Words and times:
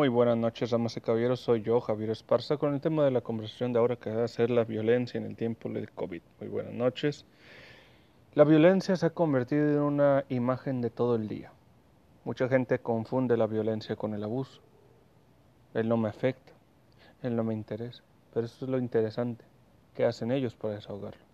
Muy 0.00 0.08
buenas 0.08 0.38
noches, 0.38 0.70
damas 0.70 0.96
y 0.96 1.02
caballeros. 1.02 1.40
Soy 1.40 1.60
yo, 1.60 1.78
Javier 1.78 2.08
Esparza, 2.08 2.56
con 2.56 2.72
el 2.72 2.80
tema 2.80 3.04
de 3.04 3.10
la 3.10 3.20
conversación 3.20 3.74
de 3.74 3.80
ahora 3.80 3.96
que 3.96 4.10
va 4.10 4.24
a 4.24 4.28
ser 4.28 4.48
la 4.48 4.64
violencia 4.64 5.18
en 5.18 5.26
el 5.26 5.36
tiempo 5.36 5.68
del 5.68 5.90
COVID. 5.90 6.22
Muy 6.40 6.48
buenas 6.48 6.72
noches. 6.72 7.26
La 8.32 8.44
violencia 8.44 8.96
se 8.96 9.04
ha 9.04 9.10
convertido 9.10 9.70
en 9.70 9.80
una 9.80 10.24
imagen 10.30 10.80
de 10.80 10.88
todo 10.88 11.16
el 11.16 11.28
día. 11.28 11.52
Mucha 12.24 12.48
gente 12.48 12.78
confunde 12.78 13.36
la 13.36 13.46
violencia 13.46 13.94
con 13.94 14.14
el 14.14 14.24
abuso. 14.24 14.62
Él 15.74 15.86
no 15.86 15.98
me 15.98 16.08
afecta, 16.08 16.54
él 17.22 17.36
no 17.36 17.44
me 17.44 17.52
interesa. 17.52 18.02
Pero 18.32 18.46
eso 18.46 18.64
es 18.64 18.70
lo 18.70 18.78
interesante. 18.78 19.44
¿Qué 19.94 20.06
hacen 20.06 20.32
ellos 20.32 20.54
para 20.54 20.76
desahogarlo? 20.76 21.29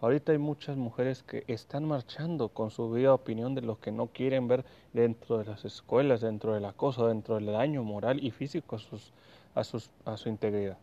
Ahorita 0.00 0.32
hay 0.32 0.38
muchas 0.38 0.76
mujeres 0.78 1.22
que 1.22 1.44
están 1.46 1.84
marchando 1.84 2.48
con 2.48 2.70
su 2.70 2.90
vida 2.90 3.12
opinión 3.12 3.54
de 3.54 3.60
lo 3.60 3.78
que 3.78 3.92
no 3.92 4.06
quieren 4.06 4.48
ver 4.48 4.64
dentro 4.94 5.36
de 5.36 5.44
las 5.44 5.66
escuelas, 5.66 6.22
dentro 6.22 6.54
del 6.54 6.64
acoso, 6.64 7.06
dentro 7.06 7.34
del 7.34 7.46
daño 7.46 7.84
moral 7.84 8.24
y 8.24 8.30
físico 8.30 8.76
a, 8.76 8.78
sus, 8.78 9.12
a, 9.54 9.62
sus, 9.62 9.90
a 10.06 10.16
su 10.16 10.30
integridad. 10.30 10.78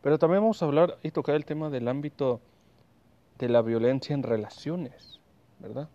Pero 0.00 0.18
también 0.18 0.42
vamos 0.42 0.62
a 0.62 0.66
hablar 0.66 0.98
y 1.02 1.10
tocar 1.10 1.34
el 1.34 1.44
tema 1.44 1.68
del 1.68 1.86
ámbito 1.86 2.40
de 3.38 3.50
la 3.50 3.60
violencia 3.60 4.14
en 4.14 4.22
relaciones, 4.22 5.20
¿verdad? 5.58 5.88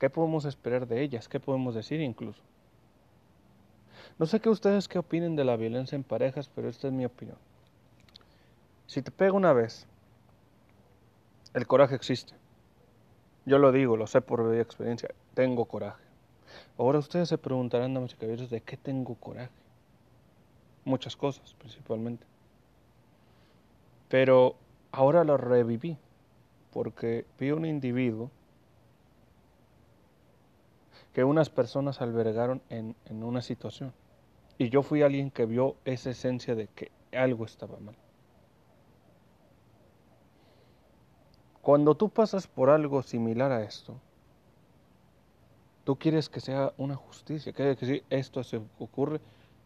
¿Qué 0.00 0.10
podemos 0.10 0.44
esperar 0.44 0.88
de 0.88 1.02
ellas? 1.02 1.28
¿Qué 1.28 1.38
podemos 1.38 1.74
decir 1.74 2.00
incluso? 2.00 2.42
No 4.18 4.26
sé 4.26 4.40
qué 4.40 4.48
ustedes 4.48 4.88
qué 4.88 4.98
opinen 4.98 5.36
de 5.36 5.44
la 5.44 5.56
violencia 5.56 5.94
en 5.94 6.02
parejas, 6.02 6.50
pero 6.52 6.68
esta 6.68 6.88
es 6.88 6.92
mi 6.92 7.04
opinión. 7.04 7.38
Si 8.86 9.02
te 9.02 9.12
pega 9.12 9.32
una 9.32 9.52
vez, 9.52 9.86
el 11.54 11.66
coraje 11.66 11.94
existe. 11.94 12.34
Yo 13.46 13.58
lo 13.58 13.72
digo, 13.72 13.96
lo 13.96 14.06
sé 14.06 14.20
por 14.20 14.54
experiencia, 14.54 15.10
tengo 15.34 15.64
coraje. 15.64 16.02
Ahora 16.76 16.98
ustedes 16.98 17.28
se 17.28 17.38
preguntarán, 17.38 17.94
damas 17.94 18.12
y 18.12 18.16
caballeros, 18.16 18.50
¿de 18.50 18.60
qué 18.60 18.76
tengo 18.76 19.14
coraje? 19.14 19.50
Muchas 20.84 21.16
cosas, 21.16 21.54
principalmente. 21.54 22.26
Pero 24.08 24.56
ahora 24.92 25.24
lo 25.24 25.36
reviví, 25.36 25.96
porque 26.72 27.24
vi 27.38 27.50
un 27.50 27.64
individuo 27.64 28.30
que 31.12 31.24
unas 31.24 31.50
personas 31.50 32.00
albergaron 32.00 32.62
en, 32.68 32.94
en 33.06 33.22
una 33.22 33.42
situación. 33.42 33.92
Y 34.58 34.70
yo 34.70 34.82
fui 34.82 35.02
alguien 35.02 35.30
que 35.30 35.46
vio 35.46 35.76
esa 35.84 36.10
esencia 36.10 36.54
de 36.54 36.68
que 36.68 36.90
algo 37.12 37.44
estaba 37.44 37.78
mal. 37.78 37.96
Cuando 41.62 41.94
tú 41.94 42.08
pasas 42.08 42.46
por 42.46 42.70
algo 42.70 43.02
similar 43.02 43.52
a 43.52 43.62
esto, 43.62 43.94
tú 45.84 45.96
quieres 45.96 46.28
que 46.28 46.40
sea 46.40 46.72
una 46.78 46.96
justicia, 46.96 47.52
que 47.52 47.76
sí, 47.80 48.02
esto 48.10 48.42
se 48.42 48.60
ocurre, 48.78 49.20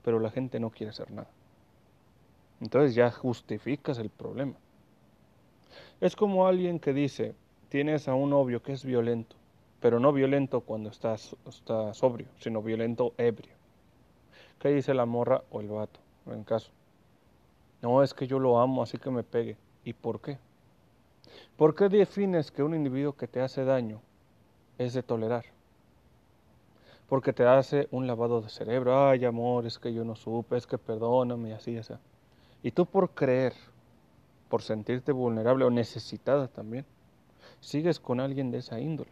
pero 0.04 0.18
la 0.18 0.30
gente 0.30 0.58
no 0.58 0.70
quiere 0.70 0.90
hacer 0.90 1.10
nada. 1.10 1.28
Entonces 2.60 2.94
ya 2.94 3.10
justificas 3.10 3.98
el 3.98 4.08
problema. 4.10 4.54
Es 6.00 6.16
como 6.16 6.46
alguien 6.46 6.80
que 6.80 6.92
dice, 6.92 7.34
tienes 7.68 8.08
a 8.08 8.14
un 8.14 8.30
novio 8.30 8.62
que 8.62 8.72
es 8.72 8.84
violento, 8.84 9.36
pero 9.80 10.00
no 10.00 10.12
violento 10.12 10.60
cuando 10.60 10.90
está 10.90 11.16
sobrio, 11.94 12.26
sino 12.38 12.62
violento 12.62 13.14
ebrio. 13.18 13.54
¿Qué 14.58 14.68
dice 14.68 14.94
la 14.94 15.06
morra 15.06 15.42
o 15.50 15.60
el 15.60 15.68
vato, 15.68 15.98
en 16.26 16.44
caso? 16.44 16.70
No, 17.80 18.02
es 18.02 18.14
que 18.14 18.28
yo 18.28 18.38
lo 18.38 18.60
amo, 18.60 18.82
así 18.82 18.96
que 18.96 19.10
me 19.10 19.24
pegue. 19.24 19.56
¿Y 19.84 19.92
por 19.92 20.20
qué? 20.20 20.38
¿Por 21.56 21.74
qué 21.74 21.88
defines 21.88 22.50
que 22.50 22.62
un 22.62 22.74
individuo 22.74 23.14
que 23.14 23.28
te 23.28 23.40
hace 23.40 23.64
daño 23.64 24.00
es 24.78 24.94
de 24.94 25.02
tolerar? 25.02 25.44
Porque 27.08 27.32
te 27.32 27.44
hace 27.44 27.88
un 27.90 28.06
lavado 28.06 28.40
de 28.40 28.48
cerebro. 28.48 29.08
Ay, 29.08 29.24
amor, 29.24 29.66
es 29.66 29.78
que 29.78 29.92
yo 29.92 30.04
no 30.04 30.16
supe, 30.16 30.56
es 30.56 30.66
que 30.66 30.78
perdóname, 30.78 31.52
así, 31.52 31.76
así. 31.76 31.94
Y 32.62 32.70
tú 32.70 32.86
por 32.86 33.10
creer, 33.10 33.52
por 34.48 34.62
sentirte 34.62 35.12
vulnerable 35.12 35.64
o 35.64 35.70
necesitada 35.70 36.48
también, 36.48 36.86
sigues 37.60 38.00
con 38.00 38.20
alguien 38.20 38.50
de 38.50 38.58
esa 38.58 38.80
índole. 38.80 39.10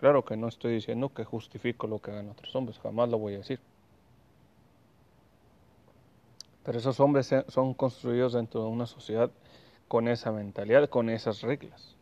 Claro 0.00 0.24
que 0.24 0.36
no 0.36 0.48
estoy 0.48 0.74
diciendo 0.74 1.12
que 1.12 1.24
justifico 1.24 1.86
lo 1.86 1.98
que 1.98 2.12
hagan 2.12 2.30
otros 2.30 2.54
hombres, 2.54 2.78
jamás 2.78 3.08
lo 3.08 3.18
voy 3.18 3.34
a 3.34 3.38
decir. 3.38 3.60
Pero 6.64 6.78
esos 6.78 7.00
hombres 7.00 7.34
son 7.48 7.74
construidos 7.74 8.34
dentro 8.34 8.62
de 8.62 8.68
una 8.68 8.86
sociedad 8.86 9.30
con 9.88 10.06
esa 10.06 10.30
mentalidad, 10.30 10.88
con 10.88 11.10
esas 11.10 11.40
reglas. 11.40 11.96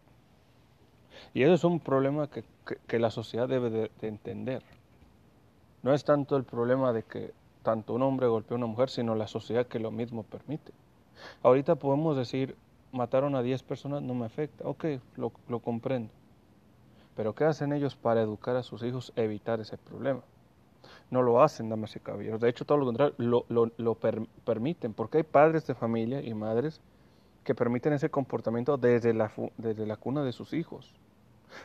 Y 1.33 1.43
eso 1.43 1.55
es 1.55 1.65
un 1.65 1.81
problema 1.81 2.29
que, 2.29 2.45
que, 2.87 2.99
la 2.99 3.11
sociedad 3.11 3.49
debe 3.49 3.71
de, 3.71 3.91
entender. 4.03 4.63
No 5.83 5.95
es 5.95 6.05
tanto 6.05 6.37
el 6.37 6.45
problema 6.45 6.93
de 6.93 7.03
que 7.03 7.33
tanto 7.63 7.95
un 7.95 8.03
hombre 8.03 8.27
golpee 8.27 8.55
a 8.55 8.59
una 8.59 8.67
mujer, 8.67 8.91
sino 8.91 9.15
la 9.15 9.29
sociedad 9.29 9.67
que 9.67 9.79
lo 9.79 9.91
mismo 9.91 10.23
permite. 10.25 10.73
Ahorita 11.43 11.77
podemos 11.77 12.17
decir, 12.17 12.57
mataron 12.93 13.35
a 13.35 13.43
10 13.43 13.63
personas, 13.63 14.03
no 14.03 14.15
me 14.15 14.27
afecta. 14.27 14.67
Ok, 14.67 14.85
lo, 15.17 15.33
lo 15.49 15.61
comprendo. 15.61 16.11
Pero 17.15 17.35
¿qué 17.35 17.45
hacen 17.45 17.73
ellos 17.73 17.97
para 17.97 18.23
educar 18.23 18.57
a 18.57 18.63
sus 18.63 18.83
hijos 18.83 19.13
evitar 19.17 19.61
ese 19.61 19.79
problema? 19.79 20.23
No 21.11 21.23
lo 21.23 21.43
hacen, 21.43 21.69
damas 21.69 21.95
y 21.97 22.01
caballeros. 22.01 22.41
De 22.41 22.49
hecho, 22.49 22.65
todo 22.65 22.79
lo 22.79 22.87
contrario, 22.87 23.15
lo, 23.19 23.47
lo, 23.49 23.71
lo 23.77 23.95
permiten, 24.45 24.93
porque 24.93 25.19
hay 25.19 25.25
padres 25.25 25.67
de 25.67 25.75
familia 25.75 26.21
y 26.21 26.35
madres 26.35 26.81
que 27.47 27.55
permiten 27.55 27.93
ese 27.93 28.11
comportamiento 28.11 28.77
desde 28.77 29.15
la, 29.15 29.31
desde 29.57 29.87
la 29.87 29.97
cuna 29.97 30.25
de 30.25 30.33
sus 30.33 30.53
hijos. 30.53 30.93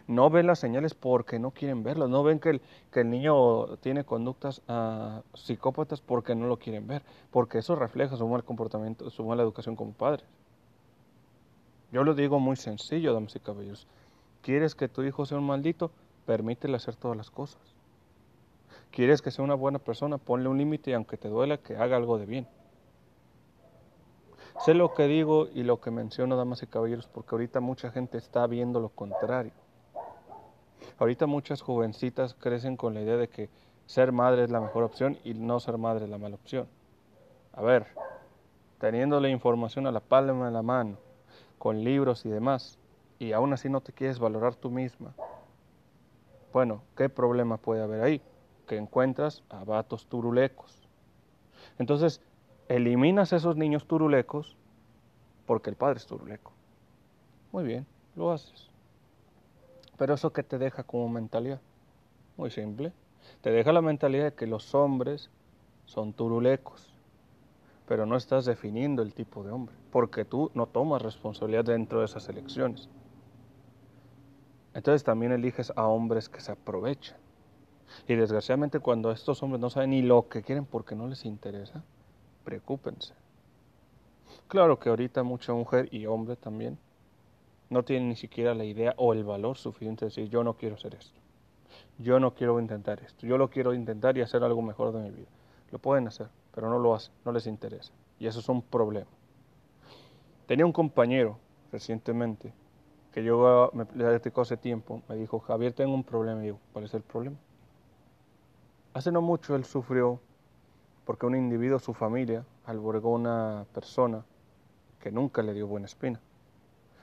No 0.08 0.30
ven 0.30 0.46
las 0.46 0.60
señales 0.60 0.94
porque 0.94 1.40
no 1.40 1.50
quieren 1.50 1.82
verlas, 1.82 2.08
no 2.08 2.22
ven 2.22 2.40
que 2.40 2.52
el, 2.52 2.62
que 2.92 3.02
el 3.02 3.10
niño 3.10 3.78
tiene 3.78 4.04
conductas 4.06 4.62
uh, 4.70 5.22
psicópatas 5.34 6.00
porque 6.00 6.36
no 6.36 6.46
lo 6.46 6.58
quieren 6.58 6.86
ver, 6.86 7.02
porque 7.32 7.58
eso 7.58 7.76
refleja 7.76 8.16
su 8.16 8.28
mal 8.28 8.44
comportamiento, 8.44 9.10
su 9.10 9.26
mala 9.26 9.42
educación 9.42 9.76
como 9.76 9.92
padres. 9.92 10.24
Yo 11.92 12.04
lo 12.04 12.14
digo 12.14 12.40
muy 12.40 12.58
sencillo, 12.58 13.12
damas 13.12 13.36
y 13.36 13.40
caballeros. 13.40 13.88
¿Quieres 14.44 14.76
que 14.76 14.88
tu 14.88 15.02
hijo 15.02 15.26
sea 15.26 15.40
un 15.40 15.48
maldito? 15.48 15.92
Permítele 16.28 16.76
hacer 16.76 16.96
todas 16.96 17.18
las 17.18 17.32
cosas. 17.32 17.60
¿Quieres 18.92 19.24
que 19.24 19.32
sea 19.32 19.44
una 19.44 19.56
buena 19.56 19.80
persona? 19.80 20.20
Ponle 20.20 20.48
un 20.48 20.60
límite 20.60 20.92
y 20.92 20.94
aunque 20.94 21.18
te 21.18 21.28
duela, 21.28 21.58
que 21.58 21.76
haga 21.76 21.98
algo 21.98 22.20
de 22.20 22.28
bien. 22.28 22.48
Sé 24.60 24.74
lo 24.74 24.94
que 24.94 25.08
digo 25.08 25.48
y 25.54 25.64
lo 25.64 25.80
que 25.80 25.90
menciono, 25.90 26.36
damas 26.36 26.62
y 26.62 26.68
caballeros, 26.68 27.08
porque 27.08 27.36
ahorita 27.36 27.62
mucha 27.62 27.90
gente 27.92 28.18
está 28.18 28.46
viendo 28.46 28.80
lo 28.80 28.90
contrario. 28.90 29.54
Ahorita 31.00 31.26
muchas 31.26 31.62
jovencitas 31.62 32.36
crecen 32.36 32.78
con 32.78 32.94
la 32.94 33.02
idea 33.02 33.18
de 33.18 33.28
que 33.28 33.50
ser 33.88 34.12
madre 34.12 34.44
es 34.44 34.52
la 34.52 34.62
mejor 34.62 34.84
opción 34.84 35.18
y 35.24 35.34
no 35.34 35.60
ser 35.60 35.78
madre 35.78 36.06
es 36.06 36.12
la 36.12 36.20
mala 36.20 36.36
opción. 36.36 36.68
A 37.54 37.62
ver, 37.62 37.88
teniendo 38.80 39.20
la 39.20 39.30
información 39.30 39.88
a 39.88 39.92
la 39.92 40.00
palma 40.00 40.46
de 40.46 40.52
la 40.52 40.62
mano, 40.62 40.98
con 41.58 41.84
libros 41.84 42.26
y 42.26 42.30
demás, 42.30 42.78
y 43.20 43.32
aún 43.32 43.54
así 43.54 43.70
no 43.70 43.82
te 43.82 43.94
quieres 43.94 44.20
valorar 44.20 44.56
tú 44.56 44.70
misma, 44.70 45.14
bueno, 46.54 46.84
¿qué 46.96 47.10
problema 47.10 47.58
puede 47.58 47.82
haber 47.82 48.02
ahí? 48.02 48.22
Que 48.68 48.78
encuentras 48.78 49.44
a 49.50 49.64
vatos 49.64 50.06
turulecos. 50.06 50.88
Entonces, 51.80 52.22
eliminas 52.76 53.34
esos 53.34 53.58
niños 53.58 53.86
turulecos 53.86 54.56
porque 55.46 55.70
el 55.70 55.76
padre 55.76 55.98
es 55.98 56.06
turuleco. 56.06 56.54
Muy 57.52 57.66
bien, 57.66 57.86
lo 58.16 58.32
haces. 58.32 58.70
Pero 59.98 60.14
eso 60.14 60.32
que 60.32 60.44
te 60.44 60.58
deja 60.58 60.84
como 60.84 61.10
mentalidad, 61.10 61.60
muy 62.38 62.50
simple. 62.50 62.94
Te 63.42 63.52
deja 63.52 63.72
la 63.74 63.82
mentalidad 63.82 64.24
de 64.24 64.34
que 64.34 64.48
los 64.48 64.74
hombres 64.74 65.30
son 65.86 66.14
turulecos, 66.14 66.94
pero 67.88 68.06
no 68.06 68.16
estás 68.16 68.46
definiendo 68.46 69.02
el 69.02 69.14
tipo 69.14 69.44
de 69.44 69.52
hombre, 69.52 69.76
porque 69.92 70.24
tú 70.24 70.50
no 70.54 70.66
tomas 70.66 71.02
responsabilidad 71.02 71.66
dentro 71.66 72.00
de 72.00 72.06
esas 72.06 72.30
elecciones. 72.30 72.90
Entonces 74.74 75.04
también 75.04 75.34
eliges 75.34 75.74
a 75.76 75.88
hombres 75.88 76.30
que 76.30 76.40
se 76.40 76.54
aprovechan. 76.54 77.18
Y 78.08 78.16
desgraciadamente 78.16 78.80
cuando 78.80 79.12
estos 79.12 79.44
hombres 79.44 79.60
no 79.60 79.70
saben 79.70 79.90
ni 79.90 80.02
lo 80.02 80.30
que 80.30 80.42
quieren 80.42 80.66
porque 80.66 80.96
no 80.96 81.08
les 81.08 81.26
interesa, 81.26 81.84
preocúpense. 82.44 83.14
Claro 84.48 84.80
que 84.80 84.90
ahorita 84.90 85.24
mucha 85.24 85.54
mujer 85.54 85.88
y 85.92 86.06
hombre 86.06 86.36
también 86.36 86.78
no 87.70 87.84
tienen 87.84 88.10
ni 88.10 88.16
siquiera 88.16 88.54
la 88.54 88.66
idea 88.66 88.94
o 88.98 89.14
el 89.14 89.24
valor 89.24 89.58
suficiente 89.58 90.06
de 90.06 90.10
decir 90.10 90.30
yo 90.30 90.44
no 90.44 90.56
quiero 90.56 90.76
hacer 90.76 90.96
esto. 90.96 91.20
Yo 91.98 92.20
no 92.20 92.34
quiero 92.34 92.60
intentar 92.60 93.00
esto. 93.00 93.26
Yo 93.26 93.38
lo 93.38 93.50
quiero 93.50 93.74
intentar 93.74 94.18
y 94.18 94.22
hacer 94.22 94.44
algo 94.44 94.62
mejor 94.62 94.92
de 94.92 95.02
mi 95.02 95.12
vida. 95.12 95.30
Lo 95.72 95.80
pueden 95.80 96.08
hacer, 96.08 96.28
pero 96.54 96.70
no 96.70 96.80
lo 96.80 96.94
hacen, 96.94 97.14
no 97.24 97.32
les 97.32 97.48
interesa. 97.48 97.94
Y 98.20 98.28
eso 98.28 98.40
es 98.40 98.50
un 98.50 98.62
problema. 98.62 99.10
Tenía 100.48 100.66
un 100.66 100.74
compañero 100.74 101.38
recientemente 101.72 102.54
que 103.14 103.24
yo 103.24 103.70
me 103.74 103.86
platicó 103.86 104.42
hace 104.42 104.58
tiempo. 104.58 105.02
Me 105.08 105.16
dijo, 105.16 105.40
Javier, 105.40 105.74
tengo 105.74 105.94
un 105.94 106.04
problema. 106.04 106.42
Y 106.42 106.46
digo, 106.46 106.60
¿cuál 106.74 106.86
es 106.86 106.94
el 106.94 107.04
problema? 107.04 107.38
Hace 108.94 109.12
no 109.12 109.22
mucho 109.22 109.56
él 109.56 109.64
sufrió 109.64 110.20
porque 111.06 111.26
un 111.26 111.36
individuo, 111.36 111.80
su 111.80 111.94
familia, 111.94 112.46
albergó 112.66 113.12
una 113.12 113.66
persona 113.74 114.24
que 115.00 115.12
nunca 115.12 115.42
le 115.42 115.54
dio 115.54 115.68
buena 115.68 115.88
espina. 115.88 116.20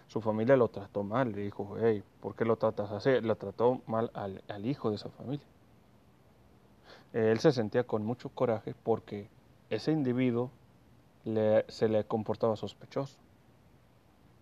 Su 0.06 0.20
familia 0.20 0.56
lo 0.56 0.68
trató 0.68 1.02
mal, 1.02 1.32
le 1.32 1.42
dijo, 1.42 1.76
hey, 1.80 2.02
¿por 2.20 2.34
qué 2.34 2.44
lo 2.44 2.56
tratas 2.56 2.90
así? 2.92 3.20
Lo 3.20 3.36
trató 3.36 3.82
mal 3.86 4.10
al, 4.14 4.66
hijo 4.66 4.90
de 4.90 4.96
esa 4.96 5.10
familia. 5.10 5.46
él 7.12 7.38
se 7.40 7.52
sentía 7.52 7.84
con 7.84 8.04
mucho 8.04 8.30
coraje 8.30 8.74
porque 8.82 9.28
ese 9.68 9.92
individuo 9.92 10.50
se 11.68 11.88
le 11.88 12.04
comportaba 12.04 12.56
sospechoso. 12.56 13.18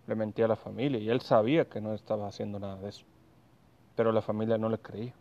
Le 0.07 0.15
mentía 0.15 0.45
a 0.45 0.47
la 0.47 0.55
familia 0.55 0.99
y 0.99 1.09
él 1.09 1.19
sabía 1.19 1.65
que 1.65 1.81
no 1.81 1.93
estaba 1.93 2.27
haciendo 2.27 2.59
nada 2.59 2.77
de 2.77 2.89
eso. 2.89 3.05
Pero 3.95 4.13
la 4.13 4.21
familia 4.21 4.57
no 4.57 4.69
le 4.69 4.77
creía. 4.77 5.13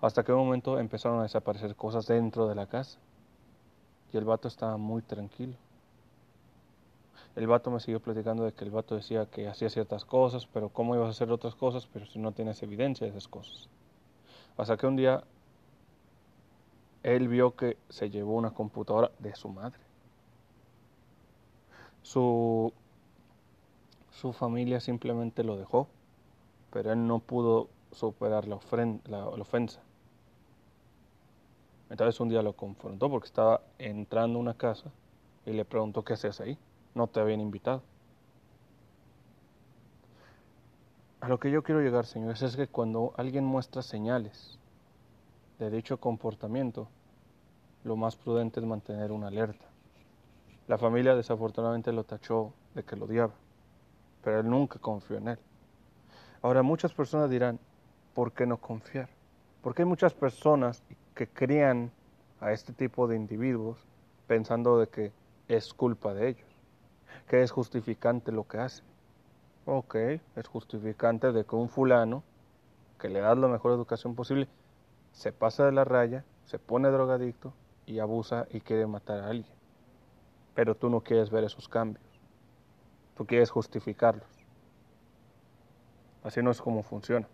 Hasta 0.00 0.22
que 0.22 0.32
un 0.32 0.38
momento 0.38 0.78
empezaron 0.78 1.18
a 1.18 1.24
desaparecer 1.24 1.74
cosas 1.74 2.06
dentro 2.06 2.46
de 2.46 2.54
la 2.54 2.66
casa. 2.66 3.00
Y 4.12 4.16
el 4.16 4.24
vato 4.24 4.48
estaba 4.48 4.76
muy 4.76 5.02
tranquilo. 5.02 5.56
El 7.36 7.46
vato 7.46 7.70
me 7.70 7.80
siguió 7.80 8.00
platicando 8.00 8.44
de 8.44 8.52
que 8.52 8.64
el 8.64 8.70
vato 8.70 8.96
decía 8.96 9.26
que 9.26 9.48
hacía 9.48 9.70
ciertas 9.70 10.04
cosas, 10.04 10.46
pero 10.46 10.68
cómo 10.68 10.96
ibas 10.96 11.08
a 11.08 11.10
hacer 11.10 11.30
otras 11.30 11.54
cosas, 11.54 11.86
pero 11.92 12.06
si 12.06 12.18
no 12.18 12.32
tienes 12.32 12.62
evidencia 12.62 13.06
de 13.06 13.12
esas 13.12 13.28
cosas. 13.28 13.68
Hasta 14.56 14.76
que 14.76 14.86
un 14.86 14.96
día 14.96 15.22
él 17.02 17.28
vio 17.28 17.54
que 17.54 17.78
se 17.88 18.10
llevó 18.10 18.34
una 18.34 18.50
computadora 18.50 19.10
de 19.18 19.34
su 19.34 19.48
madre. 19.48 19.78
Su, 22.02 22.72
su 24.10 24.32
familia 24.32 24.80
simplemente 24.80 25.44
lo 25.44 25.56
dejó, 25.56 25.88
pero 26.72 26.92
él 26.92 27.06
no 27.06 27.20
pudo 27.20 27.68
superar 27.92 28.48
la, 28.48 28.58
la 29.08 29.24
ofensa. 29.26 29.80
Entonces 31.90 32.20
un 32.20 32.28
día 32.28 32.40
lo 32.40 32.52
confrontó 32.54 33.10
porque 33.10 33.26
estaba 33.26 33.60
entrando 33.78 34.38
a 34.38 34.42
una 34.42 34.54
casa 34.54 34.90
y 35.44 35.52
le 35.52 35.64
preguntó 35.64 36.04
qué 36.04 36.14
hacías 36.14 36.40
ahí. 36.40 36.56
No 36.94 37.08
te 37.08 37.20
habían 37.20 37.40
invitado. 37.40 37.82
A 41.20 41.28
lo 41.28 41.38
que 41.38 41.50
yo 41.50 41.62
quiero 41.62 41.82
llegar, 41.82 42.06
señores, 42.06 42.40
es 42.42 42.56
que 42.56 42.68
cuando 42.68 43.12
alguien 43.16 43.44
muestra 43.44 43.82
señales 43.82 44.58
de 45.58 45.68
dicho 45.70 45.98
comportamiento, 45.98 46.88
lo 47.84 47.96
más 47.96 48.16
prudente 48.16 48.60
es 48.60 48.66
mantener 48.66 49.12
una 49.12 49.26
alerta. 49.26 49.66
La 50.68 50.78
familia 50.78 51.14
desafortunadamente 51.16 51.92
lo 51.92 52.04
tachó 52.04 52.54
de 52.74 52.84
que 52.84 52.96
lo 52.96 53.04
odiaba, 53.04 53.34
pero 54.22 54.40
él 54.40 54.48
nunca 54.48 54.78
confió 54.78 55.16
en 55.16 55.28
él. 55.28 55.38
Ahora 56.40 56.62
muchas 56.62 56.94
personas 56.94 57.28
dirán, 57.28 57.58
¿por 58.14 58.32
qué 58.32 58.46
no 58.46 58.56
confiar? 58.56 59.08
Porque 59.60 59.82
hay 59.82 59.88
muchas 59.88 60.14
personas 60.14 60.82
que 61.14 61.28
crían 61.28 61.92
a 62.40 62.52
este 62.52 62.72
tipo 62.72 63.06
de 63.06 63.16
individuos 63.16 63.78
pensando 64.26 64.78
de 64.78 64.88
que 64.88 65.12
es 65.48 65.74
culpa 65.74 66.14
de 66.14 66.28
ellos, 66.28 66.48
que 67.28 67.42
es 67.42 67.50
justificante 67.50 68.32
lo 68.32 68.46
que 68.46 68.58
hacen. 68.58 68.84
Ok, 69.66 69.96
es 70.36 70.46
justificante 70.48 71.32
de 71.32 71.44
que 71.44 71.56
un 71.56 71.68
fulano, 71.68 72.22
que 72.98 73.08
le 73.08 73.20
das 73.20 73.36
la 73.36 73.48
mejor 73.48 73.72
educación 73.72 74.14
posible, 74.14 74.48
se 75.12 75.32
pasa 75.32 75.66
de 75.66 75.72
la 75.72 75.84
raya, 75.84 76.24
se 76.44 76.58
pone 76.58 76.88
drogadicto 76.90 77.52
y 77.86 77.98
abusa 77.98 78.46
y 78.50 78.60
quiere 78.60 78.86
matar 78.86 79.20
a 79.20 79.28
alguien. 79.28 79.52
Pero 80.54 80.74
tú 80.76 80.88
no 80.88 81.00
quieres 81.00 81.30
ver 81.30 81.44
esos 81.44 81.68
cambios. 81.68 82.04
Tú 83.16 83.26
quieres 83.26 83.50
justificarlos. 83.50 84.28
Así 86.22 86.42
no 86.42 86.50
es 86.50 86.60
como 86.60 86.82
funciona. 86.82 87.28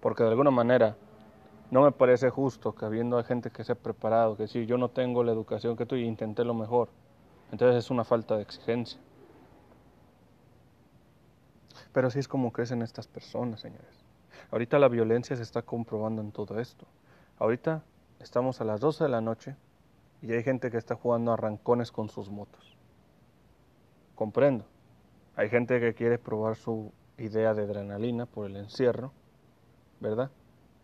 Porque 0.00 0.22
de 0.22 0.30
alguna 0.30 0.50
manera 0.50 0.96
no 1.70 1.82
me 1.82 1.92
parece 1.92 2.30
justo 2.30 2.74
que 2.74 2.84
habiendo 2.84 3.22
gente 3.22 3.50
que 3.50 3.62
se 3.62 3.72
ha 3.72 3.76
preparado, 3.76 4.36
que 4.36 4.48
si 4.48 4.66
yo 4.66 4.76
no 4.76 4.88
tengo 4.90 5.22
la 5.22 5.32
educación 5.32 5.76
que 5.76 5.86
tú 5.86 5.94
y 5.94 6.04
intenté 6.04 6.44
lo 6.44 6.54
mejor, 6.54 6.88
entonces 7.52 7.84
es 7.84 7.90
una 7.90 8.04
falta 8.04 8.36
de 8.36 8.42
exigencia. 8.42 9.00
Pero 11.92 12.08
así 12.08 12.18
es 12.18 12.28
como 12.28 12.52
crecen 12.52 12.82
estas 12.82 13.06
personas, 13.06 13.60
señores. 13.60 14.04
Ahorita 14.50 14.78
la 14.78 14.88
violencia 14.88 15.36
se 15.36 15.42
está 15.42 15.62
comprobando 15.62 16.22
en 16.22 16.32
todo 16.32 16.58
esto. 16.58 16.86
Ahorita 17.38 17.84
estamos 18.18 18.60
a 18.60 18.64
las 18.64 18.80
12 18.80 19.04
de 19.04 19.10
la 19.10 19.20
noche 19.20 19.56
y 20.22 20.32
hay 20.32 20.42
gente 20.42 20.70
que 20.70 20.76
está 20.76 20.94
jugando 20.94 21.32
arrancones 21.32 21.92
con 21.92 22.08
sus 22.08 22.30
motos. 22.30 22.76
Comprendo. 24.14 24.64
Hay 25.36 25.48
gente 25.48 25.80
que 25.80 25.94
quiere 25.94 26.18
probar 26.18 26.56
su 26.56 26.92
idea 27.16 27.54
de 27.54 27.62
adrenalina 27.62 28.26
por 28.26 28.46
el 28.46 28.56
encierro, 28.56 29.12
¿verdad? 30.00 30.30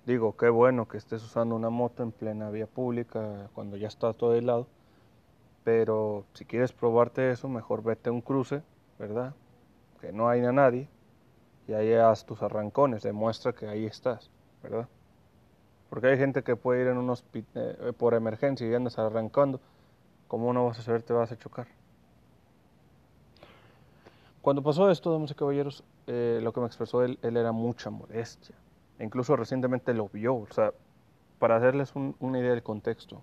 Digo, 0.07 0.37
qué 0.37 0.49
bueno 0.49 0.87
que 0.87 0.99
estés 0.99 1.25
usando 1.25 1.57
una 1.57 1.69
moto 1.69 2.05
en 2.05 2.13
plena 2.13 2.49
vía 2.49 2.69
pública 2.69 3.51
cuando 3.55 3.77
ya 3.77 3.89
está 3.89 4.13
todo 4.13 4.37
helado, 4.37 4.69
pero 5.65 6.25
si 6.33 6.45
quieres 6.45 6.73
probarte 6.73 7.33
eso, 7.33 7.49
mejor 7.49 7.83
vete 7.83 8.11
a 8.11 8.13
un 8.13 8.21
cruce, 8.21 8.63
¿verdad? 9.01 9.35
Que 10.01 10.13
no 10.13 10.29
hay 10.29 10.45
a 10.45 10.53
nadie 10.53 10.89
y 11.67 11.73
ahí 11.73 11.93
haz 11.95 12.25
tus 12.25 12.41
arrancones, 12.41 13.03
demuestra 13.03 13.53
que 13.53 13.67
ahí 13.67 13.85
estás, 13.85 14.31
¿verdad? 14.63 14.87
Porque 15.91 16.07
hay 16.07 16.19
gente 16.19 16.45
que 16.45 16.55
puede 16.55 16.83
ir 16.83 16.87
en 16.87 16.99
unos 16.99 17.25
eh, 17.35 17.93
por 17.99 18.15
emergencia 18.15 18.65
y 18.65 18.75
andas 18.75 19.01
arrancando. 19.01 19.59
¿Cómo 20.29 20.53
no 20.53 20.67
vas 20.67 20.79
a 20.79 20.83
saber? 20.83 21.03
Te 21.03 21.13
vas 21.15 21.33
a 21.33 21.37
chocar. 21.37 21.67
Cuando 24.41 24.63
pasó 24.63 24.89
esto, 24.89 25.13
damas 25.13 25.33
y 25.33 25.35
caballeros, 25.35 25.83
eh, 26.07 26.39
lo 26.41 26.53
que 26.53 26.61
me 26.61 26.67
expresó 26.67 27.03
él, 27.03 27.19
él 27.23 27.37
era 27.37 27.51
mucha 27.51 27.91
modestia. 27.91 28.55
Incluso 28.99 29.37
recientemente 29.37 29.95
lo 29.95 30.09
vio. 30.09 30.35
O 30.37 30.47
sea, 30.51 30.73
para 31.39 31.57
hacerles 31.57 31.93
una 31.95 32.39
idea 32.39 32.51
del 32.51 32.63
contexto, 32.63 33.23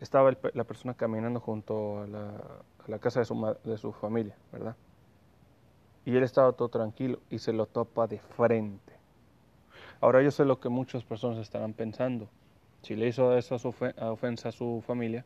estaba 0.00 0.32
la 0.54 0.64
persona 0.64 0.94
caminando 0.94 1.40
junto 1.40 2.02
a 2.02 2.06
la, 2.06 2.28
a 2.28 2.88
la 2.88 2.98
casa 2.98 3.20
de 3.20 3.26
su, 3.26 3.56
de 3.64 3.78
su 3.78 3.92
familia, 3.92 4.36
¿verdad? 4.50 4.76
Y 6.04 6.16
él 6.16 6.24
estaba 6.24 6.52
todo 6.52 6.68
tranquilo 6.68 7.20
y 7.30 7.38
se 7.38 7.52
lo 7.52 7.66
topa 7.66 8.06
de 8.06 8.18
frente. 8.18 8.92
Ahora 10.00 10.20
yo 10.20 10.32
sé 10.32 10.44
lo 10.44 10.58
que 10.58 10.68
muchas 10.68 11.04
personas 11.04 11.38
estarán 11.38 11.74
pensando. 11.74 12.28
Si 12.82 12.96
le 12.96 13.06
hizo 13.06 13.36
esa 13.38 13.54
ofensa 13.54 14.48
a 14.48 14.52
su 14.52 14.82
familia, 14.84 15.24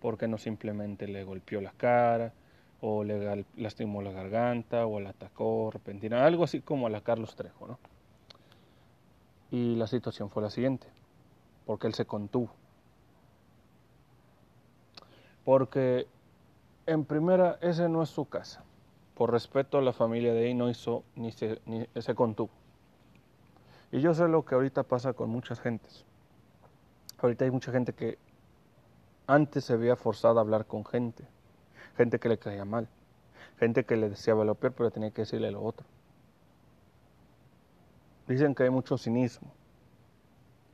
¿por 0.00 0.16
qué 0.16 0.26
no 0.26 0.38
simplemente 0.38 1.06
le 1.06 1.22
golpeó 1.24 1.60
la 1.60 1.72
cara, 1.72 2.32
o 2.80 3.04
le 3.04 3.44
lastimó 3.56 4.00
la 4.00 4.12
garganta, 4.12 4.86
o 4.86 4.98
la 5.00 5.10
atacó 5.10 5.70
repentina? 5.70 6.24
Algo 6.24 6.44
así 6.44 6.62
como 6.62 6.86
a 6.86 6.90
la 6.90 7.02
Carlos 7.02 7.36
Trejo, 7.36 7.66
¿no? 7.66 7.78
Y 9.54 9.76
la 9.76 9.86
situación 9.86 10.30
fue 10.30 10.42
la 10.42 10.50
siguiente, 10.50 10.88
porque 11.64 11.86
él 11.86 11.94
se 11.94 12.06
contuvo. 12.06 12.50
Porque 15.44 16.08
en 16.86 17.04
primera, 17.04 17.56
ese 17.60 17.88
no 17.88 18.02
es 18.02 18.08
su 18.08 18.28
casa. 18.28 18.64
Por 19.14 19.30
respeto 19.30 19.78
a 19.78 19.80
la 19.80 19.92
familia 19.92 20.34
de 20.34 20.46
ahí 20.46 20.54
no 20.54 20.68
hizo 20.68 21.04
ni 21.14 21.30
se, 21.30 21.60
ni 21.66 21.86
se 21.94 22.16
contuvo. 22.16 22.50
Y 23.92 24.00
yo 24.00 24.12
sé 24.12 24.26
lo 24.26 24.44
que 24.44 24.56
ahorita 24.56 24.82
pasa 24.82 25.12
con 25.12 25.30
muchas 25.30 25.60
gentes. 25.60 26.04
Ahorita 27.18 27.44
hay 27.44 27.52
mucha 27.52 27.70
gente 27.70 27.92
que 27.92 28.18
antes 29.28 29.64
se 29.64 29.76
veía 29.76 29.94
forzada 29.94 30.40
a 30.40 30.42
hablar 30.42 30.66
con 30.66 30.84
gente, 30.84 31.28
gente 31.96 32.18
que 32.18 32.28
le 32.28 32.38
caía 32.38 32.64
mal, 32.64 32.88
gente 33.60 33.84
que 33.84 33.94
le 33.94 34.08
deseaba 34.08 34.44
lo 34.44 34.56
peor, 34.56 34.72
pero 34.72 34.90
tenía 34.90 35.12
que 35.12 35.22
decirle 35.22 35.52
lo 35.52 35.62
otro. 35.62 35.86
Dicen 38.26 38.54
que 38.54 38.62
hay 38.62 38.70
mucho 38.70 38.96
cinismo. 38.96 39.52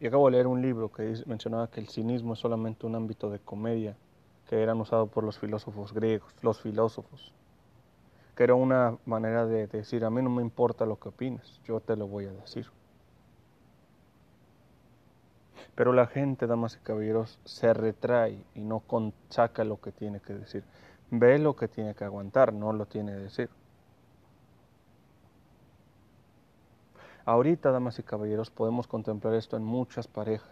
Y 0.00 0.06
acabo 0.06 0.26
de 0.26 0.32
leer 0.32 0.46
un 0.46 0.62
libro 0.62 0.90
que 0.90 1.14
mencionaba 1.26 1.68
que 1.68 1.80
el 1.80 1.88
cinismo 1.88 2.32
es 2.34 2.38
solamente 2.38 2.86
un 2.86 2.94
ámbito 2.94 3.28
de 3.28 3.38
comedia 3.38 3.96
que 4.48 4.62
eran 4.62 4.80
usados 4.80 5.10
por 5.10 5.24
los 5.24 5.38
filósofos 5.38 5.92
griegos, 5.92 6.32
los 6.42 6.60
filósofos, 6.60 7.32
que 8.34 8.44
era 8.44 8.54
una 8.54 8.96
manera 9.04 9.46
de 9.46 9.66
decir, 9.66 10.04
a 10.04 10.10
mí 10.10 10.22
no 10.22 10.30
me 10.30 10.42
importa 10.42 10.86
lo 10.86 10.98
que 10.98 11.10
opines, 11.10 11.60
yo 11.64 11.80
te 11.80 11.96
lo 11.96 12.08
voy 12.08 12.26
a 12.26 12.32
decir. 12.32 12.66
Pero 15.74 15.92
la 15.92 16.06
gente, 16.06 16.46
damas 16.46 16.76
y 16.76 16.84
caballeros, 16.84 17.38
se 17.44 17.72
retrae 17.74 18.42
y 18.54 18.60
no 18.60 18.82
saca 19.28 19.64
lo 19.64 19.80
que 19.80 19.92
tiene 19.92 20.20
que 20.20 20.34
decir. 20.34 20.64
Ve 21.10 21.38
lo 21.38 21.54
que 21.54 21.68
tiene 21.68 21.94
que 21.94 22.04
aguantar, 22.04 22.52
no 22.52 22.72
lo 22.72 22.86
tiene 22.86 23.12
que 23.12 23.18
decir. 23.18 23.50
Ahorita, 27.24 27.70
damas 27.70 27.98
y 27.98 28.02
caballeros, 28.02 28.50
podemos 28.50 28.86
contemplar 28.86 29.34
esto 29.34 29.56
en 29.56 29.64
muchas 29.64 30.08
parejas. 30.08 30.48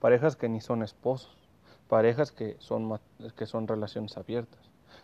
Parejas 0.00 0.36
que 0.36 0.48
ni 0.48 0.60
son 0.60 0.82
esposos, 0.82 1.36
parejas 1.88 2.32
que 2.32 2.56
son, 2.58 2.98
que 3.36 3.46
son 3.46 3.68
relaciones 3.68 4.16
abiertas, 4.16 4.60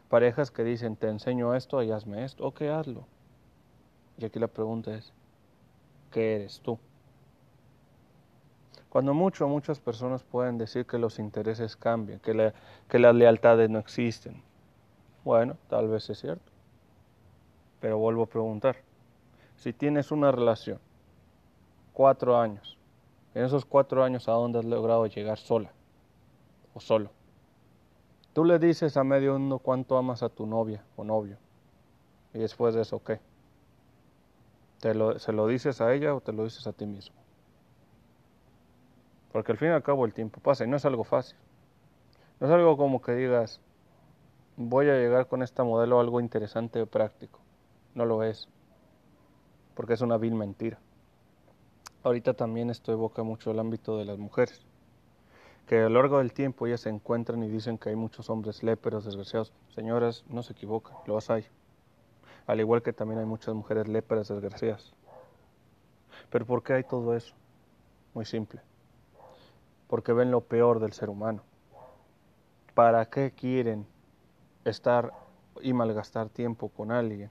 parejas 0.08 0.50
que 0.50 0.64
dicen, 0.64 0.96
te 0.96 1.08
enseño 1.08 1.54
esto 1.54 1.82
y 1.82 1.90
hazme 1.90 2.24
esto, 2.24 2.46
ok, 2.46 2.62
hazlo. 2.62 3.06
Y 4.18 4.24
aquí 4.24 4.38
la 4.38 4.48
pregunta 4.48 4.94
es, 4.94 5.12
¿qué 6.10 6.36
eres 6.36 6.60
tú? 6.60 6.78
Cuando 8.88 9.12
mucho, 9.14 9.46
muchas 9.48 9.78
personas 9.80 10.22
pueden 10.22 10.58
decir 10.58 10.86
que 10.86 10.98
los 10.98 11.18
intereses 11.18 11.76
cambian, 11.76 12.20
que, 12.20 12.52
que 12.88 12.98
las 12.98 13.14
lealtades 13.14 13.68
no 13.68 13.78
existen. 13.78 14.42
Bueno, 15.24 15.56
tal 15.68 15.88
vez 15.88 16.08
es 16.08 16.18
cierto. 16.18 16.50
Pero 17.80 17.98
vuelvo 17.98 18.22
a 18.22 18.26
preguntar, 18.26 18.76
si 19.58 19.72
tienes 19.72 20.12
una 20.12 20.30
relación, 20.30 20.78
cuatro 21.92 22.38
años, 22.38 22.78
en 23.34 23.44
esos 23.44 23.64
cuatro 23.64 24.04
años 24.04 24.28
a 24.28 24.32
dónde 24.32 24.60
has 24.60 24.64
logrado 24.64 25.04
llegar 25.06 25.36
sola 25.36 25.72
o 26.74 26.80
solo. 26.80 27.10
Tú 28.32 28.44
le 28.44 28.60
dices 28.60 28.96
a 28.96 29.02
medio 29.02 29.32
mundo 29.32 29.58
cuánto 29.58 29.96
amas 29.96 30.22
a 30.22 30.28
tu 30.28 30.46
novia 30.46 30.84
o 30.96 31.02
novio. 31.02 31.38
Y 32.32 32.38
después 32.38 32.74
de 32.76 32.82
eso, 32.82 33.02
¿qué? 33.02 33.20
¿Te 34.80 34.94
lo, 34.94 35.18
¿Se 35.18 35.32
lo 35.32 35.48
dices 35.48 35.80
a 35.80 35.92
ella 35.92 36.14
o 36.14 36.20
te 36.20 36.32
lo 36.32 36.44
dices 36.44 36.64
a 36.68 36.72
ti 36.72 36.86
mismo? 36.86 37.16
Porque 39.32 39.50
al 39.50 39.58
fin 39.58 39.68
y 39.68 39.72
al 39.72 39.82
cabo 39.82 40.04
el 40.04 40.14
tiempo 40.14 40.40
pasa 40.40 40.64
y 40.64 40.68
no 40.68 40.76
es 40.76 40.84
algo 40.84 41.02
fácil. 41.02 41.36
No 42.38 42.46
es 42.46 42.52
algo 42.52 42.76
como 42.76 43.02
que 43.02 43.12
digas, 43.12 43.60
voy 44.56 44.88
a 44.88 44.94
llegar 44.94 45.26
con 45.26 45.42
esta 45.42 45.64
modelo 45.64 45.98
a 45.98 46.02
algo 46.02 46.20
interesante 46.20 46.80
o 46.80 46.86
práctico. 46.86 47.40
No 47.96 48.04
lo 48.04 48.22
es. 48.22 48.48
Porque 49.78 49.94
es 49.94 50.00
una 50.00 50.16
vil 50.16 50.34
mentira. 50.34 50.76
Ahorita 52.02 52.34
también 52.34 52.68
esto 52.68 52.90
evoca 52.90 53.22
mucho 53.22 53.52
el 53.52 53.60
ámbito 53.60 53.96
de 53.96 54.04
las 54.04 54.18
mujeres. 54.18 54.66
Que 55.68 55.78
a 55.78 55.88
lo 55.88 56.00
largo 56.00 56.18
del 56.18 56.32
tiempo 56.32 56.66
ellas 56.66 56.80
se 56.80 56.88
encuentran 56.88 57.44
y 57.44 57.48
dicen 57.48 57.78
que 57.78 57.90
hay 57.90 57.94
muchos 57.94 58.28
hombres 58.28 58.64
léperos, 58.64 59.04
desgraciados. 59.04 59.52
Señoras, 59.72 60.24
no 60.28 60.42
se 60.42 60.52
equivocan, 60.52 60.96
los 61.06 61.30
hay. 61.30 61.46
Al 62.48 62.58
igual 62.58 62.82
que 62.82 62.92
también 62.92 63.20
hay 63.20 63.24
muchas 63.24 63.54
mujeres 63.54 63.86
léperas, 63.86 64.26
desgraciadas. 64.26 64.92
Pero 66.28 66.44
¿por 66.44 66.64
qué 66.64 66.72
hay 66.72 66.82
todo 66.82 67.14
eso? 67.14 67.36
Muy 68.14 68.24
simple. 68.24 68.60
Porque 69.86 70.12
ven 70.12 70.32
lo 70.32 70.40
peor 70.40 70.80
del 70.80 70.92
ser 70.92 71.08
humano. 71.08 71.42
¿Para 72.74 73.06
qué 73.06 73.30
quieren 73.30 73.86
estar 74.64 75.12
y 75.62 75.72
malgastar 75.72 76.30
tiempo 76.30 76.68
con 76.68 76.90
alguien 76.90 77.30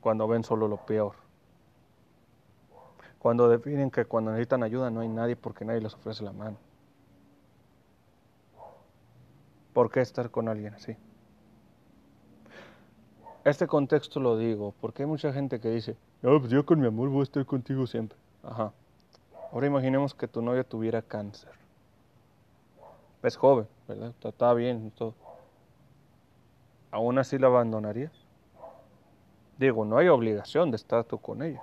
cuando 0.00 0.26
ven 0.26 0.42
solo 0.42 0.66
lo 0.66 0.78
peor? 0.78 1.27
Cuando 3.18 3.48
definen 3.48 3.90
que 3.90 4.04
cuando 4.04 4.30
necesitan 4.30 4.62
ayuda 4.62 4.90
no 4.90 5.00
hay 5.00 5.08
nadie 5.08 5.36
porque 5.36 5.64
nadie 5.64 5.80
les 5.80 5.94
ofrece 5.94 6.22
la 6.22 6.32
mano. 6.32 6.56
¿Por 9.72 9.90
qué 9.90 10.00
estar 10.00 10.30
con 10.30 10.48
alguien 10.48 10.74
así? 10.74 10.96
Este 13.44 13.66
contexto 13.66 14.20
lo 14.20 14.36
digo 14.36 14.74
porque 14.80 15.02
hay 15.04 15.08
mucha 15.08 15.32
gente 15.32 15.60
que 15.60 15.70
dice, 15.70 15.96
no, 16.22 16.38
pues 16.38 16.50
yo 16.50 16.66
con 16.66 16.80
mi 16.80 16.86
amor 16.86 17.08
voy 17.08 17.20
a 17.20 17.22
estar 17.22 17.46
contigo 17.46 17.86
siempre. 17.86 18.18
Ajá. 18.42 18.72
Ahora 19.52 19.66
imaginemos 19.66 20.14
que 20.14 20.28
tu 20.28 20.42
novia 20.42 20.64
tuviera 20.64 21.00
cáncer. 21.00 21.50
Es 23.22 23.36
joven, 23.36 23.66
¿verdad? 23.86 24.12
Está, 24.22 24.52
bien 24.54 24.86
y 24.86 24.90
todo. 24.90 25.14
¿Aún 26.90 27.18
así 27.18 27.38
la 27.38 27.48
abandonarías? 27.48 28.12
Digo, 29.58 29.84
no 29.84 29.98
hay 29.98 30.08
obligación 30.08 30.70
de 30.70 30.76
estar 30.76 31.04
tú 31.04 31.18
con 31.18 31.42
ella. 31.42 31.62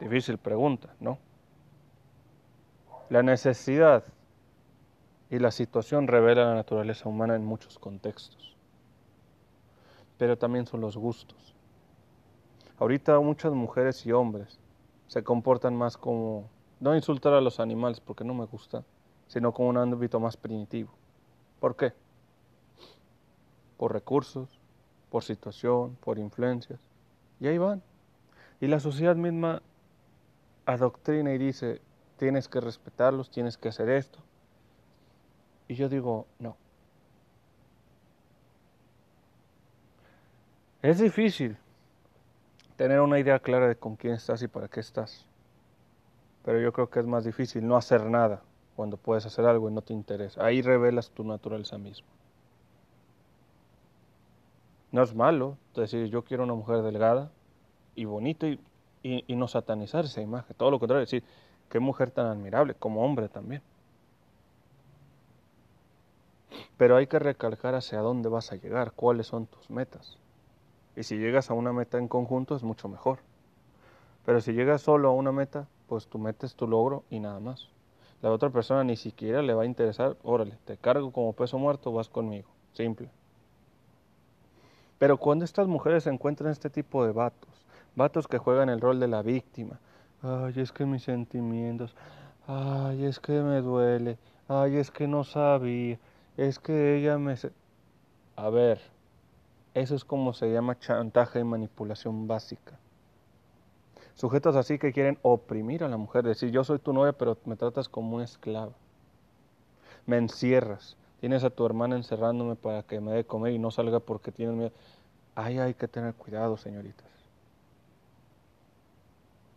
Difícil 0.00 0.38
pregunta, 0.38 0.94
¿no? 1.00 1.18
La 3.10 3.22
necesidad 3.22 4.04
y 5.30 5.38
la 5.38 5.50
situación 5.50 6.08
revela 6.08 6.46
la 6.46 6.54
naturaleza 6.54 7.08
humana 7.08 7.36
en 7.36 7.44
muchos 7.44 7.78
contextos 7.78 8.54
pero 10.18 10.38
también 10.38 10.66
son 10.66 10.80
los 10.80 10.96
gustos. 10.96 11.54
Ahorita 12.78 13.18
muchas 13.20 13.52
mujeres 13.52 14.04
y 14.06 14.12
hombres 14.12 14.58
se 15.06 15.22
comportan 15.22 15.76
más 15.76 15.96
como, 15.96 16.48
no 16.80 16.94
insultar 16.94 17.34
a 17.34 17.40
los 17.40 17.60
animales 17.60 18.00
porque 18.00 18.24
no 18.24 18.34
me 18.34 18.46
gusta, 18.46 18.84
sino 19.26 19.52
como 19.52 19.68
un 19.68 19.76
ámbito 19.76 20.18
más 20.20 20.36
primitivo. 20.36 20.90
¿Por 21.60 21.76
qué? 21.76 21.92
Por 23.76 23.92
recursos, 23.92 24.48
por 25.10 25.22
situación, 25.22 25.96
por 26.00 26.18
influencias. 26.18 26.80
Y 27.40 27.46
ahí 27.46 27.58
van. 27.58 27.82
Y 28.60 28.66
la 28.66 28.80
sociedad 28.80 29.16
misma 29.16 29.62
adoctrina 30.66 31.32
y 31.32 31.38
dice, 31.38 31.80
tienes 32.18 32.48
que 32.48 32.60
respetarlos, 32.60 33.30
tienes 33.30 33.56
que 33.56 33.68
hacer 33.68 33.88
esto. 33.88 34.18
Y 35.68 35.74
yo 35.74 35.88
digo, 35.88 36.26
no. 36.38 36.56
Es 40.82 40.98
difícil 40.98 41.56
tener 42.76 43.00
una 43.00 43.18
idea 43.18 43.38
clara 43.38 43.68
de 43.68 43.76
con 43.76 43.96
quién 43.96 44.14
estás 44.14 44.42
y 44.42 44.48
para 44.48 44.68
qué 44.68 44.80
estás. 44.80 45.26
Pero 46.44 46.60
yo 46.60 46.72
creo 46.72 46.90
que 46.90 47.00
es 47.00 47.06
más 47.06 47.24
difícil 47.24 47.66
no 47.66 47.76
hacer 47.76 48.04
nada 48.04 48.42
cuando 48.76 48.96
puedes 48.96 49.24
hacer 49.24 49.46
algo 49.46 49.70
y 49.70 49.72
no 49.72 49.80
te 49.80 49.94
interesa. 49.94 50.44
Ahí 50.44 50.60
revelas 50.60 51.10
tu 51.10 51.24
naturaleza 51.24 51.78
misma. 51.78 52.08
No 54.92 55.02
es 55.02 55.14
malo 55.14 55.56
decir 55.74 56.06
yo 56.06 56.22
quiero 56.22 56.44
una 56.44 56.54
mujer 56.54 56.82
delgada 56.82 57.30
y 57.94 58.04
bonita 58.04 58.46
y, 58.46 58.60
y 59.04 59.36
no 59.36 59.46
satanizar 59.46 60.06
esa 60.06 60.22
imagen. 60.22 60.56
Todo 60.56 60.70
lo 60.70 60.78
contrario, 60.80 61.00
decir 61.00 61.22
qué 61.68 61.78
mujer 61.78 62.10
tan 62.10 62.26
admirable, 62.26 62.74
como 62.74 63.04
hombre 63.04 63.28
también. 63.28 63.62
Pero 66.76 66.96
hay 66.96 67.06
que 67.06 67.18
recalcar 67.18 67.74
hacia 67.74 68.00
dónde 68.00 68.28
vas 68.28 68.50
a 68.50 68.56
llegar, 68.56 68.92
cuáles 68.92 69.26
son 69.26 69.46
tus 69.46 69.70
metas. 69.70 70.18
Y 70.96 71.02
si 71.02 71.16
llegas 71.18 71.50
a 71.50 71.54
una 71.54 71.72
meta 71.72 71.98
en 71.98 72.08
conjunto 72.08 72.56
es 72.56 72.62
mucho 72.62 72.88
mejor. 72.88 73.18
Pero 74.24 74.40
si 74.40 74.52
llegas 74.52 74.82
solo 74.82 75.08
a 75.08 75.12
una 75.12 75.32
meta, 75.32 75.68
pues 75.88 76.06
tu 76.06 76.18
meta 76.18 76.46
es 76.46 76.54
tu 76.54 76.66
logro 76.66 77.04
y 77.10 77.20
nada 77.20 77.40
más. 77.40 77.68
La 78.22 78.30
otra 78.30 78.50
persona 78.50 78.84
ni 78.84 78.96
siquiera 78.96 79.42
le 79.42 79.52
va 79.52 79.64
a 79.64 79.66
interesar, 79.66 80.16
órale, 80.22 80.56
te 80.64 80.78
cargo 80.78 81.12
como 81.12 81.34
peso 81.34 81.58
muerto, 81.58 81.92
vas 81.92 82.08
conmigo. 82.08 82.48
Simple. 82.72 83.10
Pero 84.98 85.18
cuando 85.18 85.44
estas 85.44 85.68
mujeres 85.68 86.06
encuentran 86.06 86.50
este 86.50 86.70
tipo 86.70 87.04
de 87.04 87.12
vatos, 87.12 87.63
vatos 87.96 88.28
que 88.28 88.38
juegan 88.38 88.68
el 88.68 88.80
rol 88.80 89.00
de 89.00 89.08
la 89.08 89.22
víctima, 89.22 89.80
ay, 90.22 90.54
es 90.56 90.72
que 90.72 90.86
mis 90.86 91.02
sentimientos, 91.02 91.94
ay, 92.46 93.04
es 93.04 93.20
que 93.20 93.32
me 93.40 93.60
duele, 93.60 94.18
ay, 94.48 94.76
es 94.76 94.90
que 94.90 95.06
no 95.06 95.24
sabía, 95.24 95.98
es 96.36 96.58
que 96.58 96.96
ella 96.96 97.18
me... 97.18 97.36
A 98.36 98.50
ver, 98.50 98.80
eso 99.74 99.94
es 99.94 100.04
como 100.04 100.32
se 100.32 100.52
llama 100.52 100.78
chantaje 100.78 101.40
y 101.40 101.44
manipulación 101.44 102.26
básica. 102.26 102.78
Sujetos 104.14 104.54
así 104.54 104.78
que 104.78 104.92
quieren 104.92 105.18
oprimir 105.22 105.82
a 105.82 105.88
la 105.88 105.96
mujer, 105.96 106.24
decir 106.24 106.50
yo 106.50 106.62
soy 106.62 106.78
tu 106.78 106.92
novia 106.92 107.12
pero 107.12 107.36
me 107.44 107.56
tratas 107.56 107.88
como 107.88 108.16
una 108.16 108.24
esclava. 108.24 108.72
Me 110.06 110.16
encierras, 110.16 110.96
tienes 111.20 111.42
a 111.42 111.50
tu 111.50 111.64
hermana 111.66 111.96
encerrándome 111.96 112.54
para 112.54 112.82
que 112.82 113.00
me 113.00 113.12
dé 113.12 113.24
comer 113.24 113.52
y 113.52 113.58
no 113.58 113.70
salga 113.70 113.98
porque 113.98 114.30
tienes 114.30 114.54
miedo. 114.54 114.72
Ahí 115.34 115.58
hay 115.58 115.74
que 115.74 115.88
tener 115.88 116.14
cuidado, 116.14 116.56
señoritas. 116.56 117.13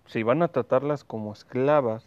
Si 0.07 0.23
van 0.23 0.41
a 0.41 0.47
tratarlas 0.47 1.03
como 1.03 1.33
esclavas, 1.33 2.05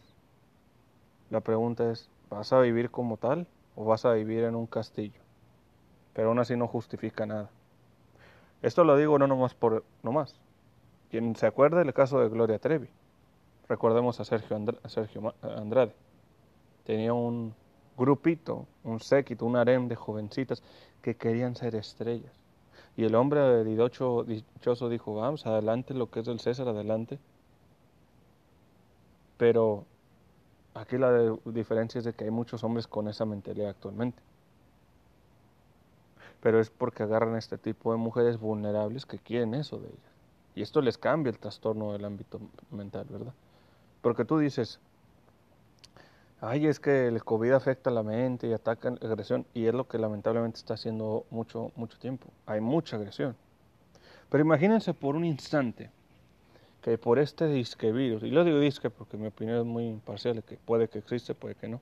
la 1.28 1.40
pregunta 1.40 1.90
es, 1.90 2.08
¿vas 2.30 2.52
a 2.52 2.60
vivir 2.60 2.90
como 2.90 3.18
tal 3.18 3.46
o 3.76 3.84
vas 3.84 4.06
a 4.06 4.12
vivir 4.12 4.44
en 4.44 4.54
un 4.54 4.66
castillo? 4.66 5.20
Pero 6.14 6.28
aún 6.28 6.38
así 6.38 6.56
no 6.56 6.66
justifica 6.66 7.26
nada. 7.26 7.50
Esto 8.62 8.84
lo 8.84 8.96
digo 8.96 9.18
no 9.18 9.26
nomás 9.26 9.54
por 9.54 9.84
nomás. 10.02 10.34
Quien 11.10 11.36
se 11.36 11.46
acuerde 11.46 11.78
del 11.78 11.92
caso 11.92 12.20
de 12.20 12.30
Gloria 12.30 12.58
Trevi, 12.58 12.88
recordemos 13.68 14.18
a 14.18 14.24
Sergio, 14.24 14.56
Andrade. 15.42 15.92
Tenía 16.84 17.12
un 17.12 17.54
grupito, 17.98 18.66
un 18.82 19.00
séquito, 19.00 19.44
un 19.44 19.56
harem 19.56 19.88
de 19.88 19.96
jovencitas 19.96 20.62
que 21.02 21.16
querían 21.16 21.54
ser 21.54 21.74
estrellas. 21.74 22.32
Y 22.96 23.04
el 23.04 23.14
hombre 23.14 23.62
dichoso, 23.64 24.24
dichoso 24.24 24.88
dijo, 24.88 25.14
vamos, 25.14 25.46
adelante, 25.46 25.92
lo 25.92 26.10
que 26.10 26.20
es 26.20 26.26
del 26.26 26.40
César, 26.40 26.68
adelante. 26.68 27.18
Pero 29.40 29.86
aquí 30.74 30.98
la 30.98 31.34
diferencia 31.46 31.98
es 31.98 32.04
de 32.04 32.12
que 32.12 32.24
hay 32.24 32.30
muchos 32.30 32.62
hombres 32.62 32.86
con 32.86 33.08
esa 33.08 33.24
mentalidad 33.24 33.70
actualmente 33.70 34.22
pero 36.40 36.60
es 36.60 36.70
porque 36.70 37.02
agarran 37.02 37.34
a 37.34 37.38
este 37.38 37.58
tipo 37.58 37.92
de 37.92 37.98
mujeres 37.98 38.38
vulnerables 38.38 39.06
que 39.06 39.18
quieren 39.18 39.54
eso 39.54 39.78
de 39.78 39.88
ellas. 39.88 39.98
Y 40.54 40.62
esto 40.62 40.80
les 40.80 40.98
cambia 40.98 41.30
el 41.30 41.38
trastorno 41.38 41.92
del 41.92 42.04
ámbito 42.04 42.40
mental, 42.70 43.06
¿verdad? 43.08 43.32
Porque 44.02 44.24
tú 44.24 44.38
dices, 44.38 44.80
ay, 46.40 46.66
es 46.66 46.80
que 46.80 47.08
el 47.08 47.22
COVID 47.22 47.52
afecta 47.52 47.90
a 47.90 47.92
la 47.92 48.02
mente 48.02 48.48
y 48.48 48.52
ataca 48.52 48.90
la 48.90 49.08
agresión, 49.08 49.46
y 49.54 49.66
es 49.66 49.74
lo 49.74 49.86
que 49.86 49.98
lamentablemente 49.98 50.58
está 50.58 50.74
haciendo 50.74 51.26
mucho, 51.30 51.70
mucho 51.76 51.98
tiempo. 51.98 52.28
Hay 52.46 52.60
mucha 52.60 52.96
agresión. 52.96 53.36
Pero 54.30 54.42
imagínense 54.42 54.94
por 54.94 55.16
un 55.16 55.24
instante 55.24 55.90
que 56.82 56.96
por 56.98 57.18
este 57.18 57.46
disque 57.46 57.92
virus, 57.92 58.22
y 58.22 58.30
lo 58.30 58.44
digo 58.44 58.58
disque 58.58 58.90
porque 58.90 59.16
mi 59.16 59.26
opinión 59.26 59.58
es 59.58 59.64
muy 59.64 59.86
imparcial, 59.86 60.42
que 60.42 60.56
puede 60.56 60.88
que 60.88 60.98
existe, 60.98 61.34
puede 61.34 61.54
que 61.54 61.68
no, 61.68 61.80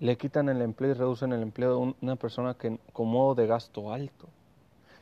le 0.00 0.16
quitan 0.16 0.48
el 0.48 0.60
empleo 0.60 0.90
y 0.90 0.94
reducen 0.94 1.32
el 1.32 1.42
empleo 1.42 1.78
de 1.78 1.94
una 2.02 2.16
persona 2.16 2.54
que 2.54 2.78
con 2.92 3.08
modo 3.08 3.34
de 3.34 3.46
gasto 3.46 3.92
alto. 3.92 4.28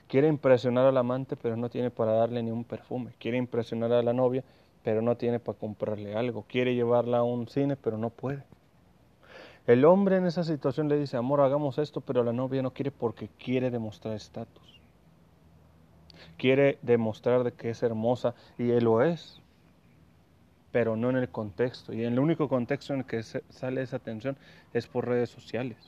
Quiere 0.07 0.29
impresionar 0.29 0.87
al 0.87 0.97
amante, 0.97 1.35
pero 1.37 1.57
no 1.57 1.69
tiene 1.69 1.91
para 1.91 2.13
darle 2.13 2.43
ni 2.43 2.51
un 2.51 2.65
perfume. 2.65 3.13
Quiere 3.19 3.39
impresionar 3.39 3.93
a 3.93 4.03
la 4.03 4.13
novia, 4.13 4.45
pero 4.85 5.03
no 5.03 5.17
tiene 5.17 5.41
para 5.41 5.59
comprarle 5.59 6.15
algo. 6.15 6.45
Quiere 6.47 6.75
llevarla 6.75 7.19
a 7.19 7.23
un 7.25 7.49
cine, 7.49 7.75
pero 7.75 7.99
no 7.99 8.11
puede. 8.11 8.45
El 9.67 9.85
hombre 9.87 10.19
en 10.19 10.27
esa 10.27 10.45
situación 10.45 10.89
le 10.89 10.99
dice, 10.99 11.17
amor, 11.17 11.41
hagamos 11.41 11.79
esto, 11.79 12.01
pero 12.03 12.23
la 12.23 12.33
novia 12.33 12.63
no 12.63 12.73
quiere 12.73 12.91
porque 12.91 13.29
quiere 13.39 13.71
demostrar 13.71 14.15
estatus. 14.15 14.81
Quiere 16.37 16.79
demostrar 16.83 17.45
de 17.45 17.53
que 17.53 17.71
es 17.71 17.83
hermosa 17.83 18.35
y 18.59 18.71
él 18.71 18.85
lo 18.85 19.03
es 19.03 19.41
pero 20.75 20.97
no 20.97 21.09
en 21.09 21.19
el 21.19 21.29
contexto. 21.29 21.93
Y 21.93 22.03
el 22.03 22.19
único 22.19 22.49
contexto 22.49 22.95
en 22.95 22.99
el 22.99 23.07
que 23.07 23.23
sale 23.23 23.81
esa 23.81 24.01
tensión 24.01 24.37
es 24.73 24.89
por 24.89 25.07
redes 25.07 25.31
sociales. 25.31 25.79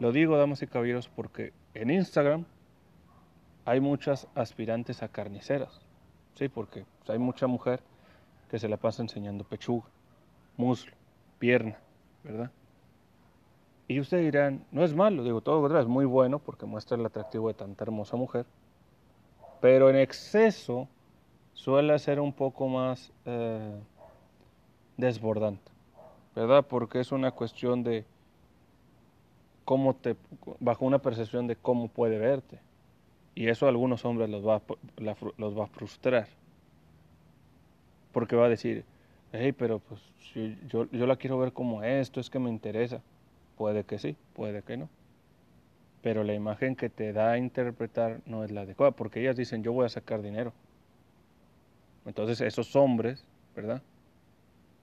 Lo 0.00 0.10
digo, 0.10 0.36
damas 0.36 0.62
y 0.62 0.66
caballeros, 0.66 1.08
porque 1.08 1.52
en 1.72 1.90
Instagram 1.90 2.44
hay 3.64 3.78
muchas 3.78 4.26
aspirantes 4.34 5.04
a 5.04 5.06
carniceras. 5.06 5.80
Sí, 6.34 6.48
porque 6.48 6.86
pues, 6.98 7.10
hay 7.10 7.18
mucha 7.20 7.46
mujer 7.46 7.84
que 8.50 8.58
se 8.58 8.68
la 8.68 8.78
pasa 8.78 9.02
enseñando 9.02 9.44
pechuga, 9.44 9.86
muslo, 10.56 10.96
pierna, 11.38 11.78
¿verdad? 12.24 12.50
Y 13.86 14.00
ustedes 14.00 14.24
dirán, 14.24 14.64
no 14.72 14.82
es 14.82 14.92
malo, 14.92 15.22
digo, 15.22 15.40
todo 15.40 15.68
lo 15.68 15.80
es 15.80 15.86
muy 15.86 16.04
bueno 16.04 16.40
porque 16.40 16.66
muestra 16.66 16.96
el 16.96 17.06
atractivo 17.06 17.46
de 17.46 17.54
tanta 17.54 17.84
hermosa 17.84 18.16
mujer, 18.16 18.44
pero 19.60 19.90
en 19.90 19.96
exceso 19.96 20.88
suele 21.54 21.98
ser 21.98 22.20
un 22.20 22.32
poco 22.32 22.68
más 22.68 23.12
eh, 23.24 23.80
desbordante, 24.96 25.70
¿verdad? 26.34 26.64
Porque 26.66 27.00
es 27.00 27.12
una 27.12 27.30
cuestión 27.30 27.82
de 27.82 28.04
cómo 29.64 29.94
te, 29.94 30.16
bajo 30.60 30.84
una 30.84 30.98
percepción 30.98 31.46
de 31.46 31.56
cómo 31.56 31.88
puede 31.88 32.18
verte. 32.18 32.60
Y 33.34 33.48
eso 33.48 33.66
a 33.66 33.68
algunos 33.68 34.04
hombres 34.06 34.30
los 34.30 34.46
va, 34.46 34.62
los 35.36 35.58
va 35.58 35.64
a 35.64 35.66
frustrar. 35.66 36.28
Porque 38.12 38.34
va 38.34 38.46
a 38.46 38.48
decir, 38.48 38.84
hey, 39.32 39.52
pero 39.52 39.78
pues 39.78 40.00
si 40.32 40.56
yo, 40.68 40.90
yo 40.90 41.06
la 41.06 41.16
quiero 41.16 41.38
ver 41.38 41.52
como 41.52 41.82
esto, 41.82 42.18
es 42.20 42.30
que 42.30 42.38
me 42.38 42.48
interesa. 42.48 43.02
Puede 43.58 43.84
que 43.84 43.98
sí, 43.98 44.16
puede 44.34 44.62
que 44.62 44.78
no. 44.78 44.88
Pero 46.06 46.22
la 46.22 46.34
imagen 46.34 46.76
que 46.76 46.88
te 46.88 47.12
da 47.12 47.32
a 47.32 47.38
interpretar 47.38 48.20
no 48.26 48.44
es 48.44 48.52
la 48.52 48.60
adecuada, 48.60 48.92
porque 48.92 49.20
ellas 49.20 49.34
dicen, 49.34 49.64
yo 49.64 49.72
voy 49.72 49.86
a 49.86 49.88
sacar 49.88 50.22
dinero. 50.22 50.52
Entonces 52.04 52.40
esos 52.42 52.76
hombres, 52.76 53.24
¿verdad? 53.56 53.82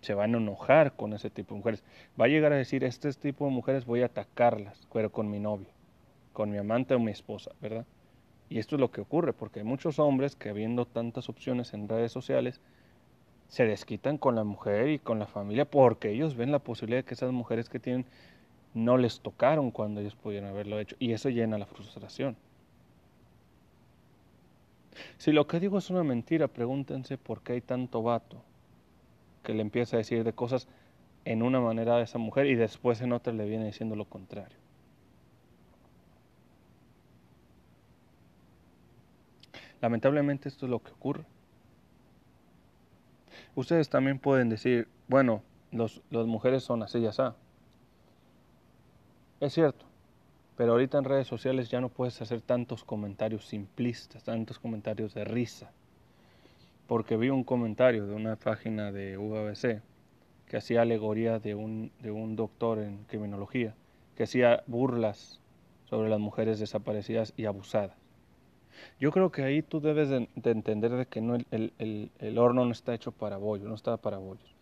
Se 0.02 0.14
van 0.14 0.36
a 0.36 0.38
enojar 0.38 0.98
con 0.98 1.14
ese 1.14 1.30
tipo 1.30 1.54
de 1.54 1.60
mujeres. 1.60 1.84
Va 2.20 2.26
a 2.26 2.28
llegar 2.28 2.52
a 2.52 2.58
decir, 2.58 2.84
este 2.84 3.10
tipo 3.14 3.46
de 3.46 3.52
mujeres 3.52 3.86
voy 3.86 4.02
a 4.02 4.08
atacarlas, 4.08 4.86
pero 4.92 5.14
con 5.14 5.32
mi 5.32 5.40
novio, 5.40 5.70
con 6.34 6.52
mi 6.52 6.58
amante 6.58 6.94
o 6.94 7.00
mi 7.00 7.12
esposa, 7.12 7.52
¿verdad? 7.62 7.86
Y 8.50 8.60
esto 8.60 8.76
es 8.76 8.82
lo 8.82 8.92
que 8.92 9.00
ocurre, 9.00 9.32
porque 9.32 9.62
hay 9.62 9.66
muchos 9.66 10.00
hombres 10.00 10.36
que 10.36 10.50
habiendo 10.50 10.86
tantas 10.86 11.30
opciones 11.30 11.74
en 11.74 11.88
redes 11.88 12.12
sociales, 12.12 12.60
se 13.48 13.66
desquitan 13.66 14.18
con 14.18 14.36
la 14.36 14.44
mujer 14.44 14.90
y 14.90 15.00
con 15.00 15.20
la 15.20 15.28
familia 15.28 15.64
porque 15.64 16.10
ellos 16.10 16.36
ven 16.36 16.52
la 16.52 16.60
posibilidad 16.60 17.00
de 17.00 17.06
que 17.06 17.14
esas 17.14 17.32
mujeres 17.32 17.70
que 17.70 17.80
tienen 17.80 18.06
no 18.74 18.98
les 18.98 19.20
tocaron 19.20 19.72
cuando 19.72 20.02
ellos 20.02 20.16
pudieron 20.16 20.50
haberlo 20.50 20.80
hecho. 20.80 20.96
Y 21.00 21.12
eso 21.14 21.30
llena 21.30 21.58
la 21.58 21.66
frustración. 21.66 22.36
Si 25.18 25.32
lo 25.32 25.48
que 25.48 25.60
digo 25.60 25.78
es 25.78 25.90
una 25.90 26.04
mentira, 26.04 26.48
pregúntense 26.48 27.18
por 27.18 27.42
qué 27.42 27.54
hay 27.54 27.62
tanto 27.62 28.02
vato 28.04 28.44
que 29.44 29.54
le 29.54 29.62
empieza 29.62 29.98
a 29.98 30.00
decir 30.00 30.24
de 30.24 30.34
cosas 30.34 30.68
en 31.26 31.42
una 31.42 31.60
manera 31.60 31.98
a 31.98 32.02
esa 32.02 32.18
mujer 32.18 32.48
y 32.48 32.56
después 32.56 33.02
en 33.02 33.14
otra 33.14 33.34
le 33.34 33.46
viene 33.46 33.66
diciendo 33.66 33.96
lo 33.96 34.06
contrario. 34.06 34.58
Lamentablemente 39.82 40.48
esto 40.48 40.66
es 40.66 40.70
lo 40.70 40.82
que 40.82 40.92
ocurre. 40.92 41.26
Ustedes 43.56 43.90
también 43.90 44.18
pueden 44.18 44.50
decir, 44.50 44.88
bueno, 45.08 45.44
los, 45.72 46.02
las 46.10 46.26
mujeres 46.26 46.64
son 46.64 46.84
así 46.84 47.00
y 47.00 47.06
así. 47.06 47.22
Es 49.44 49.56
cierto, 49.56 49.84
pero 50.56 50.72
ahorita 50.72 50.98
en 50.98 51.04
redes 51.04 51.28
sociales 51.28 51.70
ya 51.70 51.82
no 51.82 51.90
puedes 51.90 52.22
hacer 52.22 52.40
tantos 52.40 52.86
comentarios 52.86 53.46
simplistas, 53.46 54.24
tantos 54.24 54.58
comentarios 54.58 55.14
de 55.14 55.26
risa. 55.26 55.70
Porque 56.88 57.18
vi 57.18 57.28
un 57.28 57.44
comentario 57.44 58.08
de 58.08 58.16
una 58.16 58.38
página 58.38 58.94
de 58.94 59.18
UABC 59.18 59.82
que 60.48 60.56
hacía 60.56 60.84
alegoría 60.84 61.40
de 61.40 61.56
un, 61.56 61.92
de 62.00 62.10
un 62.10 62.38
doctor 62.38 62.80
en 62.80 63.04
criminología, 63.04 63.76
que 64.16 64.24
hacía 64.24 64.64
burlas 64.66 65.42
sobre 65.90 66.08
las 66.08 66.22
mujeres 66.22 66.58
desaparecidas 66.62 67.34
y 67.36 67.44
abusadas. 67.44 67.98
Yo 68.98 69.12
creo 69.12 69.30
que 69.30 69.44
ahí 69.44 69.62
tú 69.62 69.82
debes 69.82 70.08
de, 70.08 70.30
entender 70.42 70.92
de 70.92 71.06
que 71.06 71.20
no 71.20 71.36
el, 71.52 72.38
horno 72.38 72.64
no 72.64 72.72
está 72.72 72.94
hecho 72.94 73.12
para 73.12 73.36
bollos, 73.36 73.68
no 73.68 73.76
está 73.76 73.98
para 73.98 74.20
bollos. 74.20 74.56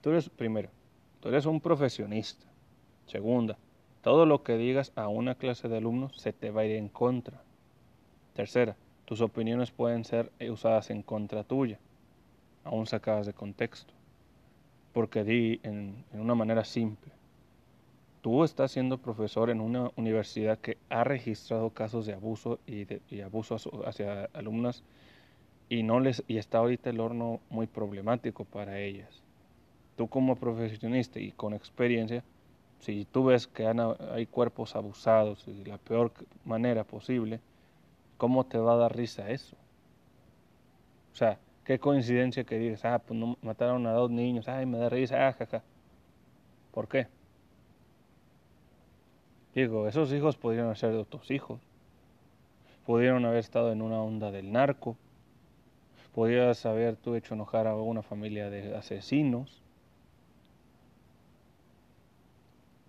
Tú 0.00 0.10
eres, 0.10 0.28
primero, 0.28 0.70
tú 1.18 1.28
eres 1.28 1.44
un 1.44 1.60
profesionista. 1.60 2.46
Segunda, 3.06 3.58
todo 4.02 4.26
lo 4.26 4.42
que 4.42 4.56
digas 4.56 4.92
a 4.96 5.08
una 5.08 5.34
clase 5.34 5.68
de 5.68 5.78
alumnos 5.78 6.16
se 6.16 6.32
te 6.32 6.50
va 6.50 6.62
a 6.62 6.64
ir 6.64 6.76
en 6.76 6.88
contra. 6.88 7.42
Tercera, 8.34 8.76
tus 9.04 9.20
opiniones 9.20 9.70
pueden 9.70 10.04
ser 10.04 10.30
usadas 10.50 10.90
en 10.90 11.02
contra 11.02 11.44
tuya, 11.44 11.78
aún 12.64 12.86
sacadas 12.86 13.26
de 13.26 13.32
contexto. 13.32 13.92
Porque 14.92 15.24
di 15.24 15.60
en 15.62 16.04
una 16.12 16.34
manera 16.34 16.64
simple, 16.64 17.12
tú 18.20 18.44
estás 18.44 18.72
siendo 18.72 18.98
profesor 18.98 19.50
en 19.50 19.60
una 19.60 19.90
universidad 19.96 20.58
que 20.58 20.76
ha 20.90 21.04
registrado 21.04 21.70
casos 21.70 22.06
de 22.06 22.14
abuso 22.14 22.58
y, 22.66 22.84
de, 22.84 23.22
abuso 23.24 23.56
hacia 23.86 24.24
alumnas 24.32 24.82
y 25.68 25.82
no 25.82 26.00
les 26.00 26.22
y 26.26 26.38
está 26.38 26.58
ahorita 26.58 26.90
el 26.90 27.00
horno 27.00 27.40
muy 27.50 27.66
problemático 27.66 28.44
para 28.44 28.80
ellas. 28.80 29.22
Tú 29.96 30.08
como 30.08 30.36
profesionista 30.36 31.18
y 31.20 31.32
con 31.32 31.54
experiencia, 31.54 32.24
si 32.80 33.04
tú 33.04 33.24
ves 33.24 33.46
que 33.46 33.66
hay 33.66 34.26
cuerpos 34.26 34.76
abusados 34.76 35.44
de 35.46 35.66
la 35.66 35.78
peor 35.78 36.12
manera 36.44 36.84
posible, 36.84 37.40
¿cómo 38.16 38.46
te 38.46 38.58
va 38.58 38.74
a 38.74 38.76
dar 38.76 38.96
risa 38.96 39.30
eso? 39.30 39.56
O 41.12 41.16
sea, 41.16 41.38
qué 41.64 41.78
coincidencia 41.78 42.44
que 42.44 42.58
digas, 42.58 42.84
ah, 42.84 42.98
pues 42.98 43.18
no, 43.18 43.36
mataron 43.42 43.86
a 43.86 43.92
dos 43.92 44.10
niños, 44.10 44.48
ay, 44.48 44.66
me 44.66 44.78
da 44.78 44.88
risa, 44.88 45.28
ah, 45.28 45.32
jaja. 45.32 45.62
¿Por 46.72 46.88
qué? 46.88 47.08
Digo, 49.54 49.88
esos 49.88 50.12
hijos 50.12 50.36
podrían 50.36 50.74
ser 50.76 50.92
de 50.92 50.98
otros 50.98 51.30
hijos. 51.30 51.60
Pudieron 52.86 53.24
haber 53.24 53.38
estado 53.38 53.72
en 53.72 53.82
una 53.82 54.00
onda 54.00 54.30
del 54.30 54.52
narco. 54.52 54.96
Podrías 56.14 56.64
haber 56.64 56.96
tú 56.96 57.16
hecho 57.16 57.34
enojar 57.34 57.66
a 57.66 57.74
una 57.74 58.02
familia 58.02 58.50
de 58.50 58.76
asesinos. 58.76 59.62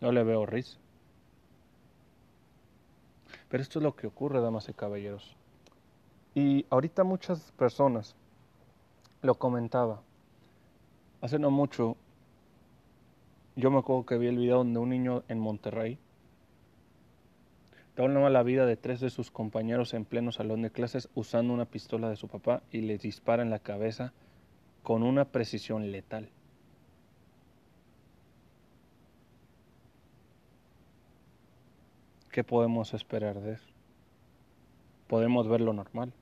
No 0.01 0.11
le 0.11 0.23
veo 0.23 0.45
risa. 0.45 0.77
Pero 3.49 3.63
esto 3.63 3.79
es 3.79 3.83
lo 3.83 3.95
que 3.95 4.07
ocurre, 4.07 4.41
damas 4.41 4.69
y 4.69 4.73
caballeros. 4.73 5.35
Y 6.35 6.65
ahorita 6.69 7.03
muchas 7.03 7.51
personas 7.53 8.15
lo 9.21 9.35
comentaba. 9.35 10.01
Hace 11.21 11.39
no 11.39 11.51
mucho, 11.51 11.97
yo 13.55 13.71
me 13.71 13.79
acuerdo 13.79 14.05
que 14.05 14.17
vi 14.17 14.27
el 14.27 14.37
video 14.37 14.57
donde 14.59 14.79
un 14.79 14.89
niño 14.89 15.23
en 15.27 15.39
Monterrey 15.39 15.99
Toma 17.99 18.29
la 18.29 18.43
vida 18.43 18.65
de 18.65 18.77
tres 18.77 19.01
de 19.01 19.09
sus 19.09 19.29
compañeros 19.29 19.93
en 19.93 20.05
pleno 20.05 20.31
salón 20.31 20.61
de 20.61 20.71
clases 20.71 21.09
usando 21.15 21.53
una 21.53 21.65
pistola 21.65 22.09
de 22.09 22.15
su 22.15 22.29
papá 22.29 22.63
y 22.71 22.79
les 22.79 23.01
dispara 23.01 23.43
en 23.43 23.49
la 23.49 23.59
cabeza 23.59 24.13
con 24.83 25.03
una 25.03 25.25
precisión 25.25 25.91
letal. 25.91 26.29
¿Qué 32.31 32.43
podemos 32.43 32.93
esperar 32.93 33.39
de 33.41 33.53
eso? 33.53 33.67
Podemos 35.07 35.47
verlo 35.47 35.73
normal, 35.73 36.13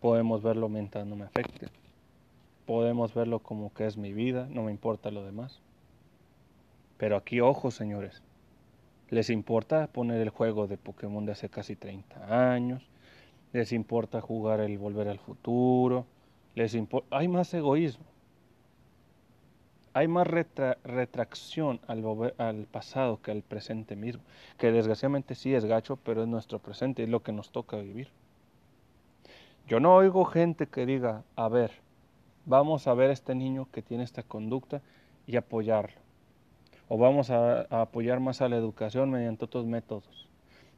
podemos 0.00 0.42
verlo 0.42 0.68
mientras 0.68 1.06
no 1.06 1.14
me 1.14 1.24
afecte, 1.24 1.68
podemos 2.66 3.14
verlo 3.14 3.38
como 3.38 3.72
que 3.72 3.86
es 3.86 3.96
mi 3.96 4.12
vida, 4.12 4.48
no 4.50 4.64
me 4.64 4.72
importa 4.72 5.12
lo 5.12 5.24
demás. 5.24 5.60
Pero 6.96 7.16
aquí, 7.16 7.40
ojo, 7.40 7.70
señores, 7.70 8.22
les 9.10 9.30
importa 9.30 9.86
poner 9.86 10.20
el 10.20 10.30
juego 10.30 10.66
de 10.66 10.76
Pokémon 10.76 11.24
de 11.24 11.32
hace 11.32 11.48
casi 11.48 11.76
30 11.76 12.54
años, 12.54 12.88
les 13.52 13.72
importa 13.72 14.20
jugar 14.20 14.58
el 14.58 14.76
Volver 14.76 15.06
al 15.06 15.20
Futuro, 15.20 16.04
les 16.56 16.76
hay 17.10 17.28
más 17.28 17.54
egoísmo, 17.54 18.06
hay 19.94 20.08
más 20.08 20.26
retracción 20.26 21.80
al, 21.86 22.66
pasado 22.70 23.20
que 23.20 23.30
al 23.30 23.42
presente 23.42 23.96
mismo, 23.96 24.22
que 24.58 24.72
desgraciadamente 24.72 25.34
sí 25.34 25.54
es 25.54 25.64
gacho, 25.64 25.96
pero 25.96 26.22
es 26.22 26.28
nuestro 26.28 26.58
presente, 26.58 27.02
es 27.02 27.08
lo 27.08 27.22
que 27.22 27.32
nos 27.32 27.50
toca 27.50 27.76
vivir. 27.76 28.08
Yo 29.68 29.80
no 29.80 29.94
oigo 29.94 30.24
gente 30.24 30.66
que 30.66 30.86
diga, 30.86 31.24
a 31.36 31.48
ver, 31.48 31.72
vamos 32.46 32.86
a 32.86 32.94
ver 32.94 33.10
a 33.10 33.12
este 33.12 33.34
niño 33.34 33.68
que 33.70 33.82
tiene 33.82 34.04
esta 34.04 34.22
conducta 34.22 34.82
y 35.26 35.36
apoyarlo 35.36 36.02
o 36.94 36.98
vamos 36.98 37.30
a, 37.30 37.62
apoyar 37.70 38.20
más 38.20 38.42
a 38.42 38.50
la 38.50 38.56
educación 38.56 39.10
mediante 39.10 39.46
otros 39.46 39.64
métodos. 39.64 40.28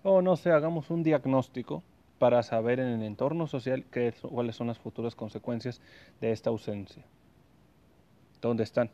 O 0.05 0.23
no 0.23 0.37
sé, 0.37 0.53
hagamos 0.53 0.89
un 0.91 1.03
diagnóstico 1.03 1.83
para 2.21 2.41
saber 2.45 2.79
en 2.79 2.87
el 2.87 3.03
entorno 3.03 3.49
social 3.49 3.85
qué, 3.91 4.15
cuáles 4.23 4.55
son 4.55 4.69
las 4.69 4.79
futuras 4.79 5.17
consecuencias 5.17 5.81
de 6.21 6.31
esta 6.31 6.51
ausencia. 6.51 7.05
¿Dónde 8.41 8.63
están? 8.63 8.91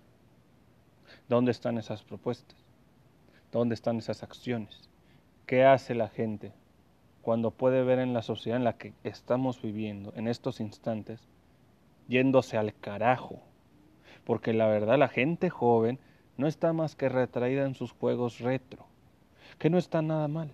¿Dónde 1.30 1.52
están 1.52 1.78
esas 1.78 2.02
propuestas? 2.02 2.58
¿Dónde 3.52 3.76
están 3.76 3.98
esas 3.98 4.24
acciones? 4.24 4.90
¿Qué 5.46 5.64
hace 5.64 5.94
la 5.94 6.08
gente 6.08 6.52
cuando 7.22 7.52
puede 7.52 7.84
ver 7.84 8.00
en 8.00 8.12
la 8.12 8.22
sociedad 8.22 8.58
en 8.58 8.64
la 8.64 8.76
que 8.76 8.94
estamos 9.04 9.62
viviendo 9.62 10.12
en 10.16 10.26
estos 10.26 10.58
instantes 10.58 11.28
yéndose 12.08 12.56
al 12.56 12.74
carajo? 12.74 13.38
Porque 14.24 14.52
la 14.52 14.66
verdad 14.66 14.98
la 14.98 15.06
gente 15.06 15.50
joven 15.50 16.00
no 16.36 16.48
está 16.48 16.72
más 16.72 16.96
que 16.96 17.08
retraída 17.08 17.64
en 17.64 17.76
sus 17.76 17.92
juegos 17.92 18.40
retro, 18.40 18.86
que 19.60 19.70
no 19.70 19.78
está 19.78 20.02
nada 20.02 20.26
mal. 20.26 20.52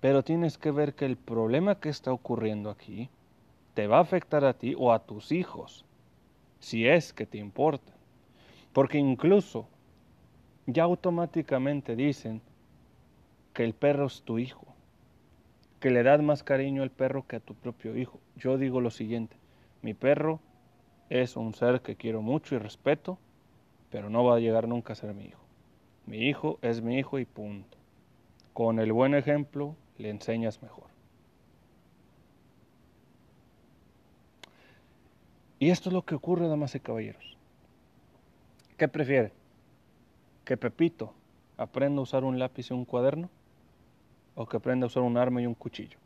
Pero 0.00 0.24
tienes 0.24 0.56
que 0.56 0.70
ver 0.70 0.94
que 0.94 1.04
el 1.04 1.18
problema 1.18 1.78
que 1.78 1.90
está 1.90 2.10
ocurriendo 2.10 2.70
aquí 2.70 3.10
te 3.74 3.86
va 3.86 3.98
a 3.98 4.00
afectar 4.00 4.46
a 4.46 4.54
ti 4.54 4.74
o 4.78 4.94
a 4.94 5.00
tus 5.00 5.30
hijos, 5.30 5.84
si 6.58 6.88
es 6.88 7.12
que 7.12 7.26
te 7.26 7.36
importa. 7.36 7.92
Porque 8.72 8.96
incluso 8.96 9.68
ya 10.66 10.84
automáticamente 10.84 11.96
dicen 11.96 12.40
que 13.52 13.64
el 13.64 13.74
perro 13.74 14.06
es 14.06 14.22
tu 14.22 14.38
hijo, 14.38 14.66
que 15.80 15.90
le 15.90 16.02
das 16.02 16.22
más 16.22 16.42
cariño 16.42 16.82
al 16.82 16.90
perro 16.90 17.26
que 17.26 17.36
a 17.36 17.40
tu 17.40 17.54
propio 17.54 17.96
hijo. 17.96 18.20
Yo 18.36 18.56
digo 18.56 18.80
lo 18.80 18.90
siguiente, 18.90 19.36
mi 19.82 19.94
perro 19.94 20.40
es 21.10 21.36
un 21.36 21.54
ser 21.54 21.82
que 21.82 21.96
quiero 21.96 22.22
mucho 22.22 22.54
y 22.54 22.58
respeto, 22.58 23.18
pero 23.90 24.08
no 24.10 24.24
va 24.24 24.36
a 24.36 24.40
llegar 24.40 24.66
nunca 24.66 24.94
a 24.94 24.96
ser 24.96 25.14
mi 25.14 25.26
hijo. 25.26 25.42
Mi 26.06 26.28
hijo 26.28 26.58
es 26.62 26.82
mi 26.82 26.98
hijo 26.98 27.18
y 27.18 27.24
punto. 27.24 27.78
Con 28.52 28.78
el 28.78 28.92
buen 28.92 29.14
ejemplo 29.14 29.76
le 29.98 30.10
enseñas 30.10 30.62
mejor. 30.62 30.88
Y 35.58 35.70
esto 35.70 35.88
es 35.88 35.92
lo 35.92 36.02
que 36.02 36.14
ocurre, 36.14 36.48
damas 36.48 36.74
y 36.74 36.80
caballeros. 36.80 37.38
¿Qué 38.76 38.88
prefiere? 38.88 39.32
¿Que 40.44 40.56
Pepito 40.56 41.12
aprenda 41.56 42.00
a 42.00 42.02
usar 42.02 42.24
un 42.24 42.38
lápiz 42.38 42.70
y 42.70 42.74
un 42.74 42.84
cuaderno? 42.84 43.30
¿O 44.34 44.46
que 44.46 44.56
aprenda 44.56 44.84
a 44.84 44.88
usar 44.88 45.02
un 45.02 45.16
arma 45.16 45.40
y 45.40 45.46
un 45.46 45.54
cuchillo? 45.54 45.98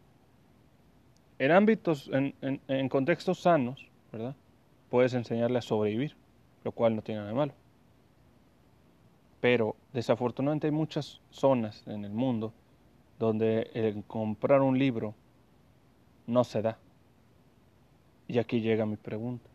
En 1.38 1.51
ámbitos, 1.51 2.11
en, 2.12 2.35
en 2.40 2.88
contextos 2.88 3.40
sanos, 3.40 3.88
¿verdad? 4.12 4.35
Puedes 4.90 5.14
enseñarle 5.14 5.59
a 5.59 5.62
sobrevivir, 5.62 6.16
lo 6.64 6.72
cual 6.72 6.96
no 6.96 7.03
tiene 7.03 7.20
nada 7.20 7.33
malo. 7.33 7.53
Pero 9.40 9.77
desafortunadamente 9.92 10.66
hay 10.66 10.72
muchas 10.72 11.20
zonas 11.31 11.87
en 11.87 12.05
el 12.05 12.12
mundo 12.12 12.53
donde 13.18 13.70
el 13.74 14.05
comprar 14.05 14.62
un 14.62 14.79
libro 14.79 15.14
no 16.27 16.44
se 16.44 16.62
da. 16.62 16.79
Y 18.27 18.38
aquí 18.38 18.61
llega 18.61 18.85
mi 18.85 18.96
pregunta. 18.96 19.48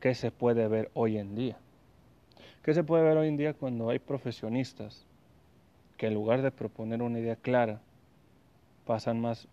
¿Qué 0.00 0.14
se 0.14 0.30
puede 0.30 0.66
ver 0.68 0.90
hoy 0.94 1.18
en 1.18 1.34
día? 1.34 1.58
¿Qué 2.62 2.74
se 2.74 2.84
puede 2.84 3.02
ver 3.02 3.16
hoy 3.16 3.26
en 3.26 3.36
día 3.36 3.54
cuando 3.54 3.90
hay 3.90 3.98
profesionistas 3.98 5.04
que 5.96 6.06
en 6.06 6.14
lugar 6.14 6.42
de 6.42 6.52
proponer 6.52 7.02
una 7.02 7.18
idea 7.18 7.34
clara, 7.34 7.80
pasan 8.86 9.20
más, 9.20 9.48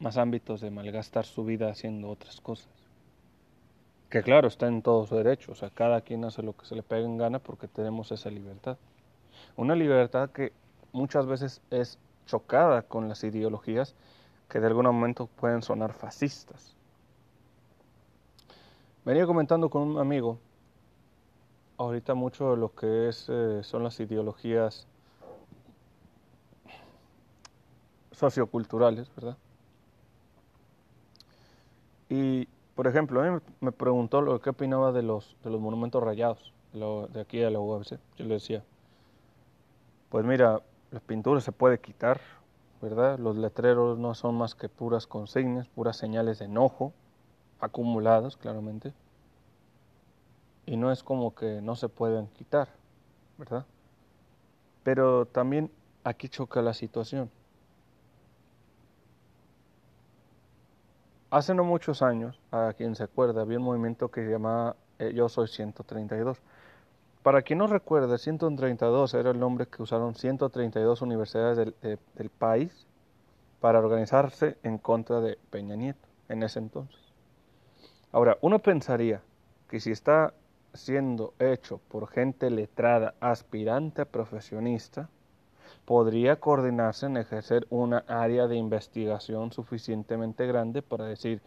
más 0.00 0.16
ámbitos 0.16 0.60
de 0.60 0.72
malgastar 0.72 1.26
su 1.26 1.44
vida 1.44 1.70
haciendo 1.70 2.10
otras 2.10 2.40
cosas? 2.40 2.72
Que 4.10 4.24
claro, 4.24 4.48
está 4.48 4.66
en 4.66 4.82
todo 4.82 5.06
su 5.06 5.14
derecho, 5.14 5.52
o 5.52 5.54
sea, 5.54 5.70
cada 5.70 6.00
quien 6.00 6.24
hace 6.24 6.42
lo 6.42 6.56
que 6.56 6.66
se 6.66 6.74
le 6.74 6.82
pegue 6.82 7.04
en 7.04 7.18
gana 7.18 7.38
porque 7.38 7.68
tenemos 7.68 8.10
esa 8.10 8.30
libertad. 8.30 8.78
Una 9.56 9.76
libertad 9.76 10.30
que 10.30 10.52
muchas 10.92 11.26
veces 11.26 11.62
es 11.70 12.00
chocada 12.26 12.82
con 12.82 13.08
las 13.08 13.22
ideologías 13.22 13.94
que 14.48 14.58
de 14.58 14.66
algún 14.66 14.86
momento 14.86 15.28
pueden 15.28 15.62
sonar 15.62 15.92
fascistas. 15.92 16.74
Venía 19.04 19.24
comentando 19.24 19.70
con 19.70 19.82
un 19.82 19.98
amigo 19.98 20.40
ahorita 21.78 22.14
mucho 22.14 22.50
de 22.50 22.56
lo 22.56 22.74
que 22.74 23.08
es, 23.08 23.26
eh, 23.28 23.62
son 23.62 23.82
las 23.82 23.98
ideologías 24.00 24.86
socioculturales, 28.12 29.14
¿verdad? 29.14 29.36
Y, 32.08 32.46
por 32.74 32.86
ejemplo, 32.86 33.20
a 33.22 33.30
mí 33.30 33.38
me 33.60 33.72
preguntó 33.72 34.20
lo 34.20 34.40
que 34.40 34.50
opinaba 34.50 34.92
de 34.92 35.02
los, 35.02 35.36
de 35.42 35.50
los 35.50 35.60
monumentos 35.60 36.02
rayados 36.02 36.52
de 36.74 37.20
aquí 37.20 37.42
a 37.42 37.50
la 37.50 37.60
UABC. 37.60 37.98
Yo 38.16 38.24
le 38.24 38.34
decía, 38.34 38.64
pues 40.10 40.24
mira, 40.24 40.60
las 40.90 41.02
pinturas 41.02 41.44
se 41.44 41.52
puede 41.52 41.78
quitar, 41.78 42.20
¿verdad? 42.82 43.18
Los 43.18 43.36
letreros 43.36 43.98
no 43.98 44.14
son 44.14 44.36
más 44.36 44.54
que 44.54 44.68
puras 44.68 45.06
consignas, 45.06 45.68
puras 45.68 45.96
señales 45.96 46.40
de 46.40 46.46
enojo, 46.46 46.92
acumuladas 47.60 48.36
claramente. 48.36 48.92
Y 50.66 50.76
no 50.76 50.90
es 50.90 51.02
como 51.02 51.34
que 51.34 51.60
no 51.60 51.76
se 51.76 51.88
pueden 51.88 52.26
quitar, 52.28 52.68
¿verdad? 53.38 53.66
Pero 54.82 55.26
también 55.26 55.70
aquí 56.04 56.28
choca 56.28 56.62
la 56.62 56.74
situación. 56.74 57.30
Hace 61.30 61.54
no 61.54 61.64
muchos 61.64 62.00
años, 62.00 62.38
a 62.50 62.72
quien 62.76 62.94
se 62.94 63.02
acuerda, 63.02 63.42
había 63.42 63.58
un 63.58 63.64
movimiento 63.64 64.10
que 64.10 64.24
se 64.24 64.30
llamaba 64.30 64.76
eh, 64.98 65.12
Yo 65.14 65.28
Soy 65.28 65.48
132 65.48 66.40
para 67.24 67.40
quien 67.40 67.58
no 67.58 67.66
recuerde, 67.66 68.18
132 68.18 69.14
era 69.14 69.30
el 69.30 69.40
nombre 69.40 69.66
que 69.66 69.82
usaron 69.82 70.14
132 70.14 71.00
universidades 71.00 71.72
del, 71.80 72.28
país 72.28 72.86
para 73.60 73.78
organizarse 73.78 74.58
en 74.62 74.76
contra 74.76 75.22
de 75.22 75.38
Peña 75.48 75.74
Nieto 75.74 76.06
en 76.28 76.42
ese 76.42 76.58
entonces. 76.58 77.00
Ahora, 78.12 78.36
uno 78.42 78.58
pensaría 78.58 79.22
que 79.70 79.80
si 79.80 79.90
está 79.90 80.34
siendo 80.74 81.34
hecho 81.38 81.80
por 81.88 82.08
gente 82.08 82.50
letrada, 82.50 83.14
aspirante 83.20 84.02
a 84.02 84.04
profesionista, 84.04 85.08
podría 85.84 86.40
coordinarse 86.40 87.06
en 87.06 87.16
ejercer 87.16 87.66
una 87.70 88.04
área 88.08 88.46
de 88.46 88.56
investigación 88.56 89.52
suficientemente 89.52 90.46
grande 90.46 90.82
para 90.82 91.04
decir, 91.04 91.40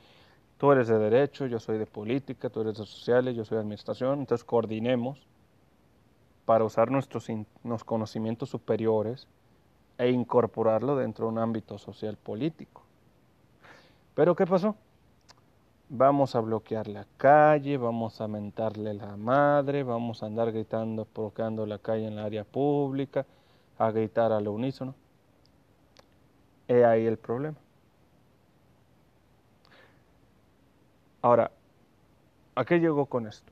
tú 0.58 0.72
eres 0.72 0.88
de 0.88 0.98
derecho, 0.98 1.46
yo 1.46 1.60
soy 1.60 1.78
de 1.78 1.86
política, 1.86 2.50
tú 2.50 2.62
eres 2.62 2.78
de 2.78 2.86
sociales, 2.86 3.36
yo 3.36 3.46
soy 3.46 3.58
de 3.58 3.62
administración, 3.62 4.20
entonces 4.20 4.46
coordinemos 4.46 5.28
para 6.46 6.64
usar 6.64 6.90
nuestros, 6.90 7.28
conocimientos 7.86 8.50
superiores 8.50 9.28
e 9.98 10.10
incorporarlo 10.10 10.96
dentro 10.96 11.26
de 11.26 11.34
un 11.34 11.40
ámbito 11.40 11.78
social 11.78 12.18
político. 12.18 12.84
Pero 14.16 14.36
¿qué 14.36 14.46
pasó? 14.46 14.76
Vamos 15.90 16.36
a 16.36 16.42
bloquear 16.42 16.88
la 16.90 17.06
calle, 17.16 17.78
vamos 17.78 18.20
a 18.20 18.28
mentarle 18.28 18.94
la 18.94 19.16
madre, 19.16 19.84
vamos 19.84 20.22
a 20.22 20.26
andar 20.26 20.52
gritando, 20.52 21.06
provocando 21.06 21.66
la 21.66 21.80
calle 21.80 22.08
en 22.08 22.18
la 22.18 22.26
área 22.26 22.44
pública, 22.44 23.26
a 23.78 23.92
gritar 23.92 24.34
al 24.34 24.50
unísono. 24.50 24.94
He 26.68 26.84
ahí 26.84 27.06
el 27.06 27.18
problema. 27.18 27.58
Ahora, 31.22 31.52
¿a 32.56 32.66
qué 32.66 32.80
llegó 32.80 33.06
con 33.06 33.26
esto? 33.26 33.52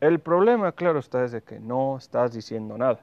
El 0.00 0.18
problema, 0.18 0.72
claro, 0.72 0.98
está 0.98 1.20
desde 1.20 1.42
que 1.42 1.60
no 1.60 1.98
estás 1.98 2.32
diciendo 2.32 2.78
nada. 2.78 3.00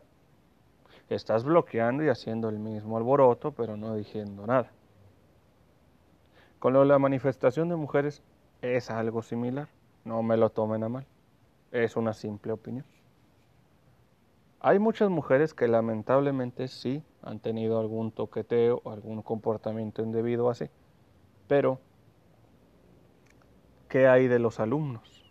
Estás 1.09 1.43
bloqueando 1.43 2.03
y 2.03 2.09
haciendo 2.09 2.49
el 2.49 2.57
mismo 2.57 2.97
alboroto, 2.97 3.51
pero 3.51 3.77
no 3.77 3.93
diciendo 3.93 4.47
nada. 4.47 4.71
Con 6.59 6.73
lo 6.73 6.81
de 6.81 6.87
la 6.87 6.99
manifestación 6.99 7.69
de 7.69 7.77
mujeres 7.77 8.21
es 8.61 8.91
algo 8.91 9.21
similar. 9.21 9.69
No 10.03 10.21
me 10.23 10.35
lo 10.35 10.49
tomen 10.49 10.83
a 10.83 10.89
mal. 10.89 11.05
Es 11.71 11.95
una 11.95 12.13
simple 12.13 12.51
opinión. 12.51 12.85
Hay 14.59 14.77
muchas 14.77 15.09
mujeres 15.09 15.53
que 15.53 15.69
lamentablemente 15.69 16.67
sí 16.67 17.01
han 17.21 17.39
tenido 17.39 17.79
algún 17.79 18.11
toqueteo 18.11 18.81
algún 18.85 19.21
comportamiento 19.21 20.01
indebido 20.03 20.49
así. 20.49 20.69
Pero, 21.47 21.79
¿qué 23.87 24.07
hay 24.07 24.27
de 24.27 24.39
los 24.39 24.59
alumnos? 24.59 25.23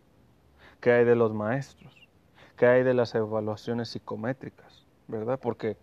¿Qué 0.80 0.92
hay 0.92 1.04
de 1.04 1.14
los 1.14 1.34
maestros? 1.34 2.08
¿Qué 2.56 2.66
hay 2.66 2.82
de 2.84 2.94
las 2.94 3.14
evaluaciones 3.14 3.90
psicométricas? 3.90 4.86
¿Verdad? 5.08 5.38
Porque 5.38 5.76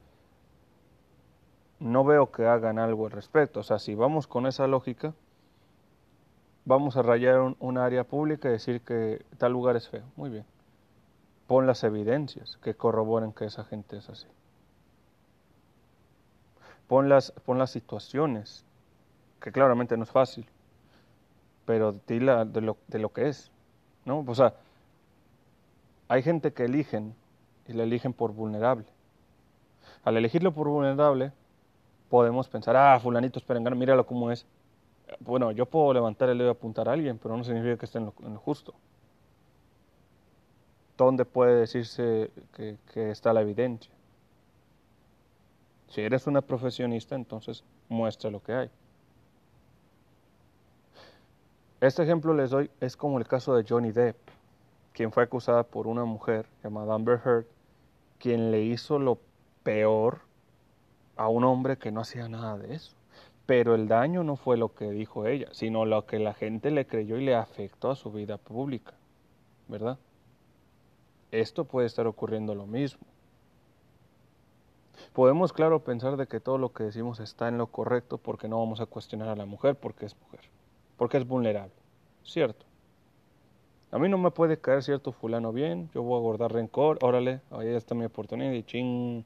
no 1.80 2.04
veo 2.04 2.32
que 2.32 2.48
hagan 2.48 2.80
algo 2.80 3.06
al 3.06 3.12
respecto. 3.12 3.60
O 3.60 3.64
sea, 3.64 3.78
si 3.78 3.94
vamos 3.94 4.26
con 4.26 4.48
esa 4.48 4.66
lógica, 4.66 5.14
vamos 6.66 6.98
a 6.98 7.04
rayar 7.04 7.40
un, 7.60 7.78
área 7.78 8.04
pública 8.04 8.50
y 8.50 8.54
decir 8.54 8.82
que 8.82 9.24
tal 9.38 9.54
lugar 9.54 9.76
es 9.76 9.88
feo. 9.88 10.04
Muy 10.16 10.30
bien. 10.30 10.46
Pon 11.48 11.68
las 11.68 11.84
evidencias 11.84 12.58
que 12.58 12.74
corroboren 12.74 13.32
que 13.32 13.46
esa 13.46 13.64
gente 13.64 13.98
es 13.98 14.10
así. 14.10 14.28
Pon 16.88 17.08
las, 17.08 17.32
pon 17.32 17.60
las 17.60 17.72
situaciones, 17.72 18.66
que 19.40 19.52
claramente 19.52 19.96
no 19.96 20.04
es 20.04 20.12
fácil, 20.12 20.48
pero 21.66 21.96
dila 22.08 22.46
de 22.46 22.62
lo, 22.62 22.78
de 22.88 23.00
lo 23.00 23.14
que 23.14 23.30
es. 23.30 23.52
¿no? 24.06 24.24
O 24.28 24.36
sea, 24.36 24.56
hay 26.08 26.22
gente 26.24 26.54
que 26.54 26.66
eligen 26.66 27.16
y 27.68 27.74
le 27.74 27.84
eligen 27.84 28.14
por 28.14 28.34
vulnerable. 28.34 28.86
Al 30.04 30.18
elegirlo 30.18 30.52
por 30.52 30.68
vulnerable, 30.68 31.32
podemos 32.10 32.48
pensar, 32.48 32.76
ah, 32.76 33.00
fulanito 33.00 33.40
es 33.40 33.46
perengano, 33.46 33.76
míralo 33.76 34.06
cómo 34.06 34.32
es. 34.32 34.46
Bueno, 35.20 35.52
yo 35.52 35.66
puedo 35.66 35.94
levantar 35.94 36.30
el 36.30 36.38
dedo 36.38 36.50
y 36.50 36.52
apuntar 36.52 36.90
a 36.90 36.94
alguien, 36.94 37.18
pero 37.18 37.38
no 37.38 37.44
significa 37.44 37.78
que 37.78 37.86
esté 37.86 38.00
en 38.00 38.06
lo, 38.06 38.14
justo. 38.38 38.74
¿Dónde 40.98 41.26
puede 41.26 41.56
decirse 41.60 42.32
que, 42.54 42.78
que 42.94 43.12
está 43.12 43.34
la 43.34 43.42
evidencia? 43.42 43.92
Si 45.90 46.02
eres 46.02 46.26
una 46.28 46.42
profesionista, 46.42 47.16
entonces 47.16 47.64
muestra 47.90 48.32
lo 48.32 48.42
que 48.42 48.54
hay. 48.54 48.70
Este 51.82 52.04
ejemplo 52.04 52.34
les 52.34 52.50
doy 52.50 52.72
es 52.80 52.98
como 52.98 53.20
el 53.20 53.28
caso 53.28 53.56
de 53.56 53.66
Johnny 53.68 53.92
Depp 53.92 54.16
quien 54.96 55.12
fue 55.12 55.24
acusada 55.24 55.64
por 55.64 55.88
una 55.88 56.06
mujer 56.06 56.48
llamada 56.64 56.96
Amber 56.96 57.20
Heard, 57.24 57.46
quien 58.18 58.50
le 58.50 58.64
hizo 58.64 58.98
lo 58.98 59.20
peor 59.62 60.22
a 61.18 61.28
un 61.28 61.44
hombre 61.44 61.78
que 61.78 61.92
no 61.92 62.00
hacía 62.02 62.30
nada 62.30 62.58
de 62.58 62.76
eso. 62.76 62.96
Pero 63.46 63.76
el 63.76 63.88
daño 63.88 64.24
no 64.24 64.36
fue 64.36 64.58
lo 64.58 64.74
que 64.74 64.90
dijo 64.90 65.28
ella, 65.28 65.48
sino 65.52 65.86
lo 65.86 66.06
que 66.06 66.20
la 66.20 66.34
gente 66.34 66.72
le 66.72 66.88
creyó 66.88 67.18
y 67.18 67.26
le 67.26 67.36
afectó 67.36 67.92
a 67.92 67.96
su 67.96 68.12
vida 68.12 68.38
pública, 68.38 68.94
¿verdad? 69.68 70.00
Esto 71.32 71.66
puede 71.66 71.88
estar 71.88 72.08
ocurriendo 72.08 72.56
lo 72.56 72.66
mismo. 72.66 73.06
Podemos, 75.14 75.54
claro, 75.54 75.84
pensar 75.84 76.18
de 76.18 76.28
que 76.28 76.40
todo 76.40 76.58
lo 76.58 76.74
que 76.74 76.86
decimos 76.86 77.20
está 77.20 77.48
en 77.48 77.58
lo 77.58 77.68
correcto 77.68 78.18
porque 78.18 78.48
no 78.48 78.60
vamos 78.60 78.82
a 78.82 78.86
cuestionar 78.86 79.30
a 79.30 79.36
la 79.36 79.46
mujer 79.46 79.76
porque 79.76 80.06
es 80.06 80.16
mujer, 80.20 80.42
porque 80.98 81.18
es 81.18 81.28
vulnerable, 81.28 81.74
¿cierto? 82.24 82.66
A 83.92 84.00
mí 84.00 84.10
no 84.10 84.18
me 84.18 84.32
puede 84.32 84.60
caer 84.60 84.84
cierto 84.84 85.12
fulano 85.12 85.54
bien, 85.54 85.90
yo 85.94 86.04
voy 86.04 86.18
a 86.18 86.22
guardar 86.22 86.52
rencor, 86.52 86.98
órale, 87.02 87.42
ahí 87.52 87.68
está 87.68 87.96
mi 87.96 88.06
oportunidad 88.06 88.52
y 88.52 88.64
ching, 88.64 89.24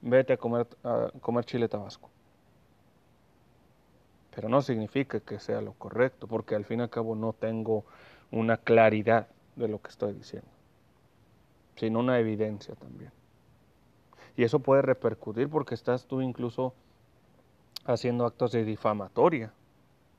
vete 0.00 0.34
a 0.34 0.36
comer, 0.36 0.66
a 0.84 1.10
comer 1.20 1.44
chile 1.44 1.68
tabasco. 1.68 2.08
Pero 4.34 4.48
no 4.48 4.62
significa 4.62 5.20
que 5.20 5.38
sea 5.38 5.60
lo 5.60 5.72
correcto, 5.74 6.26
porque 6.26 6.54
al 6.54 6.64
fin 6.64 6.80
y 6.80 6.82
al 6.82 6.90
cabo 6.90 7.14
no 7.14 7.32
tengo 7.32 7.84
una 8.30 8.56
claridad 8.56 9.28
de 9.56 9.68
lo 9.68 9.80
que 9.80 9.90
estoy 9.90 10.14
diciendo, 10.14 10.48
sino 11.76 12.00
una 12.00 12.18
evidencia 12.18 12.74
también. 12.74 13.12
Y 14.36 14.44
eso 14.44 14.60
puede 14.60 14.82
repercutir 14.82 15.48
porque 15.48 15.74
estás 15.74 16.06
tú 16.06 16.22
incluso 16.22 16.72
haciendo 17.84 18.24
actos 18.24 18.52
de 18.52 18.64
difamatoria 18.64 19.52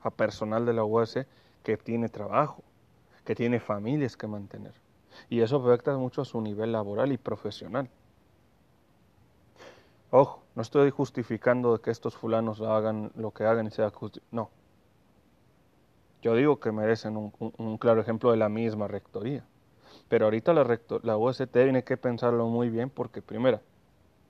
a 0.00 0.10
personal 0.10 0.64
de 0.66 0.72
la 0.74 0.84
UAS 0.84 1.18
que 1.64 1.76
tiene 1.76 2.08
trabajo 2.08 2.62
que 3.24 3.34
tiene 3.34 3.58
familias 3.58 4.16
que 4.16 4.26
mantener. 4.26 4.72
Y 5.28 5.40
eso 5.40 5.56
afecta 5.56 5.96
mucho 5.96 6.22
a 6.22 6.24
su 6.24 6.40
nivel 6.40 6.72
laboral 6.72 7.12
y 7.12 7.18
profesional. 7.18 7.88
Ojo, 10.10 10.42
no 10.54 10.62
estoy 10.62 10.90
justificando 10.90 11.80
que 11.80 11.90
estos 11.90 12.14
fulanos 12.14 12.60
hagan 12.60 13.10
lo 13.16 13.32
que 13.32 13.44
hagan 13.44 13.66
y 13.66 13.70
sea 13.70 13.92
No. 14.30 14.50
Yo 16.22 16.34
digo 16.34 16.58
que 16.58 16.72
merecen 16.72 17.16
un, 17.16 17.78
claro 17.78 18.00
ejemplo 18.00 18.30
de 18.30 18.36
la 18.36 18.48
misma 18.48 18.88
rectoría. 18.88 19.44
Pero 20.08 20.26
ahorita 20.26 20.52
la, 20.52 20.64
rector, 20.64 21.04
la 21.04 21.16
UST 21.16 21.46
tiene 21.52 21.84
que 21.84 21.96
pensarlo 21.96 22.46
muy 22.46 22.70
bien 22.70 22.88
porque, 22.88 23.20
primera, 23.20 23.60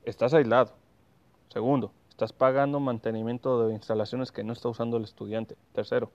estás 0.03 0.33
aislado. 0.33 0.73
Segundo, 1.49 1.91
estás 2.09 2.33
pagando 2.33 2.79
mantenimiento 2.79 3.67
de 3.67 3.73
instalaciones 3.73 4.31
que 4.31 4.43
no 4.43 4.53
está 4.53 4.67
usando 4.67 4.97
el 4.97 5.03
estudiante. 5.03 5.55
Tercero, 5.73 6.11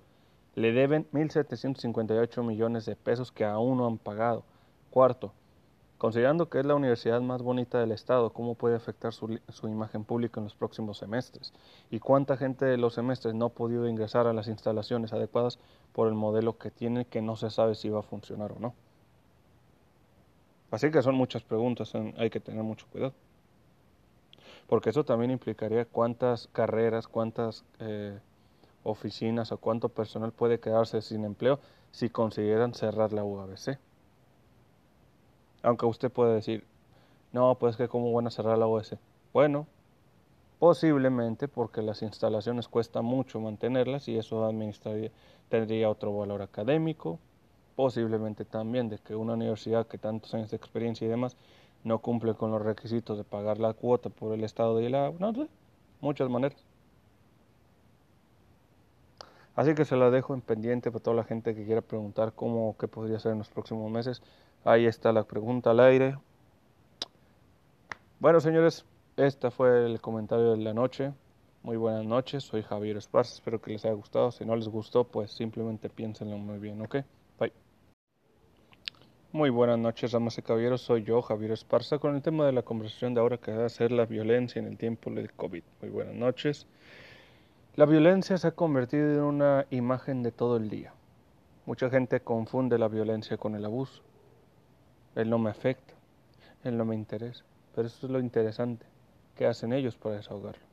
le 0.54 0.72
deben 0.72 1.06
1.758 1.12 2.42
millones 2.42 2.84
de 2.86 2.96
pesos 2.96 3.32
que 3.32 3.44
aún 3.44 3.78
no 3.78 3.86
han 3.86 3.98
pagado. 3.98 4.44
Cuarto, 4.90 5.32
considerando 6.00 6.48
que 6.48 6.60
es 6.60 6.64
la 6.64 6.74
universidad 6.74 7.20
más 7.20 7.42
bonita 7.42 7.78
del 7.78 7.92
Estado, 7.92 8.32
¿cómo 8.32 8.54
puede 8.54 8.74
afectar 8.74 9.12
su, 9.12 9.38
imagen 9.64 10.04
pública 10.04 10.40
en 10.40 10.44
los 10.44 10.54
próximos 10.54 10.96
semestres? 10.96 11.52
¿Y 11.90 11.98
cuánta 11.98 12.38
gente 12.38 12.64
de 12.64 12.78
los 12.78 12.94
semestres 12.94 13.34
no 13.34 13.44
ha 13.44 13.48
podido 13.50 13.86
ingresar 13.86 14.26
a 14.26 14.32
las 14.32 14.48
instalaciones 14.48 15.12
adecuadas 15.12 15.58
por 15.92 16.08
el 16.08 16.14
modelo 16.14 16.56
que 16.56 16.70
tiene 16.70 17.04
que 17.04 17.20
no 17.20 17.36
se 17.36 17.50
sabe 17.50 17.74
si 17.74 17.90
va 17.90 18.00
a 18.00 18.02
funcionar 18.02 18.52
o 18.52 18.58
no? 18.58 18.74
Así 20.70 20.90
que 20.90 21.02
son 21.02 21.16
muchas 21.16 21.42
preguntas, 21.42 21.92
hay 22.16 22.30
que 22.30 22.40
tener 22.40 22.62
mucho 22.62 22.86
cuidado. 22.90 23.12
Porque 24.68 24.88
eso 24.88 25.04
también 25.04 25.30
implicaría 25.30 25.84
cuántas 25.84 26.48
carreras, 26.48 27.08
cuántas... 27.08 27.62
Eh, 27.78 28.18
oficinas 28.82 29.52
o 29.52 29.58
cuánto 29.58 29.90
personal 29.90 30.32
puede 30.32 30.58
quedarse 30.58 31.02
sin 31.02 31.26
empleo 31.26 31.60
si 31.90 32.08
consideran 32.08 32.72
cerrar 32.72 33.12
la 33.12 33.24
UABC. 33.24 33.89
Aunque 35.62 35.86
usted 35.86 36.10
puede 36.10 36.34
decir, 36.34 36.64
no, 37.32 37.54
pues 37.56 37.76
que 37.76 37.88
cómo 37.88 38.12
van 38.12 38.26
a 38.26 38.30
cerrar 38.30 38.58
la 38.58 38.66
UABC. 38.66 38.98
Bueno, 39.32 39.66
posiblemente 40.58 41.48
porque 41.48 41.82
las 41.82 42.02
instalaciones 42.02 42.68
cuesta 42.68 43.02
mucho 43.02 43.40
mantenerlas 43.40 44.08
y 44.08 44.16
eso 44.16 44.48
tendría 45.48 45.90
otro 45.90 46.16
valor 46.16 46.42
académico, 46.42 47.18
posiblemente 47.76 48.44
también 48.44 48.88
de 48.88 48.98
que 48.98 49.14
una 49.14 49.34
universidad 49.34 49.86
que 49.86 49.98
tantos 49.98 50.34
años 50.34 50.50
de 50.50 50.56
experiencia 50.56 51.06
y 51.06 51.10
demás 51.10 51.36
no 51.84 51.98
cumple 52.00 52.34
con 52.34 52.50
los 52.50 52.62
requisitos 52.62 53.16
de 53.16 53.24
pagar 53.24 53.58
la 53.58 53.72
cuota 53.72 54.10
por 54.10 54.32
el 54.32 54.44
Estado 54.44 54.76
de 54.76 54.90
la... 54.90 55.12
No 55.18 55.32
sé, 55.32 55.48
muchas 56.00 56.28
maneras. 56.28 56.62
Así 59.56 59.74
que 59.74 59.84
se 59.84 59.96
la 59.96 60.10
dejo 60.10 60.34
en 60.34 60.40
pendiente 60.40 60.90
para 60.90 61.02
toda 61.02 61.16
la 61.16 61.24
gente 61.24 61.54
que 61.54 61.64
quiera 61.64 61.80
preguntar 61.80 62.32
cómo, 62.34 62.76
qué 62.78 62.88
podría 62.88 63.18
ser 63.18 63.32
en 63.32 63.38
los 63.38 63.48
próximos 63.48 63.90
meses. 63.90 64.22
Ahí 64.62 64.84
está 64.84 65.10
la 65.12 65.24
pregunta 65.24 65.70
al 65.70 65.80
aire. 65.80 66.18
Bueno, 68.18 68.40
señores, 68.40 68.84
este 69.16 69.50
fue 69.50 69.86
el 69.86 70.02
comentario 70.02 70.50
de 70.50 70.58
la 70.58 70.74
noche. 70.74 71.14
Muy 71.62 71.78
buenas 71.78 72.04
noches, 72.04 72.44
soy 72.44 72.62
Javier 72.62 72.98
Esparza, 72.98 73.32
espero 73.32 73.62
que 73.62 73.70
les 73.70 73.86
haya 73.86 73.94
gustado. 73.94 74.30
Si 74.30 74.44
no 74.44 74.54
les 74.54 74.68
gustó, 74.68 75.04
pues 75.04 75.30
simplemente 75.30 75.88
piénsenlo 75.88 76.36
muy 76.36 76.58
bien, 76.58 76.82
¿ok? 76.82 76.96
Bye. 77.38 77.54
Muy 79.32 79.48
buenas 79.48 79.78
noches, 79.78 80.12
damas 80.12 80.36
y 80.36 80.42
caballeros, 80.42 80.82
soy 80.82 81.04
yo, 81.04 81.22
Javier 81.22 81.52
Esparza, 81.52 81.98
con 81.98 82.14
el 82.14 82.20
tema 82.20 82.44
de 82.44 82.52
la 82.52 82.62
conversación 82.62 83.14
de 83.14 83.20
ahora 83.20 83.38
que 83.38 83.52
va 83.52 83.64
a 83.64 83.68
ser 83.70 83.92
la 83.92 84.04
violencia 84.04 84.60
en 84.60 84.66
el 84.66 84.76
tiempo 84.76 85.10
del 85.10 85.32
COVID. 85.32 85.62
Muy 85.80 85.90
buenas 85.90 86.14
noches. 86.14 86.66
La 87.76 87.86
violencia 87.86 88.36
se 88.36 88.48
ha 88.48 88.50
convertido 88.50 89.10
en 89.10 89.22
una 89.22 89.66
imagen 89.70 90.22
de 90.22 90.32
todo 90.32 90.58
el 90.58 90.68
día. 90.68 90.92
Mucha 91.64 91.88
gente 91.88 92.20
confunde 92.20 92.78
la 92.78 92.88
violencia 92.88 93.38
con 93.38 93.54
el 93.54 93.64
abuso. 93.64 94.02
Él 95.14 95.28
no 95.28 95.38
me 95.38 95.50
afecta, 95.50 95.94
él 96.64 96.76
no 96.76 96.84
me 96.84 96.94
interesa. 96.94 97.44
Pero 97.74 97.86
eso 97.88 98.06
es 98.06 98.12
lo 98.12 98.20
interesante. 98.20 98.86
¿Qué 99.36 99.46
hacen 99.46 99.72
ellos 99.72 99.96
para 99.96 100.16
desahogarlo? 100.16 100.70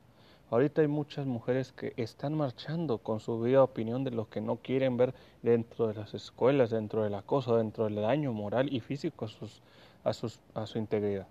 Ahorita 0.50 0.80
hay 0.80 0.88
muchas 0.88 1.26
mujeres 1.26 1.72
que 1.72 1.92
están 1.96 2.34
marchando 2.34 2.98
con 2.98 3.20
su 3.20 3.38
vida 3.40 3.62
opinión 3.62 4.02
de 4.02 4.10
lo 4.10 4.30
que 4.30 4.40
no 4.40 4.56
quieren 4.56 4.96
ver 4.96 5.14
dentro 5.42 5.88
de 5.88 5.94
las 5.94 6.14
escuelas, 6.14 6.70
dentro 6.70 7.02
del 7.02 7.14
acoso, 7.14 7.56
dentro 7.56 7.84
del 7.84 7.96
daño 7.96 8.32
moral 8.32 8.72
y 8.72 8.80
físico 8.80 9.26
a, 9.26 9.28
sus, 9.28 9.60
a, 10.04 10.60
a 10.60 10.66
su 10.66 10.78
integridad. 10.78 11.26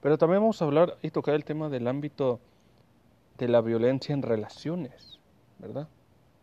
Pero 0.00 0.18
también 0.18 0.40
vamos 0.40 0.62
a 0.62 0.66
hablar 0.66 0.96
y 1.02 1.10
tocar 1.10 1.34
el 1.34 1.44
tema 1.44 1.68
del 1.68 1.88
ámbito 1.88 2.38
de 3.38 3.48
la 3.48 3.60
violencia 3.60 4.12
en 4.12 4.22
relaciones, 4.22 5.18
¿verdad? 5.58 5.88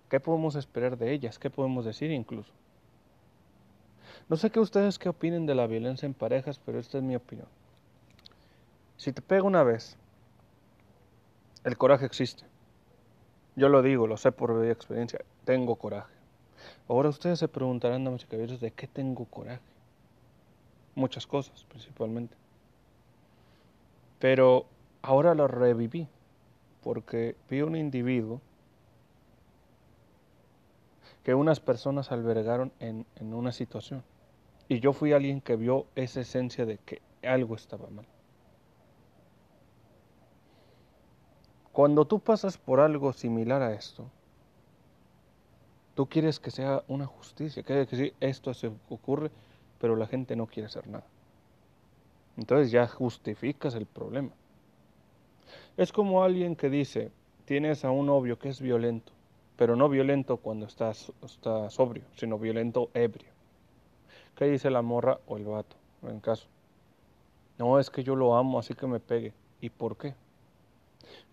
¿Qué 0.10 0.20
podemos 0.20 0.56
esperar 0.56 0.98
de 0.98 1.14
ellas? 1.14 1.40
¿Qué 1.40 1.50
podemos 1.50 1.86
decir 1.86 2.12
incluso? 2.12 2.52
No 4.30 4.36
sé 4.36 4.50
qué 4.50 4.60
ustedes 4.60 5.00
qué 5.00 5.10
opinen 5.10 5.46
de 5.46 5.56
la 5.56 5.68
violencia 5.68 6.06
en 6.06 6.14
parejas, 6.14 6.60
pero 6.60 6.80
esta 6.80 6.98
es 6.98 7.04
mi 7.04 7.16
opinión. 7.16 7.48
Si 8.98 9.14
te 9.14 9.22
pega 9.22 9.44
una 9.44 9.64
vez, 9.64 9.96
el 11.64 11.78
coraje 11.78 12.06
existe. 12.06 12.44
Yo 13.56 13.70
lo 13.70 13.82
digo, 13.82 14.06
lo 14.06 14.18
sé 14.18 14.32
por 14.32 14.66
experiencia, 14.66 15.20
tengo 15.46 15.76
coraje. 15.76 16.14
Ahora 16.90 17.10
ustedes 17.10 17.40
se 17.40 17.48
preguntarán, 17.48 18.04
damas 18.04 18.24
y 18.24 18.28
caballeros, 18.28 18.60
¿de 18.60 18.72
qué 18.72 18.88
tengo 18.88 19.26
coraje? 19.26 19.62
Muchas 20.96 21.26
cosas, 21.26 21.64
principalmente. 21.66 22.36
Pero 24.20 24.66
ahora 25.02 25.36
lo 25.36 25.48
reviví 25.48 26.08
porque 26.84 27.36
vi 27.50 27.62
un 27.62 27.76
individuo 27.76 28.42
que 31.24 31.34
unas 31.34 31.60
personas 31.60 32.12
albergaron 32.12 32.72
en, 32.80 33.06
en 33.16 33.34
una 33.34 33.52
situación. 33.52 34.04
Y 34.70 34.80
yo 34.80 34.94
fui 34.94 35.14
alguien 35.14 35.42
que 35.42 35.56
vio 35.56 35.88
esa 35.96 36.22
esencia 36.22 36.66
de 36.66 36.78
que 36.78 37.02
algo 37.24 37.56
estaba 37.56 37.90
mal. 37.90 38.06
Cuando 41.72 42.06
tú 42.06 42.20
pasas 42.20 42.58
por 42.58 42.80
algo 42.80 43.14
similar 43.14 43.62
a 43.62 43.74
esto, 43.74 44.10
tú 45.94 46.08
quieres 46.08 46.40
que 46.40 46.52
sea 46.52 46.84
una 46.88 47.06
justicia, 47.06 47.64
que 47.64 47.74
decir, 47.74 48.14
esto 48.20 48.54
se 48.54 48.72
ocurre, 48.90 49.32
pero 49.80 49.96
la 49.96 50.08
gente 50.08 50.36
no 50.36 50.48
quiere 50.48 50.68
hacer 50.68 50.88
nada. 50.88 51.06
Entonces 52.36 52.72
ya 52.72 52.88
justificas 52.88 53.76
el 53.76 53.86
problema. 53.86 54.32
Es 55.78 55.92
como 55.92 56.24
alguien 56.24 56.56
que 56.56 56.70
dice, 56.70 57.12
tienes 57.46 57.86
a 57.86 57.92
un 57.92 58.08
novio 58.08 58.38
que 58.38 58.50
es 58.50 58.60
violento, 58.60 59.12
pero 59.56 59.76
no 59.76 59.88
violento 59.88 60.38
cuando 60.38 60.66
está 60.66 60.94
sobrio, 61.70 62.04
sino 62.16 62.38
violento 62.38 62.90
ebrio. 62.94 63.37
¿Qué 64.38 64.46
dice 64.46 64.70
la 64.70 64.84
morra 64.84 65.20
o 65.28 65.38
el 65.38 65.46
vato, 65.46 65.76
en 66.04 66.20
caso? 66.20 66.48
No, 67.58 67.80
es 67.80 67.90
que 67.90 68.04
yo 68.04 68.16
lo 68.16 68.38
amo, 68.38 68.60
así 68.60 68.76
que 68.76 68.86
me 68.86 69.00
pegue. 69.00 69.34
¿Y 69.62 69.72
por 69.72 69.98
qué? 69.98 70.14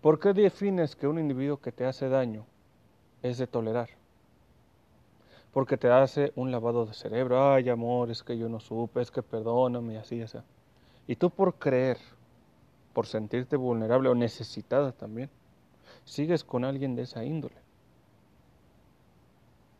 ¿Por 0.01 0.19
qué 0.19 0.33
defines 0.33 0.95
que 0.95 1.07
un 1.07 1.19
individuo 1.19 1.57
que 1.57 1.71
te 1.71 1.85
hace 1.85 2.09
daño 2.09 2.47
es 3.21 3.37
de 3.37 3.45
tolerar? 3.45 3.89
Porque 5.53 5.77
te 5.77 5.87
hace 5.87 6.33
un 6.35 6.51
lavado 6.51 6.87
de 6.87 6.95
cerebro. 6.95 7.53
Ay, 7.53 7.69
amor, 7.69 8.09
es 8.09 8.23
que 8.23 8.39
yo 8.39 8.49
no 8.49 8.59
supe, 8.59 9.01
es 9.01 9.11
que 9.11 9.21
perdóname, 9.21 9.99
así, 9.99 10.23
así. 10.23 10.39
Y 11.07 11.15
tú 11.15 11.29
por 11.29 11.55
creer 11.55 11.99
por 12.95 13.05
sentirte 13.05 13.55
vulnerable 13.57 14.09
o 14.09 14.15
necesitada 14.15 14.93
también, 14.93 15.29
sigues 16.05 16.43
con 16.43 16.63
alguien 16.63 16.95
de 16.95 17.03
esa 17.03 17.23
índole. 17.23 17.64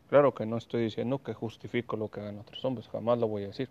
Claro 0.08 0.34
que 0.34 0.46
no 0.46 0.56
estoy 0.56 0.84
diciendo 0.84 1.22
que 1.22 1.34
justifico 1.34 1.96
lo 1.96 2.08
que 2.08 2.20
hagan 2.20 2.38
otros 2.38 2.64
hombres, 2.64 2.88
jamás 2.88 3.18
lo 3.18 3.26
voy 3.26 3.44
a 3.44 3.48
decir. 3.48 3.68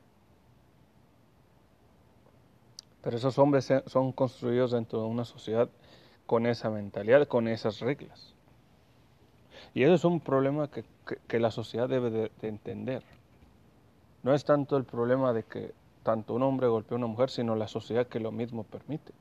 Pero 3.01 3.17
esos 3.17 3.37
hombres 3.37 3.71
son 3.85 4.11
construidos 4.11 4.71
dentro 4.71 4.99
de 4.99 5.07
una 5.07 5.25
sociedad 5.25 5.69
con 6.25 6.45
esa 6.45 6.69
mentalidad, 6.69 7.27
con 7.27 7.47
esas 7.47 7.79
reglas. 7.79 8.33
Y 9.73 9.83
eso 9.83 9.93
es 9.93 10.03
un 10.05 10.19
problema 10.19 10.69
que, 10.69 10.83
que, 11.27 11.39
la 11.39 11.51
sociedad 11.51 11.87
debe 11.87 12.09
de, 12.09 12.31
entender. 12.41 13.03
No 14.23 14.33
es 14.33 14.43
tanto 14.43 14.75
el 14.75 14.85
problema 14.85 15.33
de 15.33 15.43
que 15.43 15.73
tanto 16.03 16.33
un 16.33 16.43
hombre 16.43 16.67
golpee 16.67 16.95
a 16.95 16.97
una 16.97 17.07
mujer, 17.07 17.29
sino 17.29 17.55
la 17.55 17.67
sociedad 17.67 18.07
que 18.07 18.19
lo 18.19 18.31
mismo 18.31 18.63
permite. 18.63 19.13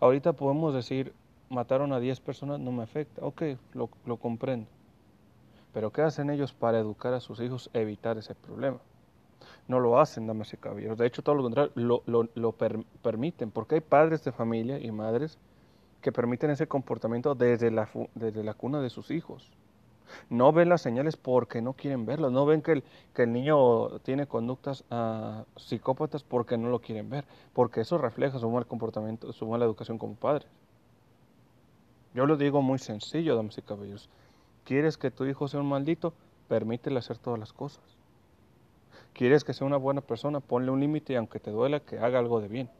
Ahorita 0.00 0.32
podemos 0.32 0.74
decir, 0.74 1.12
mataron 1.48 1.92
a 1.92 2.00
10 2.00 2.20
personas, 2.20 2.58
no 2.58 2.72
me 2.72 2.82
afecta. 2.82 3.24
Ok, 3.24 3.42
lo, 3.74 3.88
lo 4.04 4.16
comprendo. 4.16 4.66
Pero 5.72 5.90
¿qué 5.90 6.02
hacen 6.02 6.30
ellos 6.30 6.52
para 6.52 6.78
educar 6.78 7.14
a 7.14 7.20
sus 7.20 7.40
hijos 7.40 7.70
evitar 7.72 8.18
ese 8.18 8.34
problema? 8.34 8.78
No 9.68 9.80
lo 9.80 9.98
hacen, 9.98 10.26
damas 10.26 10.52
y 10.52 10.56
caballeros. 10.56 10.98
De 10.98 11.06
hecho, 11.06 11.22
todo 11.22 11.34
lo 11.34 11.42
contrario, 11.42 11.72
lo, 11.74 12.02
lo, 12.06 12.28
lo 12.34 12.52
permiten, 13.02 13.50
porque 13.50 13.76
hay 13.76 13.80
padres 13.80 14.22
de 14.24 14.32
familia 14.32 14.78
y 14.78 14.90
madres 14.90 15.38
que 16.00 16.12
permiten 16.12 16.50
ese 16.50 16.66
comportamiento 16.66 17.34
desde 17.34 17.70
la, 17.70 17.88
desde 18.14 18.42
la 18.44 18.54
cuna 18.54 18.80
de 18.80 18.90
sus 18.90 19.10
hijos. 19.10 19.50
No 20.28 20.52
ven 20.52 20.68
las 20.68 20.82
señales 20.82 21.16
porque 21.16 21.62
no 21.62 21.72
quieren 21.72 22.04
verlas, 22.04 22.32
no 22.32 22.44
ven 22.44 22.60
que 22.60 22.72
el, 22.72 22.84
que 23.14 23.22
el 23.22 23.32
niño 23.32 23.98
tiene 24.00 24.26
conductas 24.26 24.84
uh, 24.90 25.44
psicópatas 25.56 26.22
porque 26.22 26.58
no 26.58 26.68
lo 26.68 26.80
quieren 26.80 27.08
ver, 27.08 27.24
porque 27.54 27.80
eso 27.80 27.96
refleja 27.96 28.38
su 28.38 28.50
mal 28.50 28.66
comportamiento, 28.66 29.32
su 29.32 29.46
mala 29.46 29.64
educación 29.64 29.96
como 29.96 30.14
padres. 30.16 30.48
Yo 32.14 32.26
lo 32.26 32.36
digo 32.36 32.60
muy 32.60 32.78
sencillo, 32.78 33.36
damas 33.36 33.56
y 33.56 33.62
caballeros. 33.62 34.10
¿Quieres 34.64 34.96
que 34.96 35.10
tu 35.10 35.24
hijo 35.24 35.48
sea 35.48 35.60
un 35.60 35.68
maldito? 35.68 36.12
Permítele 36.48 36.98
hacer 36.98 37.18
todas 37.18 37.38
las 37.38 37.52
cosas. 37.52 37.82
¿Quieres 39.12 39.44
que 39.44 39.52
sea 39.52 39.66
una 39.66 39.76
buena 39.76 40.00
persona? 40.00 40.40
Ponle 40.40 40.70
un 40.70 40.80
límite 40.80 41.12
y 41.12 41.16
aunque 41.16 41.40
te 41.40 41.50
duela, 41.50 41.80
que 41.80 41.98
haga 41.98 42.18
algo 42.18 42.40
de 42.40 42.48
bien. 42.48 42.70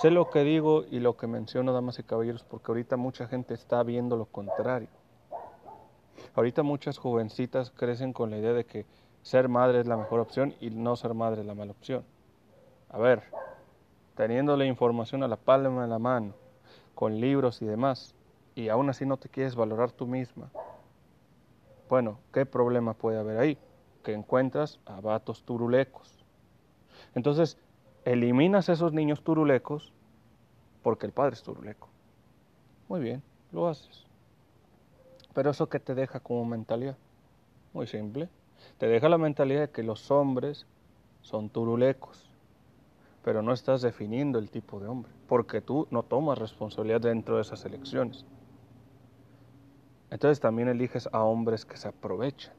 Sé 0.00 0.10
lo 0.10 0.28
que 0.30 0.40
digo 0.40 0.84
y 0.90 1.00
lo 1.00 1.16
que 1.16 1.26
menciono, 1.26 1.72
damas 1.72 1.98
y 1.98 2.02
caballeros, 2.02 2.42
porque 2.42 2.70
ahorita 2.70 2.96
mucha 2.96 3.28
gente 3.28 3.54
está 3.54 3.82
viendo 3.82 4.16
lo 4.16 4.26
contrario. 4.26 4.88
Ahorita 6.34 6.62
muchas 6.62 6.98
jovencitas 6.98 7.70
crecen 7.70 8.12
con 8.12 8.30
la 8.30 8.38
idea 8.38 8.52
de 8.52 8.66
que 8.66 8.84
ser 9.22 9.48
madre 9.48 9.80
es 9.80 9.86
la 9.86 9.96
mejor 9.96 10.20
opción 10.20 10.54
y 10.60 10.70
no 10.70 10.96
ser 10.96 11.14
madre 11.14 11.40
es 11.40 11.46
la 11.46 11.54
mala 11.54 11.72
opción. 11.72 12.04
A 12.90 12.98
ver, 12.98 13.22
teniendo 14.16 14.56
la 14.56 14.66
información 14.66 15.22
a 15.22 15.28
la 15.28 15.36
palma 15.36 15.82
de 15.82 15.88
la 15.88 15.98
mano, 15.98 16.34
con 16.94 17.20
libros 17.20 17.62
y 17.62 17.66
demás, 17.66 18.14
y 18.56 18.70
aún 18.70 18.88
así 18.88 19.06
no 19.06 19.18
te 19.18 19.28
quieres 19.28 19.54
valorar 19.54 19.92
tú 19.92 20.06
misma, 20.06 20.50
bueno, 21.88 22.18
¿qué 22.32 22.44
problema 22.46 22.94
puede 22.94 23.18
haber 23.18 23.38
ahí? 23.38 23.58
Que 24.02 24.12
encuentras 24.12 24.80
a 24.86 25.00
vatos 25.00 25.44
turulecos. 25.44 26.24
Entonces, 27.14 27.58
eliminas 28.04 28.68
esos 28.68 28.92
niños 28.92 29.22
turulecos 29.22 29.92
porque 30.82 31.06
el 31.06 31.12
padre 31.12 31.34
es 31.34 31.42
turuleco. 31.42 31.88
Muy 32.88 33.00
bien, 33.00 33.22
lo 33.52 33.68
haces. 33.68 34.04
Pero 35.34 35.50
eso 35.50 35.68
que 35.68 35.78
te 35.78 35.94
deja 35.94 36.18
como 36.18 36.44
mentalidad, 36.44 36.96
muy 37.72 37.86
simple. 37.86 38.28
Te 38.78 38.88
deja 38.88 39.08
la 39.08 39.18
mentalidad 39.18 39.60
de 39.60 39.70
que 39.70 39.82
los 39.82 40.10
hombres 40.10 40.66
son 41.20 41.50
turulecos, 41.50 42.30
pero 43.22 43.42
no 43.42 43.52
estás 43.52 43.82
definiendo 43.82 44.38
el 44.38 44.50
tipo 44.50 44.80
de 44.80 44.88
hombre, 44.88 45.12
porque 45.28 45.60
tú 45.60 45.86
no 45.90 46.02
tomas 46.02 46.38
responsabilidad 46.38 47.02
dentro 47.02 47.36
de 47.36 47.42
esas 47.42 47.64
elecciones. 47.66 48.24
Entonces 50.10 50.40
también 50.40 50.68
eliges 50.68 51.08
a 51.12 51.22
hombres 51.22 51.64
que 51.64 51.76
se 51.76 51.88
aprovechan. 51.88 52.54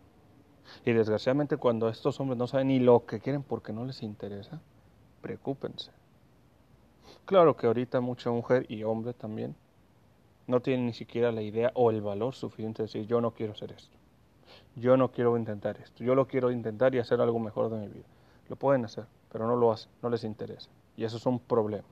Y 0.86 0.91
desgraciadamente 0.91 1.57
cuando 1.57 1.88
estos 1.89 2.19
hombres 2.19 2.38
no 2.38 2.47
saben 2.47 2.67
ni 2.67 2.79
lo 2.79 3.05
que 3.05 3.19
quieren 3.19 3.43
porque 3.43 3.71
no 3.71 3.86
les 3.86 4.03
interesa, 4.03 4.60
preocúpense. 5.21 5.91
Claro 7.25 7.55
que 7.55 7.67
ahorita 7.67 8.01
mucha 8.01 8.31
mujer 8.31 8.65
y 8.69 8.83
hombre 8.83 9.13
también 9.13 9.55
no 10.45 10.62
tienen 10.62 10.86
ni 10.86 10.93
siquiera 10.93 11.31
la 11.31 11.41
idea 11.41 11.71
o 11.73 11.91
el 11.91 12.01
valor 12.01 12.33
suficiente 12.36 12.83
de 12.83 12.88
decir 12.88 13.05
yo 13.05 13.21
no 13.21 13.31
quiero 13.31 13.53
hacer 13.53 13.73
esto, 13.73 13.97
yo 14.75 14.95
no 14.95 15.12
quiero 15.12 15.38
intentar 15.38 15.77
esto, 15.77 16.03
yo 16.03 16.15
lo 16.15 16.27
quiero 16.27 16.51
intentar 16.51 16.95
y 16.95 16.99
hacer 16.99 17.19
algo 17.19 17.39
mejor 17.39 17.69
de 17.69 17.77
mi 17.77 17.88
vida. 17.88 18.05
Lo 18.47 18.55
pueden 18.55 18.86
hacer, 18.86 19.05
pero 19.29 19.45
no 19.45 19.57
lo 19.57 19.71
hacen, 19.71 19.91
no 20.01 20.10
les 20.10 20.23
interesa. 20.23 20.69
Y 20.95 21.03
eso 21.03 21.17
es 21.17 21.25
un 21.25 21.39
problema. 21.39 21.88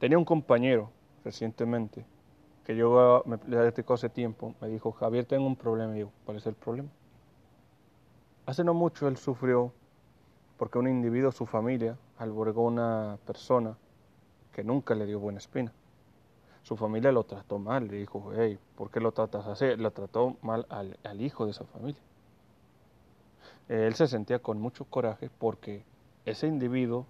Tenía 0.00 0.18
un 0.18 0.24
compañero 0.24 0.90
recientemente 1.24 2.04
que 2.64 2.76
yo 2.76 3.22
me 3.26 3.38
platicó 3.38 3.94
hace 3.94 4.08
tiempo, 4.08 4.54
me 4.60 4.68
dijo, 4.68 4.92
Javier, 4.92 5.24
tengo 5.24 5.46
un 5.46 5.56
problema. 5.56 5.96
Y 5.96 6.00
yo, 6.00 6.10
¿cuál 6.24 6.36
es 6.36 6.46
el 6.46 6.54
problema? 6.54 6.88
Hace 8.46 8.64
no 8.64 8.74
mucho 8.74 9.08
él 9.08 9.16
sufrió 9.16 9.72
porque 10.56 10.78
un 10.78 10.88
individuo, 10.88 11.32
su 11.32 11.46
familia, 11.46 11.96
albergó 12.18 12.62
una 12.62 13.18
persona 13.26 13.76
que 14.52 14.62
nunca 14.62 14.94
le 14.94 15.06
dio 15.06 15.18
buena 15.18 15.38
espina. 15.38 15.72
Su 16.62 16.76
familia 16.76 17.10
lo 17.10 17.24
trató 17.24 17.58
mal, 17.58 17.88
le 17.88 17.96
dijo, 17.96 18.30
hey, 18.36 18.58
¿por 18.76 18.90
qué 18.90 19.00
lo 19.00 19.10
tratas 19.10 19.46
así? 19.46 19.74
Lo 19.76 19.90
trató 19.90 20.36
mal 20.42 20.66
al, 20.68 21.20
hijo 21.20 21.44
de 21.44 21.50
esa 21.50 21.64
familia. 21.64 22.00
Él 23.68 23.94
se 23.94 24.06
sentía 24.06 24.38
con 24.38 24.60
mucho 24.60 24.84
coraje 24.84 25.30
porque 25.38 25.84
ese 26.24 26.46
individuo 26.46 27.06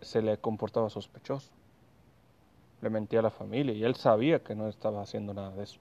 se 0.00 0.22
le 0.22 0.38
comportaba 0.38 0.88
sospechoso. 0.88 1.50
Le 2.80 2.90
mentía 2.90 3.20
a 3.20 3.22
la 3.22 3.30
familia 3.30 3.74
y 3.74 3.84
él 3.84 3.94
sabía 3.96 4.42
que 4.42 4.54
no 4.54 4.68
estaba 4.68 5.02
haciendo 5.02 5.34
nada 5.34 5.50
de 5.50 5.64
eso. 5.64 5.78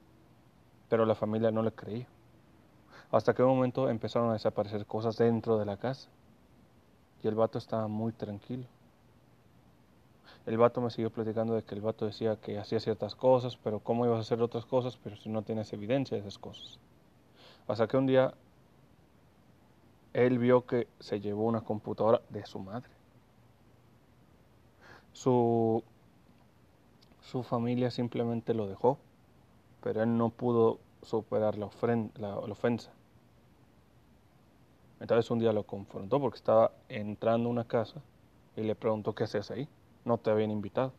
Pero 0.89 1.05
la 1.05 1.15
familia 1.15 1.51
no 1.51 1.61
le 1.61 1.71
creía. 1.71 2.07
Hasta 3.11 3.33
que 3.33 3.41
un 3.41 3.49
momento 3.49 3.89
empezaron 3.89 4.29
a 4.29 4.33
desaparecer 4.33 4.85
cosas 4.85 5.17
dentro 5.17 5.57
de 5.57 5.65
la 5.65 5.77
casa. 5.77 6.09
Y 7.23 7.27
el 7.27 7.35
vato 7.35 7.57
estaba 7.57 7.87
muy 7.87 8.11
tranquilo. 8.11 8.65
El 10.45 10.57
vato 10.57 10.81
me 10.81 10.89
siguió 10.89 11.11
platicando 11.11 11.53
de 11.53 11.63
que 11.63 11.75
el 11.75 11.81
vato 11.81 12.05
decía 12.05 12.35
que 12.37 12.57
hacía 12.57 12.79
ciertas 12.79 13.15
cosas, 13.15 13.57
pero 13.57 13.79
cómo 13.79 14.05
ibas 14.05 14.17
a 14.17 14.21
hacer 14.21 14.41
otras 14.41 14.65
cosas, 14.65 14.97
pero 14.97 15.15
si 15.15 15.29
no 15.29 15.41
tienes 15.43 15.71
evidencia 15.73 16.15
de 16.15 16.21
esas 16.21 16.37
cosas. 16.37 16.79
Hasta 17.67 17.87
que 17.87 17.97
un 17.97 18.07
día 18.07 18.33
él 20.13 20.39
vio 20.39 20.65
que 20.65 20.87
se 20.99 21.19
llevó 21.19 21.45
una 21.45 21.61
computadora 21.61 22.21
de 22.29 22.45
su 22.45 22.59
madre. 22.59 22.89
Su, 25.13 25.83
su 27.29 27.43
familia 27.43 27.91
simplemente 27.91 28.53
lo 28.53 28.67
dejó, 28.67 28.97
pero 29.81 30.01
él 30.01 30.17
no 30.17 30.29
pudo 30.29 30.79
superar 31.03 31.57
la, 31.57 31.69
la 32.17 32.35
ofensa. 32.37 32.91
Entonces 34.99 35.29
un 35.29 35.39
día 35.39 35.53
lo 35.53 35.63
confrontó 35.63 36.19
porque 36.19 36.37
estaba 36.37 36.71
entrando 36.89 37.47
a 37.47 37.51
una 37.51 37.65
casa 37.65 38.01
y 38.55 38.63
le 38.63 38.75
preguntó 38.75 39.13
qué 39.13 39.25
hacías 39.25 39.51
ahí. 39.51 39.69
No 40.03 40.17
te 40.17 40.31
habían 40.31 40.51
invitado. 40.51 40.91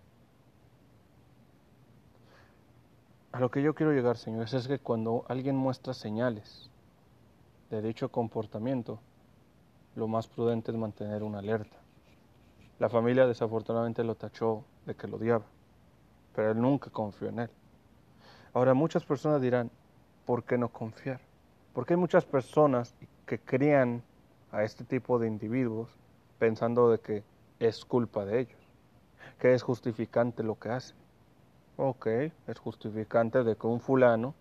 A 3.33 3.41
lo 3.41 3.51
que 3.51 3.63
yo 3.63 3.75
quiero 3.75 3.93
llegar, 3.93 4.17
señores, 4.17 4.55
es 4.55 4.69
que 4.69 4.79
cuando 4.79 5.25
alguien 5.29 5.57
muestra 5.57 5.95
señales 5.95 6.71
de 7.71 7.83
dicho 7.83 8.09
comportamiento, 8.09 8.99
lo 9.97 10.09
más 10.09 10.29
prudente 10.29 10.71
es 10.71 10.79
mantener 10.79 11.23
una 11.23 11.41
alerta. 11.41 11.77
La 12.79 12.89
familia 12.89 13.27
desafortunadamente 13.27 14.05
lo 14.05 14.15
tachó 14.15 14.65
de 14.87 14.95
que 14.95 15.07
lo 15.07 15.17
odiaba, 15.17 15.45
pero 16.35 16.53
él 16.53 16.61
nunca 16.61 16.91
confió 16.91 17.29
en 17.29 17.41
él. 17.41 17.51
Ahora 18.53 18.75
muchas 18.75 19.05
personas 19.05 19.41
dirán, 19.41 19.71
¿por 20.27 20.45
qué 20.45 20.59
no 20.59 20.69
confiar? 20.69 21.21
Porque 21.73 21.95
hay 21.95 22.01
muchas 22.01 22.25
personas 22.25 22.95
que 23.27 23.39
crían 23.39 24.03
a 24.51 24.65
este 24.65 24.85
tipo 24.85 25.19
de 25.19 25.29
individuos 25.29 25.89
pensando 26.39 26.91
de 26.91 26.99
que 26.99 27.23
es 27.61 27.85
culpa 27.85 28.25
de 28.25 28.41
ellos, 28.41 28.59
que 29.39 29.55
es 29.55 29.63
justificante 29.63 30.43
lo 30.43 30.59
que 30.59 30.71
hacen. 30.71 30.97
Ok, 31.77 32.07
es 32.07 32.59
justificante 32.59 33.45
de 33.45 33.57
que 33.57 33.67
un 33.67 33.81
fulano, 33.81 34.35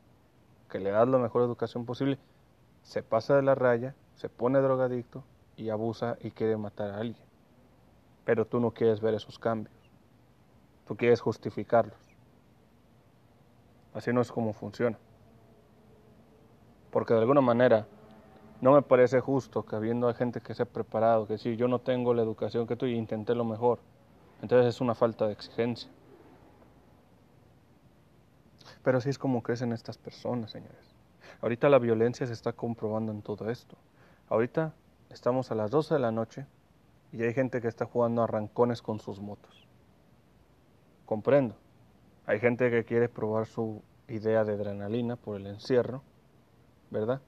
que 0.69 0.79
le 0.79 0.91
das 0.91 1.07
la 1.07 1.17
mejor 1.17 1.43
educación 1.43 1.85
posible, 1.85 2.17
se 2.83 3.03
pasa 3.03 3.35
de 3.35 3.43
la 3.43 3.55
raya, 3.55 3.95
se 4.15 4.29
pone 4.29 4.59
drogadicto 4.59 5.23
y 5.55 5.69
abusa 5.69 6.17
y 6.21 6.31
quiere 6.31 6.57
matar 6.57 6.91
a 6.91 6.97
alguien. 6.97 7.23
Pero 8.25 8.45
tú 8.45 8.59
no 8.59 8.71
quieres 8.71 9.01
ver 9.01 9.13
esos 9.13 9.37
cambios. 9.37 9.78
Tú 10.89 10.97
quieres 10.97 11.21
justificarlos. 11.21 11.99
Así 13.93 14.11
no 14.11 14.21
es 14.21 14.31
como 14.31 14.53
funciona. 14.53 14.97
Porque 16.89 17.13
de 17.13 17.19
alguna 17.19 17.41
manera 17.41 17.85
no 18.59 18.71
me 18.71 18.81
parece 18.81 19.19
justo 19.19 19.63
que 19.63 19.75
habiendo 19.75 20.11
gente 20.15 20.41
que 20.41 20.55
se 20.55 20.63
ha 20.63 20.65
preparado, 20.65 21.27
que 21.27 21.37
si 21.37 21.55
yo 21.57 21.67
no 21.67 21.77
tengo 21.77 22.15
la 22.15 22.23
educación 22.23 22.65
que 22.65 22.75
tú 22.75 22.87
y 22.87 22.95
intenté 22.95 23.35
lo 23.35 23.45
mejor, 23.45 23.77
entonces 24.41 24.73
es 24.73 24.81
una 24.81 24.95
falta 24.95 25.27
de 25.27 25.33
exigencia. 25.33 25.91
Pero 28.81 28.97
así 28.97 29.11
es 29.11 29.19
como 29.19 29.43
crecen 29.43 29.73
estas 29.73 29.99
personas, 29.99 30.49
señores. 30.49 30.95
Ahorita 31.43 31.69
la 31.69 31.77
violencia 31.77 32.25
se 32.25 32.33
está 32.33 32.53
comprobando 32.53 33.11
en 33.11 33.21
todo 33.21 33.51
esto. 33.51 33.77
Ahorita 34.27 34.73
estamos 35.11 35.51
a 35.51 35.55
las 35.55 35.69
12 35.69 35.93
de 35.93 35.99
la 35.99 36.11
noche 36.11 36.47
y 37.11 37.21
hay 37.21 37.35
gente 37.35 37.61
que 37.61 37.67
está 37.67 37.85
jugando 37.85 38.23
a 38.23 38.27
rancones 38.27 38.81
con 38.81 38.99
sus 38.99 39.19
motos. 39.19 39.68
Comprendo. 41.09 41.55
Hay 42.27 42.39
gente 42.39 42.69
que 42.69 42.85
quiere 42.85 43.09
probar 43.09 43.47
su 43.47 43.81
idea 44.07 44.43
de 44.43 44.53
adrenalina 44.53 45.15
por 45.15 45.37
el 45.37 45.47
encierro, 45.47 46.03
¿verdad? 46.91 47.19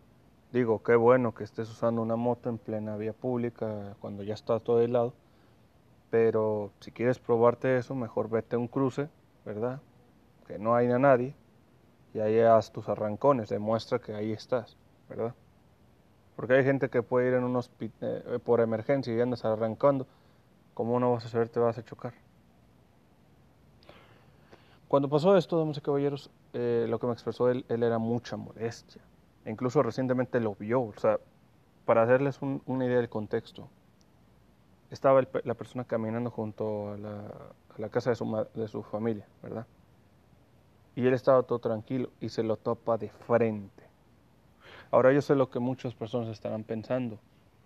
Digo, 0.54 0.84
qué 0.84 0.96
bueno 0.96 1.34
que 1.34 1.44
estés 1.44 1.68
usando 1.68 2.04
una 2.04 2.16
moto 2.16 2.50
en 2.50 2.60
plena 2.60 2.96
vía 2.96 3.14
pública 3.14 3.96
cuando 4.00 4.22
ya 4.22 4.36
está 4.36 4.60
todo 4.60 4.82
helado, 4.82 5.16
pero 6.12 6.72
si 6.80 6.92
quieres 6.92 7.18
probarte 7.18 7.76
eso, 7.76 7.96
mejor 7.96 8.30
vete 8.30 8.56
a 8.56 8.60
un 8.60 8.68
cruce, 8.68 9.10
¿verdad? 9.46 9.82
Que 10.46 10.60
no 10.60 10.76
hay 10.76 10.92
a 10.92 11.00
nadie, 11.00 11.34
y 12.14 12.20
ahí 12.20 12.40
haz 12.40 12.72
tus 12.72 12.88
arrancones, 12.88 13.50
demuestra 13.50 13.98
que 13.98 14.14
ahí 14.14 14.32
estás, 14.32 14.78
¿verdad? 15.10 15.34
Porque 16.36 16.54
hay 16.54 16.64
gente 16.64 16.92
que 16.92 17.02
puede 17.02 17.30
ir 17.30 17.34
en 17.34 17.46
un 17.46 17.60
eh, 17.80 18.40
por 18.46 18.62
emergencia 18.62 19.12
y 19.12 19.20
andas 19.20 19.44
arrancando, 19.44 20.06
¿cómo 20.76 21.00
no 21.00 21.14
vas 21.14 21.26
a 21.26 21.30
saber? 21.30 21.50
Te 21.50 21.60
vas 21.60 21.80
a 21.80 21.84
chocar. 21.84 22.14
Cuando 24.92 25.08
pasó 25.08 25.38
esto, 25.38 25.58
damas 25.58 25.78
y 25.78 25.80
caballeros, 25.80 26.30
eh, 26.52 26.86
lo 26.90 27.00
que 27.00 27.08
me 27.08 27.14
expresó 27.14 27.50
él, 27.50 27.64
era 27.70 27.98
mucha 27.98 28.36
molestia. 28.36 29.02
incluso 29.46 29.82
recientemente 29.82 30.42
lo 30.42 30.54
vio, 30.56 30.82
o 30.82 30.94
sea, 30.98 31.18
para 31.86 32.04
hacerles 32.04 32.42
una 32.42 32.86
idea 32.86 32.98
del 32.98 33.08
contexto. 33.08 33.70
Estaba 34.90 35.22
la 35.46 35.54
persona 35.54 35.86
caminando 35.86 36.30
junto 36.30 36.92
a 36.92 36.98
la, 36.98 37.88
casa 37.88 38.10
de 38.10 38.68
su, 38.68 38.84
familia, 38.84 39.26
¿verdad? 39.42 39.66
Y 40.98 41.08
él 41.08 41.14
estaba 41.14 41.44
todo 41.44 41.60
tranquilo 41.60 42.10
y 42.20 42.28
se 42.28 42.44
lo 42.44 42.58
topa 42.58 42.98
de 42.98 43.08
frente. 43.12 43.86
Ahora 44.92 45.14
yo 45.14 45.22
sé 45.22 45.36
lo 45.36 45.50
que 45.50 45.60
muchas 45.60 45.96
personas 45.96 46.28
estarán 46.28 46.66
pensando. 46.66 47.18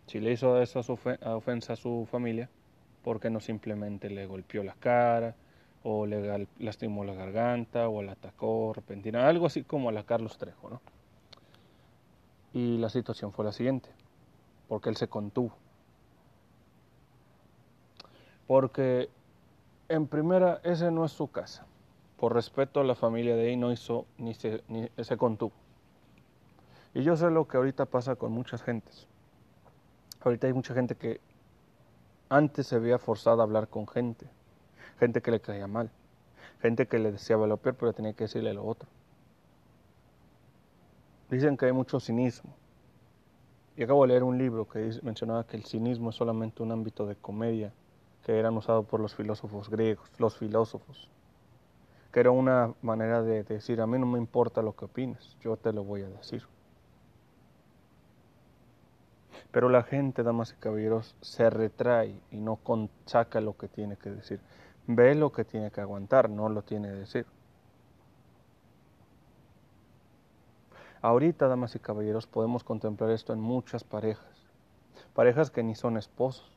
Si 0.05 0.19
le 0.19 0.31
hizo 0.31 0.61
esa 0.61 0.81
ofensa 0.81 1.73
a 1.73 1.75
su 1.75 2.07
familia, 2.11 2.51
¿por 3.03 3.19
qué 3.19 3.31
no 3.31 3.39
simplemente 3.39 4.11
le 4.11 4.27
golpeó 4.27 4.61
la 4.63 4.75
cara, 4.75 5.35
o 5.87 6.07
le 6.07 6.47
lastimó 6.57 7.03
la 7.03 7.13
garganta, 7.13 7.89
o 7.89 8.01
la 8.01 8.13
atacó 8.13 8.73
repentina, 8.73 9.27
algo 9.27 9.45
así 9.45 9.63
como 9.63 9.89
a 9.89 9.91
la 9.91 10.03
Carlos 10.03 10.35
Trejo, 10.39 10.71
¿no? 10.71 10.81
Y 12.53 12.79
la 12.79 12.89
situación 12.89 13.31
fue 13.31 13.45
la 13.45 13.51
siguiente, 13.51 13.91
porque 14.67 14.89
él 14.89 14.97
se 14.97 15.07
contuvo. 15.07 15.55
Porque 18.47 19.09
en 19.87 20.07
primera, 20.07 20.59
ese 20.63 20.89
no 20.89 21.05
es 21.05 21.11
su 21.11 21.29
casa 21.29 21.67
por 22.17 22.33
respeto 22.33 22.79
a 22.79 22.83
la 22.83 22.95
familia 22.95 23.35
de 23.35 23.49
ahí, 23.49 23.55
no 23.55 23.71
hizo 23.71 24.07
ni 24.17 24.33
se, 24.33 24.63
ni 24.67 24.89
se 24.97 25.17
contuvo. 25.17 25.53
Y 26.95 27.03
yo 27.03 27.15
sé 27.15 27.29
lo 27.29 27.47
que 27.47 27.57
ahorita 27.57 27.85
pasa 27.85 28.15
con 28.15 28.31
muchas 28.31 28.63
gentes. 28.63 29.07
Ahorita 30.21 30.47
hay 30.47 30.53
mucha 30.53 30.73
gente 30.73 30.95
que 30.95 31.21
antes 32.29 32.65
se 32.65 32.79
veía 32.79 32.97
forzada 32.97 33.41
a 33.41 33.43
hablar 33.43 33.67
con 33.67 33.87
gente, 33.87 34.27
gente 34.99 35.21
que 35.21 35.31
le 35.31 35.39
caía 35.39 35.67
mal, 35.67 35.89
gente 36.61 36.87
que 36.87 36.99
le 36.99 37.11
deseaba 37.11 37.47
lo 37.47 37.57
peor, 37.57 37.75
pero 37.75 37.93
tenía 37.93 38.13
que 38.13 38.25
decirle 38.25 38.53
lo 38.53 38.65
otro. 38.65 38.89
Dicen 41.29 41.57
que 41.57 41.65
hay 41.65 41.73
mucho 41.73 41.99
cinismo. 41.99 42.55
Y 43.77 43.83
acabo 43.83 44.03
de 44.03 44.09
leer 44.09 44.23
un 44.23 44.37
libro 44.37 44.67
que 44.67 44.99
mencionaba 45.03 45.45
que 45.45 45.57
el 45.57 45.65
cinismo 45.65 46.11
es 46.11 46.15
solamente 46.15 46.63
un 46.63 46.71
ámbito 46.71 47.05
de 47.05 47.15
comedia 47.15 47.73
que 48.23 48.39
eran 48.39 48.55
usados 48.55 48.85
por 48.85 48.99
los 48.99 49.15
filósofos 49.15 49.69
griegos, 49.69 50.09
los 50.17 50.37
filósofos 50.37 51.09
que 52.15 52.21
era 52.21 52.31
una 52.31 52.73
manera 52.81 53.21
de 53.21 53.43
decir, 53.43 53.81
a 53.81 53.87
mí 53.87 53.99
no 53.99 54.05
me 54.05 54.17
importa 54.17 54.61
lo 54.61 54.73
que 54.73 54.85
opines, 54.85 55.35
yo 55.41 55.57
te 55.57 55.73
lo 55.73 55.83
voy 55.83 56.01
a 56.01 56.07
decir. 56.07 56.43
Pero 59.51 59.67
la 59.67 59.83
gente, 59.83 60.23
damas 60.23 60.53
y 60.53 60.55
caballeros, 60.55 61.13
se 61.19 61.49
retrae 61.49 62.17
y 62.31 62.37
no 62.37 62.57
saca 63.05 63.41
lo 63.41 63.57
que 63.57 63.67
tiene 63.67 63.97
que 63.97 64.11
decir. 64.11 64.39
Ve 64.87 65.15
lo 65.15 65.31
que 65.31 65.45
tiene 65.45 65.71
que 65.71 65.81
aguantar, 65.81 66.29
no 66.29 66.49
lo 66.49 66.61
tiene 66.61 66.89
que 66.89 66.93
decir. 66.93 67.25
Ahorita, 71.01 71.47
damas 71.47 71.75
y 71.75 71.79
caballeros, 71.79 72.27
podemos 72.27 72.63
contemplar 72.63 73.11
esto 73.11 73.33
en 73.33 73.39
muchas 73.39 73.83
parejas. 73.83 74.25
Parejas 75.13 75.51
que 75.51 75.63
ni 75.63 75.75
son 75.75 75.97
esposos, 75.97 76.51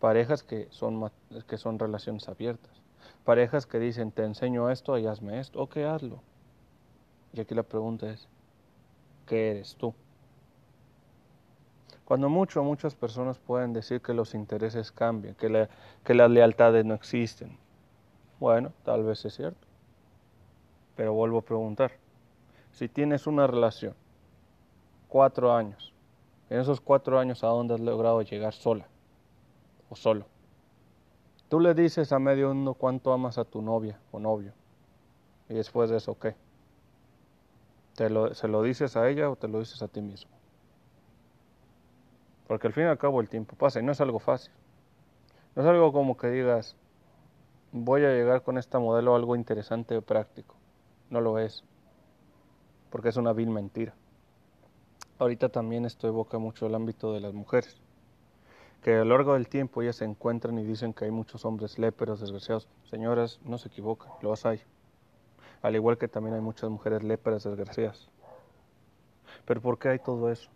parejas 0.00 0.42
que 0.42 0.68
son, 0.70 1.10
que 1.46 1.58
son 1.58 1.78
relaciones 1.78 2.28
abiertas 2.28 2.82
parejas 3.24 3.66
que 3.66 3.78
dicen, 3.78 4.10
te 4.10 4.24
enseño 4.24 4.70
esto 4.70 4.98
y 4.98 5.06
hazme 5.06 5.40
esto, 5.40 5.60
ok, 5.60 5.76
hazlo. 5.78 6.22
Y 7.32 7.40
aquí 7.40 7.54
la 7.54 7.62
pregunta 7.62 8.10
es, 8.10 8.28
¿qué 9.26 9.52
eres 9.52 9.76
tú? 9.76 9.94
Cuando 12.04 12.28
mucho, 12.28 12.62
muchas 12.62 12.94
personas 12.94 13.38
pueden 13.38 13.72
decir 13.72 14.02
que 14.02 14.12
los 14.12 14.34
intereses 14.34 14.92
cambian, 14.92 15.34
que, 15.34 15.68
que 16.04 16.14
las 16.14 16.30
lealtades 16.30 16.84
no 16.84 16.94
existen. 16.94 17.56
Bueno, 18.42 18.72
tal 18.82 19.04
vez 19.04 19.24
es 19.24 19.34
cierto. 19.36 19.68
Pero 20.96 21.14
vuelvo 21.14 21.38
a 21.38 21.42
preguntar, 21.42 21.92
si 22.72 22.88
tienes 22.88 23.28
una 23.28 23.46
relación, 23.46 23.94
cuatro 25.06 25.54
años, 25.54 25.92
en 26.50 26.58
esos 26.58 26.80
cuatro 26.80 27.20
años, 27.20 27.44
¿a 27.44 27.46
dónde 27.46 27.74
has 27.74 27.80
logrado 27.80 28.20
llegar 28.22 28.52
sola 28.52 28.88
o 29.88 29.94
solo? 29.94 30.26
Tú 31.48 31.60
le 31.60 31.72
dices 31.72 32.10
a 32.10 32.18
medio 32.18 32.48
mundo 32.48 32.74
cuánto 32.74 33.12
amas 33.12 33.38
a 33.38 33.44
tu 33.44 33.62
novia 33.62 34.00
o 34.10 34.18
novio. 34.18 34.52
Y 35.48 35.54
después 35.54 35.88
de 35.90 35.98
eso, 35.98 36.18
¿qué? 36.18 36.34
¿Te 37.94 38.10
lo, 38.10 38.34
¿Se 38.34 38.48
lo 38.48 38.60
dices 38.64 38.96
a 38.96 39.08
ella 39.08 39.30
o 39.30 39.36
te 39.36 39.46
lo 39.46 39.60
dices 39.60 39.80
a 39.82 39.86
ti 39.86 40.00
mismo? 40.00 40.32
Porque 42.48 42.66
al 42.66 42.72
fin 42.72 42.82
y 42.82 42.86
al 42.88 42.98
cabo 42.98 43.20
el 43.20 43.28
tiempo 43.28 43.54
pasa 43.54 43.78
y 43.78 43.84
no 43.84 43.92
es 43.92 44.00
algo 44.00 44.18
fácil. 44.18 44.52
No 45.54 45.62
es 45.62 45.68
algo 45.68 45.92
como 45.92 46.16
que 46.16 46.26
digas, 46.26 46.74
voy 47.72 48.04
a 48.04 48.10
llegar 48.10 48.42
con 48.42 48.58
esta 48.58 48.78
modelo 48.78 49.14
a 49.14 49.16
algo 49.16 49.34
interesante 49.34 49.96
o 49.96 50.02
práctico. 50.02 50.54
No 51.10 51.20
lo 51.20 51.38
es. 51.38 51.64
Porque 52.90 53.08
es 53.08 53.16
una 53.16 53.32
vil 53.32 53.50
mentira. 53.50 53.94
Ahorita 55.18 55.48
también 55.48 55.84
esto 55.84 56.06
evoca 56.06 56.38
mucho 56.38 56.66
el 56.66 56.74
ámbito 56.74 57.12
de 57.12 57.20
las 57.20 57.32
mujeres 57.32 57.82
que 58.82 58.96
a 58.96 59.04
lo 59.04 59.16
largo 59.16 59.34
del 59.34 59.48
tiempo 59.48 59.80
ellas 59.80 59.96
se 59.96 60.04
encuentran 60.04 60.58
y 60.58 60.64
dicen 60.64 60.92
que 60.92 61.04
hay 61.04 61.12
muchos 61.12 61.44
hombres 61.44 61.78
léperos, 61.78 62.20
desgraciados. 62.20 62.68
Señoras, 62.90 63.40
no 63.44 63.56
se 63.56 63.68
equivocan, 63.68 64.10
los 64.20 64.44
hay. 64.44 64.60
Al 65.62 65.76
igual 65.76 65.98
que 65.98 66.08
también 66.08 66.34
hay 66.34 66.40
muchas 66.40 66.68
mujeres 66.68 67.04
léperas, 67.04 67.44
desgraciadas. 67.44 68.10
Pero 69.44 69.60
¿por 69.60 69.78
qué 69.78 69.90
hay 69.90 69.98
todo 70.00 70.30
eso? 70.30 70.50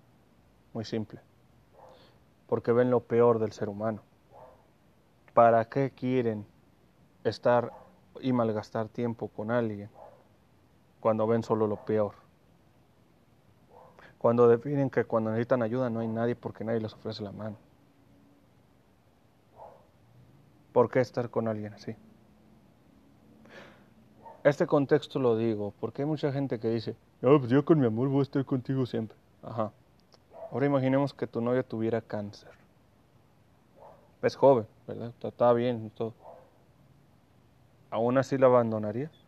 Muy 0.73 0.85
simple. 0.85 1.21
Porque 2.49 2.73
ven 2.73 2.91
lo 2.91 3.01
peor 3.01 3.39
del 3.39 3.53
ser 3.53 3.69
humano. 3.69 4.03
¿Para 5.33 5.65
qué 5.67 5.93
quieren 5.93 6.45
estar 7.29 7.73
y 8.21 8.33
malgastar 8.33 8.89
tiempo 8.89 9.29
con 9.29 9.51
alguien 9.51 9.91
cuando 11.01 11.27
ven 11.27 11.43
solo 11.43 11.67
lo 11.67 11.77
peor? 11.77 12.15
Cuando 14.19 14.49
definen 14.49 14.91
que 14.91 15.05
cuando 15.05 15.31
necesitan 15.31 15.63
ayuda 15.63 15.91
no 15.91 16.01
hay 16.01 16.09
nadie 16.09 16.35
porque 16.35 16.65
nadie 16.65 16.81
les 16.81 16.95
ofrece 16.95 17.23
la 17.23 17.33
mano. 17.33 17.57
¿Por 20.73 20.91
qué 20.91 21.01
estar 21.01 21.31
con 21.31 21.49
alguien 21.49 21.73
así? 21.75 21.95
Este 24.45 24.67
contexto 24.67 25.19
lo 25.19 25.37
digo 25.37 25.73
porque 25.81 26.03
hay 26.03 26.07
mucha 26.07 26.33
gente 26.33 26.59
que 26.59 26.69
dice, 26.69 26.97
no, 27.21 27.39
pues 27.39 27.51
yo 27.51 27.65
con 27.65 27.81
mi 27.81 27.87
amor 27.87 28.09
voy 28.09 28.21
a 28.21 28.23
estar 28.23 28.45
contigo 28.45 28.87
siempre. 28.87 29.17
Ajá. 29.43 29.73
Ahora 30.53 30.67
imaginemos 30.67 31.13
que 31.13 31.27
tu 31.27 31.41
novia 31.41 31.63
tuviera 31.63 32.01
cáncer. 32.01 32.51
Es 34.23 34.37
joven, 34.37 34.67
¿verdad? 34.87 35.13
Está, 35.23 35.53
bien 35.53 35.91
todo. 35.91 36.15
¿Aún 37.97 38.19
así 38.19 38.37
la 38.37 38.45
abandonarías? 38.45 39.25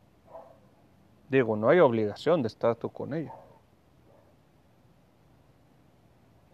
Digo, 1.30 1.56
no 1.56 1.70
hay 1.70 1.78
obligación 1.78 2.42
de 2.42 2.48
estar 2.48 2.76
tú 2.76 2.90
con 2.90 3.14
ella. 3.14 3.32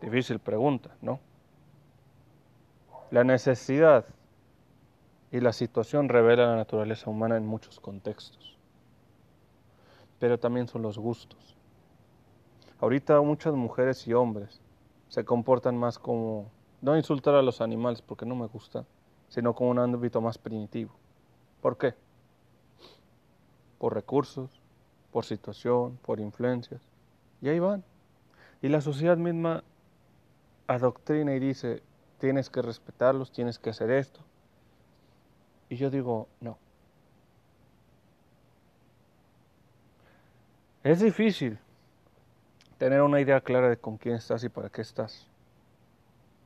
Difícil 0.00 0.38
pregunta, 0.38 0.90
¿no? 1.02 1.18
La 3.10 3.24
necesidad 3.24 4.04
y 5.32 5.40
la 5.40 5.52
situación 5.52 6.08
revela 6.08 6.46
la 6.46 6.54
naturaleza 6.54 7.10
humana 7.10 7.36
en 7.36 7.48
muchos 7.48 7.80
contextos. 7.80 8.56
Pero 10.20 10.38
también 10.38 10.68
son 10.68 10.82
los 10.82 10.96
gustos. 10.96 11.56
Ahorita 12.78 13.20
muchas 13.22 13.54
mujeres 13.54 14.06
y 14.06 14.14
hombres 14.14 14.60
se 15.08 15.24
comportan 15.24 15.76
más 15.76 15.98
como, 15.98 16.46
no 16.80 16.96
insultar 16.96 17.34
a 17.34 17.42
los 17.42 17.60
animales 17.60 18.02
porque 18.02 18.24
no 18.24 18.36
me 18.36 18.46
gusta, 18.46 18.84
sino 19.28 19.52
como 19.52 19.70
un 19.70 19.80
ámbito 19.80 20.20
más 20.20 20.38
primitivo. 20.38 20.92
¿Por 21.60 21.76
qué? 21.76 22.03
Por 23.78 23.94
recursos, 23.94 24.50
por 25.12 25.24
situación, 25.24 25.98
por 26.04 26.20
influencias. 26.20 26.80
Y 27.40 27.48
ahí 27.48 27.58
van. 27.58 27.84
Y 28.62 28.68
la 28.68 28.80
sociedad 28.80 29.16
misma 29.16 29.62
adoctrina 30.66 31.34
y 31.34 31.38
dice, 31.40 31.82
tienes 32.18 32.48
que 32.50 32.62
respetarlos, 32.62 33.30
tienes 33.30 33.58
que 33.58 33.70
hacer 33.70 33.90
esto, 33.90 34.20
y 35.68 35.76
yo 35.76 35.90
digo, 35.90 36.28
no. 36.40 36.58
Es 40.82 41.00
difícil 41.00 41.58
tener 42.78 43.02
una 43.02 43.20
idea 43.20 43.40
clara 43.40 43.68
de 43.68 43.76
con 43.76 43.96
quién 43.96 44.14
estás 44.16 44.44
y 44.44 44.48
para 44.48 44.68
qué 44.68 44.82
estás. 44.82 45.26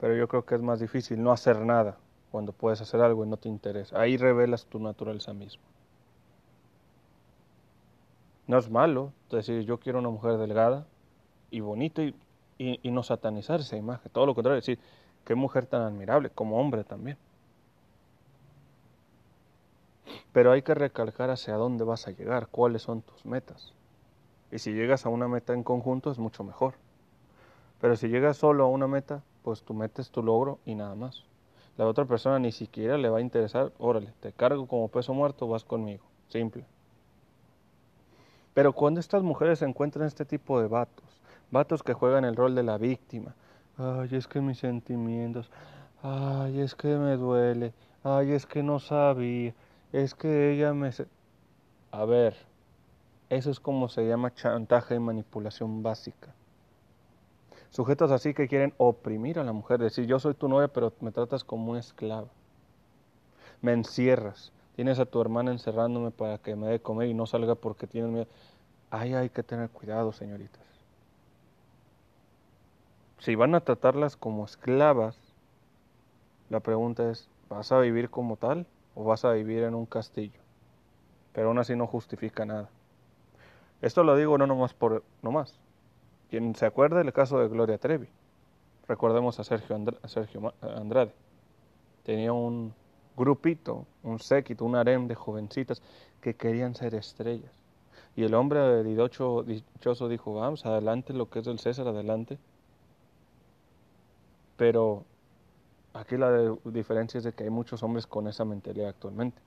Pero 0.00 0.14
yo 0.14 0.28
creo 0.28 0.44
que 0.44 0.54
es 0.54 0.62
más 0.62 0.78
difícil 0.78 1.22
no 1.22 1.32
hacer 1.32 1.58
nada 1.60 1.98
cuando 2.30 2.52
puedes 2.52 2.80
hacer 2.80 3.00
algo 3.00 3.24
y 3.24 3.28
no 3.28 3.36
te 3.36 3.48
interesa. 3.48 4.00
Ahí 4.00 4.16
revelas 4.16 4.64
tu 4.66 4.78
naturaleza 4.78 5.34
misma. 5.34 5.64
No 8.48 8.58
es 8.58 8.70
malo 8.70 9.12
decir 9.30 9.62
yo 9.62 9.78
quiero 9.78 10.00
una 10.00 10.08
mujer 10.08 10.38
delgada 10.38 10.86
y 11.50 11.60
bonita 11.60 12.02
y, 12.02 12.14
y 12.58 12.90
no 12.90 13.02
satanizar 13.04 13.60
esa 13.60 13.76
imagen. 13.76 14.10
Todo 14.10 14.26
lo 14.26 14.34
contrario, 14.34 14.56
decir 14.56 14.80
qué 15.24 15.34
mujer 15.34 15.66
tan 15.66 15.82
admirable, 15.82 16.30
como 16.30 16.58
hombre 16.58 16.82
también. 16.82 17.18
Pero 20.32 20.50
hay 20.50 20.62
que 20.62 20.74
recalcar 20.74 21.30
hacia 21.30 21.54
dónde 21.54 21.84
vas 21.84 22.06
a 22.08 22.10
llegar, 22.10 22.48
cuáles 22.48 22.82
son 22.82 23.02
tus 23.02 23.24
metas. 23.26 23.74
Y 24.50 24.58
si 24.58 24.72
llegas 24.72 25.04
a 25.04 25.10
una 25.10 25.28
meta 25.28 25.52
en 25.52 25.62
conjunto 25.62 26.10
es 26.10 26.18
mucho 26.18 26.42
mejor. 26.42 26.74
Pero 27.80 27.96
si 27.96 28.08
llegas 28.08 28.38
solo 28.38 28.64
a 28.64 28.68
una 28.68 28.86
meta, 28.86 29.22
pues 29.42 29.62
tú 29.62 29.74
metes 29.74 30.10
tu 30.10 30.22
logro 30.22 30.58
y 30.64 30.74
nada 30.74 30.94
más. 30.94 31.24
La 31.76 31.86
otra 31.86 32.06
persona 32.06 32.38
ni 32.38 32.50
siquiera 32.50 32.96
le 32.96 33.10
va 33.10 33.18
a 33.18 33.20
interesar, 33.20 33.72
órale, 33.78 34.12
te 34.20 34.32
cargo 34.32 34.66
como 34.66 34.88
peso 34.88 35.12
muerto, 35.12 35.46
vas 35.46 35.64
conmigo. 35.64 36.04
Simple. 36.28 36.64
Pero 38.58 38.72
cuando 38.72 38.98
estas 38.98 39.22
mujeres 39.22 39.62
encuentran 39.62 40.08
este 40.08 40.24
tipo 40.24 40.60
de 40.60 40.66
vatos, 40.66 41.22
vatos 41.52 41.84
que 41.84 41.92
juegan 41.92 42.24
el 42.24 42.34
rol 42.34 42.56
de 42.56 42.64
la 42.64 42.76
víctima, 42.76 43.36
ay, 43.76 44.08
es 44.10 44.26
que 44.26 44.40
mis 44.40 44.58
sentimientos, 44.58 45.48
ay, 46.02 46.58
es 46.58 46.74
que 46.74 46.88
me 46.96 47.16
duele, 47.16 47.72
ay, 48.02 48.32
es 48.32 48.46
que 48.46 48.64
no 48.64 48.80
sabía, 48.80 49.54
es 49.92 50.16
que 50.16 50.54
ella 50.54 50.74
me... 50.74 50.90
A 51.92 52.04
ver, 52.04 52.34
eso 53.28 53.48
es 53.52 53.60
como 53.60 53.88
se 53.88 54.08
llama 54.08 54.34
chantaje 54.34 54.96
y 54.96 54.98
manipulación 54.98 55.84
básica. 55.84 56.34
Sujetos 57.70 58.10
así 58.10 58.34
que 58.34 58.48
quieren 58.48 58.74
oprimir 58.78 59.38
a 59.38 59.44
la 59.44 59.52
mujer, 59.52 59.78
decir 59.78 60.06
yo 60.06 60.18
soy 60.18 60.34
tu 60.34 60.48
novia 60.48 60.66
pero 60.66 60.92
me 61.00 61.12
tratas 61.12 61.44
como 61.44 61.70
una 61.70 61.78
esclava. 61.78 62.26
Me 63.62 63.72
encierras, 63.72 64.52
tienes 64.78 65.00
a 65.00 65.06
tu 65.06 65.20
hermana 65.20 65.50
encerrándome 65.50 66.12
para 66.12 66.38
que 66.38 66.54
me 66.54 66.68
dé 66.68 66.78
comer 66.78 67.08
y 67.08 67.12
no 67.12 67.26
salga 67.26 67.56
porque 67.56 67.88
tienes 67.88 68.12
miedo. 68.12 68.26
Ay, 68.90 69.12
hay 69.12 69.28
que 69.28 69.42
tener 69.42 69.70
cuidado, 69.70 70.12
señoritas. 70.12 70.62
Si 73.18 73.34
van 73.34 73.56
a 73.56 73.60
tratarlas 73.60 74.16
como 74.16 74.44
esclavas, 74.44 75.18
la 76.48 76.60
pregunta 76.60 77.10
es, 77.10 77.28
¿vas 77.48 77.72
a 77.72 77.80
vivir 77.80 78.08
como 78.08 78.36
tal 78.36 78.66
o 78.94 79.02
vas 79.02 79.24
a 79.24 79.32
vivir 79.32 79.64
en 79.64 79.74
un 79.74 79.84
castillo? 79.84 80.38
Pero 81.32 81.48
aún 81.48 81.58
así 81.58 81.74
no 81.74 81.88
justifica 81.88 82.44
nada. 82.44 82.68
Esto 83.82 84.04
lo 84.04 84.14
digo 84.14 84.38
no 84.38 84.46
nomás 84.46 84.74
por 84.74 85.02
nomás. 85.22 85.58
Quien 86.30 86.54
se 86.54 86.66
acuerde 86.66 86.98
del 86.98 87.12
caso 87.12 87.40
de 87.40 87.48
Gloria 87.48 87.78
Trevi. 87.78 88.06
Recordemos 88.86 89.40
a 89.40 89.42
Sergio, 89.42 89.74
Andrade. 89.74 91.12
Tenía 92.04 92.32
un 92.32 92.72
grupito, 93.18 93.86
un 94.02 94.18
séquito, 94.18 94.64
un 94.64 94.76
harem 94.76 95.08
de 95.08 95.14
jovencitas 95.14 95.82
que 96.20 96.34
querían 96.34 96.74
ser 96.74 96.94
estrellas. 96.94 97.52
Y 98.16 98.24
el 98.24 98.34
hombre 98.34 98.82
dichoso 98.84 100.08
dijo, 100.08 100.34
vamos, 100.34 100.64
adelante 100.64 101.12
lo 101.12 101.28
que 101.28 101.40
es 101.40 101.46
el 101.46 101.58
César, 101.58 101.88
adelante. 101.88 102.38
Pero 104.56 105.04
aquí 105.92 106.16
la 106.16 106.56
diferencia 106.64 107.18
es 107.18 107.24
de 107.24 107.32
que 107.32 107.44
hay 107.44 107.50
muchos 107.50 107.82
hombres 107.82 108.06
con 108.06 108.26
esa 108.28 108.44
mentalidad 108.44 108.88
actualmente 108.88 109.40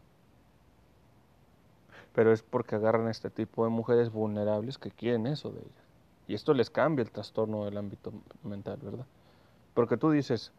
pero 2.14 2.32
es 2.34 2.42
porque 2.42 2.76
agarran 2.76 3.08
este 3.08 3.30
tipo 3.30 3.64
de 3.64 3.70
mujeres 3.70 4.12
vulnerables 4.12 4.78
que 4.78 4.92
quieren 4.92 5.28
eso 5.28 5.50
de 5.52 5.60
ellas. 5.60 5.86
Y 6.28 6.34
esto 6.34 6.54
les 6.54 6.70
cambia 6.70 7.04
el 7.04 7.12
trastorno 7.12 7.66
del 7.66 7.78
ámbito 7.78 8.12
mental, 8.44 8.80
¿verdad? 8.82 9.06
Porque 9.74 9.98
tú 9.98 10.12
dices, 10.12 10.52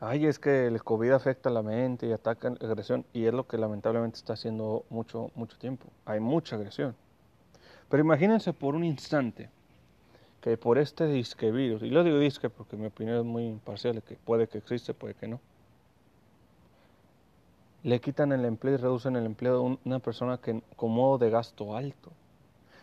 ay, 0.00 0.26
es 0.26 0.38
que 0.38 0.66
el 0.66 0.82
COVID 0.82 1.10
afecta 1.10 1.50
la 1.50 1.62
mente 1.62 2.06
y 2.06 2.12
ataca 2.12 2.50
la 2.50 2.68
agresión, 2.68 3.04
y 3.12 3.26
es 3.26 3.34
lo 3.34 3.46
que 3.46 3.58
lamentablemente 3.58 4.16
está 4.16 4.34
haciendo 4.34 4.84
mucho, 4.90 5.30
mucho 5.34 5.58
tiempo. 5.58 5.86
Hay 6.04 6.20
mucha 6.20 6.56
agresión. 6.56 6.94
Pero 7.88 8.02
imagínense 8.02 8.52
por 8.52 8.74
un 8.74 8.84
instante 8.84 9.50
que 10.40 10.56
por 10.56 10.78
este 10.78 11.06
disque 11.06 11.50
virus, 11.50 11.82
y 11.82 11.90
lo 11.90 12.04
digo 12.04 12.18
disque 12.18 12.48
porque 12.48 12.76
mi 12.76 12.86
opinión 12.86 13.18
es 13.18 13.24
muy 13.24 13.46
imparcial, 13.46 14.02
que 14.02 14.16
puede 14.16 14.46
que 14.46 14.58
existe, 14.58 14.94
puede 14.94 15.14
que 15.14 15.26
no, 15.26 15.40
le 17.82 18.00
quitan 18.00 18.32
el 18.32 18.44
empleo 18.44 18.74
y 18.74 18.76
reducen 18.76 19.16
el 19.16 19.26
empleo 19.26 19.62
de 19.62 19.78
una 19.84 19.98
persona 19.98 20.38
que 20.38 20.62
con 20.76 20.90
modo 20.90 21.18
de 21.18 21.30
gasto 21.30 21.76
alto. 21.76 22.12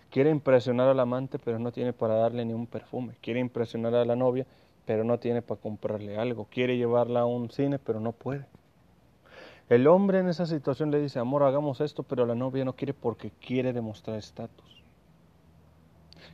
Quiere 0.09 0.30
impresionar 0.30 0.88
al 0.88 0.99
amante, 0.99 1.39
pero 1.39 1.59
no 1.59 1.72
tiene 1.72 1.91
para 1.91 2.16
darle 2.16 2.45
ni 2.45 2.53
un 2.53 2.68
perfume. 2.68 3.16
Quiere 3.22 3.39
impresionar 3.39 3.93
a 3.95 4.05
la 4.05 4.16
novia, 4.16 4.45
pero 4.86 5.03
no 5.03 5.19
tiene 5.19 5.41
para 5.41 5.61
comprarle 5.61 6.17
algo. 6.17 6.45
Quiere 6.45 6.77
llevarla 6.77 7.21
a 7.21 7.25
un 7.25 7.49
cine, 7.49 7.79
pero 7.79 7.99
no 7.99 8.11
puede. 8.11 8.45
El 9.69 9.88
hombre 9.88 10.19
en 10.19 10.27
esa 10.27 10.45
situación 10.45 10.91
le 10.91 11.01
dice, 11.01 11.19
amor, 11.19 11.43
hagamos 11.43 11.81
esto, 11.81 12.03
pero 12.03 12.25
la 12.25 12.36
novia 12.36 12.65
no 12.65 12.73
quiere 12.73 12.93
porque 12.93 13.31
quiere 13.31 13.73
demostrar 13.73 14.17
estatus. 14.17 14.83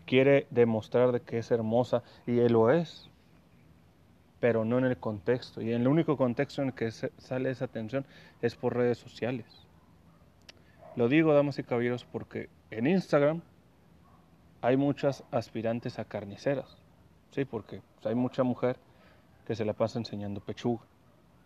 Quiere 0.06 0.48
demostrar 0.50 1.12
de 1.12 1.22
que 1.22 1.38
es 1.38 1.52
hermosa 1.52 2.04
y 2.28 2.40
él 2.40 2.54
lo 2.54 2.72
es 2.72 3.12
pero 4.42 4.66
no 4.66 4.80
en 4.80 4.86
el 4.86 4.98
contexto. 4.98 5.62
Y 5.62 5.72
el 5.72 5.88
único 5.88 6.18
contexto 6.18 6.62
en 6.64 6.70
el 6.70 6.74
que 6.74 6.92
sale 6.92 7.52
esa 7.52 7.68
tensión 7.68 8.06
es 8.42 8.56
por 8.56 8.76
redes 8.76 8.98
sociales. 8.98 9.46
Lo 10.98 11.08
digo, 11.08 11.34
damas 11.34 11.60
y 11.60 11.64
caballeros, 11.64 12.04
porque 12.04 12.50
en 12.72 12.88
Instagram 12.88 13.42
hay 14.62 14.76
muchas 14.76 15.24
aspirantes 15.32 16.00
a 16.00 16.06
carniceras. 16.06 16.81
Sí, 17.32 17.46
porque 17.46 17.82
pues, 17.96 18.06
hay 18.06 18.16
mucha 18.16 18.44
mujer 18.44 18.78
que 19.46 19.56
se 19.56 19.66
la 19.66 19.74
pasa 19.74 20.00
enseñando 20.00 20.42
pechuga, 20.42 20.84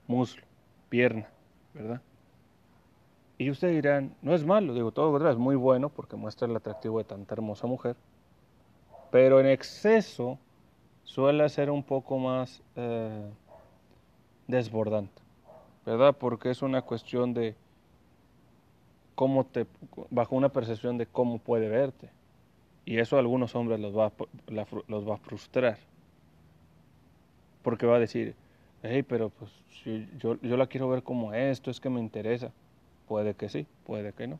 muslo, 0.07 0.43
pierna, 0.89 1.29
¿verdad? 1.73 2.01
Y 3.37 3.49
ustedes 3.49 3.75
dirán, 3.75 4.15
no 4.21 4.33
es 4.33 4.45
malo, 4.45 4.73
digo, 4.73 4.91
todo 4.91 5.17
lo 5.17 5.29
es 5.29 5.37
muy 5.37 5.55
bueno 5.55 5.89
porque 5.89 6.15
muestra 6.15 6.47
el 6.47 6.55
atractivo 6.55 6.99
de 6.99 7.03
tanta 7.03 7.33
hermosa 7.35 7.67
mujer, 7.67 7.95
pero 9.11 9.39
en 9.39 9.47
exceso 9.47 10.39
suele 11.03 11.47
ser 11.49 11.69
un 11.69 11.83
poco 11.83 12.17
más 12.17 12.63
eh, 12.75 13.29
desbordante, 14.47 15.21
¿verdad? 15.85 16.15
Porque 16.17 16.49
es 16.49 16.61
una 16.61 16.81
cuestión 16.81 17.33
de 17.33 17.55
cómo 19.15 19.45
te, 19.45 19.65
bajo 20.09 20.35
una 20.35 20.49
percepción 20.49 20.97
de 20.97 21.05
cómo 21.07 21.39
puede 21.39 21.69
verte. 21.69 22.09
Y 22.85 22.99
eso 22.99 23.15
a 23.15 23.19
algunos 23.19 23.55
hombres 23.55 23.79
los 23.79 23.97
va, 23.97 24.11
los 24.87 25.09
va 25.09 25.15
a 25.15 25.17
frustrar. 25.17 25.77
Porque 27.63 27.87
va 27.87 27.95
a 27.95 27.99
decir, 27.99 28.35
hey, 28.83 29.01
pero 29.01 29.29
pues 29.29 29.51
si 29.83 30.07
yo, 30.19 30.39
yo 30.41 30.55
la 30.55 30.67
quiero 30.67 30.87
ver 30.87 31.01
como 31.01 31.33
esto, 31.33 31.71
es 31.71 31.79
que 31.79 31.89
me 31.89 31.99
interesa. 31.99 32.51
Puede 33.07 33.33
que 33.33 33.49
sí, 33.49 33.65
puede 33.85 34.13
que 34.13 34.27
no. 34.27 34.39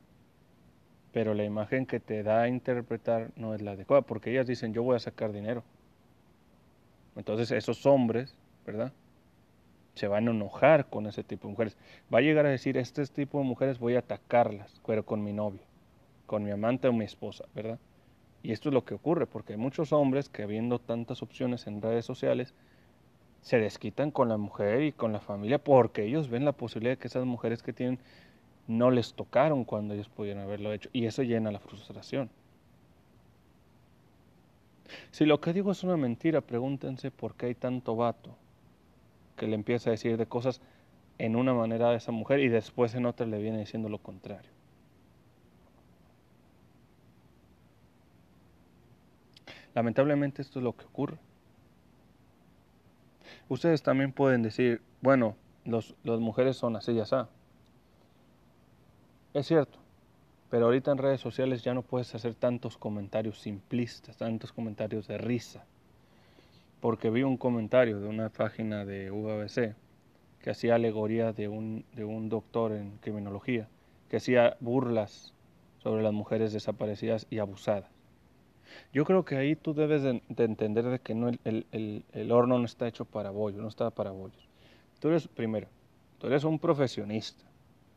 Pero 1.12 1.34
la 1.34 1.44
imagen 1.44 1.86
que 1.86 2.00
te 2.00 2.24
da 2.24 2.44
a 2.44 2.48
interpretar 2.48 3.32
no 3.36 3.56
es 3.56 3.62
la 3.62 3.72
adecuada, 3.72 4.02
porque 4.02 4.32
ellas 4.32 4.48
dicen, 4.48 4.74
yo 4.74 4.84
voy 4.84 4.96
a 4.96 5.00
sacar 5.00 5.32
dinero. 5.32 5.64
Entonces 7.16 7.52
esos 7.52 7.86
hombres, 7.86 8.36
¿verdad? 8.66 8.92
Se 9.96 10.08
van 10.08 10.28
a 10.28 10.32
enojar 10.32 10.88
con 10.88 11.08
ese 11.08 11.24
tipo 11.24 11.48
de 11.48 11.52
mujeres. 11.54 11.78
Va 12.14 12.20
a 12.20 12.22
llegar 12.22 12.46
a 12.46 12.50
decir, 12.50 12.78
este 12.78 13.06
tipo 13.08 13.40
de 13.40 13.46
mujeres 13.46 13.80
voy 13.80 13.96
a 13.96 14.00
atacarlas, 14.00 14.82
pero 14.86 15.06
con 15.06 15.24
mi 15.24 15.32
novia, 15.32 15.64
con 16.26 16.44
mi 16.44 16.52
amante 16.52 16.88
o 16.88 16.94
mi 16.94 17.06
esposa, 17.06 17.46
¿verdad? 17.56 17.80
Y 18.46 18.52
esto 18.52 18.70
es 18.70 18.74
lo 18.76 18.86
que 18.86 18.94
ocurre, 18.94 19.26
porque 19.26 19.54
hay 19.54 19.58
muchos 19.58 19.92
hombres 19.92 20.30
que 20.30 20.44
habiendo 20.44 20.78
tantas 20.78 21.24
opciones 21.24 21.66
en 21.66 21.82
redes 21.82 22.06
sociales, 22.06 22.54
se 23.42 23.58
desquitan 23.58 24.12
con 24.12 24.30
la 24.30 24.38
mujer 24.38 24.84
y 24.84 24.92
con 24.92 25.12
la 25.12 25.20
familia 25.20 25.58
porque 25.58 26.04
ellos 26.04 26.30
ven 26.30 26.46
la 26.46 26.52
posibilidad 26.52 26.94
de 26.94 26.98
que 27.00 27.08
esas 27.08 27.26
mujeres 27.26 27.64
que 27.64 27.74
tienen 27.74 27.98
no 28.68 28.92
les 28.92 29.16
tocaron 29.16 29.64
cuando 29.64 29.96
ellos 29.96 30.10
pudieron 30.10 30.44
haberlo 30.44 30.74
hecho. 30.74 30.90
Y 30.94 31.08
eso 31.08 31.24
llena 31.24 31.52
la 31.52 31.60
frustración. 31.60 32.30
Si 35.10 35.26
lo 35.26 35.42
que 35.42 35.52
digo 35.52 35.72
es 35.72 35.84
una 35.84 35.98
mentira, 35.98 36.42
pregúntense 36.42 37.10
por 37.10 37.34
qué 37.34 37.48
hay 37.48 37.56
tanto 37.56 37.96
vato 37.96 38.36
que 39.38 39.48
le 39.48 39.56
empieza 39.56 39.90
a 39.90 39.92
decir 39.92 40.18
de 40.18 40.28
cosas 40.28 40.62
en 41.18 41.36
una 41.36 41.56
manera 41.56 41.90
a 41.90 41.96
esa 41.96 42.12
mujer 42.12 42.42
y 42.42 42.50
después 42.50 42.94
en 42.94 43.08
otra 43.08 43.26
le 43.26 43.42
viene 43.42 43.58
diciendo 43.58 43.90
lo 43.90 43.98
contrario. 43.98 44.55
Lamentablemente 49.76 50.42
esto 50.42 50.60
es 50.60 50.64
lo 50.64 50.76
que 50.76 50.86
ocurre. 50.86 51.18
Ustedes 53.50 53.84
también 53.84 54.12
pueden 54.12 54.42
decir, 54.42 54.82
bueno, 55.02 55.36
los, 55.66 55.96
las 56.04 56.20
mujeres 56.20 56.58
son 56.58 56.76
así 56.76 56.94
y 56.94 57.00
así. 57.02 57.16
Es 59.34 59.48
cierto, 59.48 59.78
pero 60.50 60.66
ahorita 60.66 60.92
en 60.92 60.98
redes 60.98 61.20
sociales 61.20 61.64
ya 61.64 61.74
no 61.74 61.82
puedes 61.82 62.16
hacer 62.16 62.36
tantos 62.36 62.78
comentarios 62.78 63.40
simplistas, 63.40 64.16
tantos 64.18 64.54
comentarios 64.54 65.08
de 65.08 65.18
risa. 65.18 65.66
Porque 66.80 67.10
vi 67.10 67.24
un 67.24 67.36
comentario 67.38 68.00
de 68.00 68.08
una 68.08 68.30
página 68.30 68.86
de 68.86 69.12
UABC 69.12 69.76
que 70.42 70.50
hacía 70.52 70.76
alegoría 70.76 71.34
de 71.34 71.48
un, 71.48 71.84
de 71.94 72.06
un 72.06 72.30
doctor 72.30 72.72
en 72.72 72.98
criminología, 73.00 73.68
que 74.10 74.18
hacía 74.18 74.56
burlas 74.60 75.34
sobre 75.80 76.04
las 76.04 76.14
mujeres 76.14 76.54
desaparecidas 76.54 77.28
y 77.30 77.40
abusadas. 77.40 77.95
Yo 78.94 79.06
creo 79.06 79.26
que 79.26 79.38
ahí 79.38 79.56
tú 79.56 79.74
debes 79.74 80.04
de, 80.04 80.22
entender 80.38 80.86
de 80.86 81.00
que 81.00 81.14
no 81.16 81.30
el, 81.30 81.66
el, 82.14 82.32
horno 82.32 82.58
no 82.60 82.66
está 82.66 82.88
hecho 82.88 83.06
para 83.06 83.30
bollos, 83.30 83.62
no 83.62 83.68
está 83.68 83.90
para 83.90 84.12
bollos. 84.12 84.48
Tú 85.00 85.10
eres, 85.10 85.28
primero, 85.28 85.68
tú 86.20 86.28
eres 86.28 86.44
un 86.44 86.60
profesionista. 86.60 87.44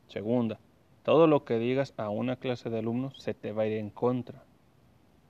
Segunda, 0.08 0.58
todo 1.02 1.26
lo 1.26 1.44
que 1.44 1.58
digas 1.58 1.94
a 1.96 2.10
una 2.10 2.36
clase 2.36 2.70
de 2.70 2.78
alumnos 2.78 3.14
se 3.18 3.34
te 3.34 3.52
va 3.52 3.62
a 3.62 3.66
ir 3.66 3.78
en 3.78 3.90
contra. 3.90 4.42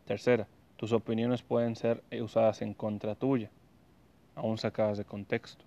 Tercera, 0.06 0.48
tus 0.76 0.92
opiniones 0.92 1.42
pueden 1.42 1.76
ser 1.76 2.02
usadas 2.22 2.62
en 2.62 2.72
contra 2.72 3.14
tuya, 3.14 3.50
aún 4.34 4.58
sacadas 4.58 4.96
de 4.96 5.04
contexto. 5.04 5.64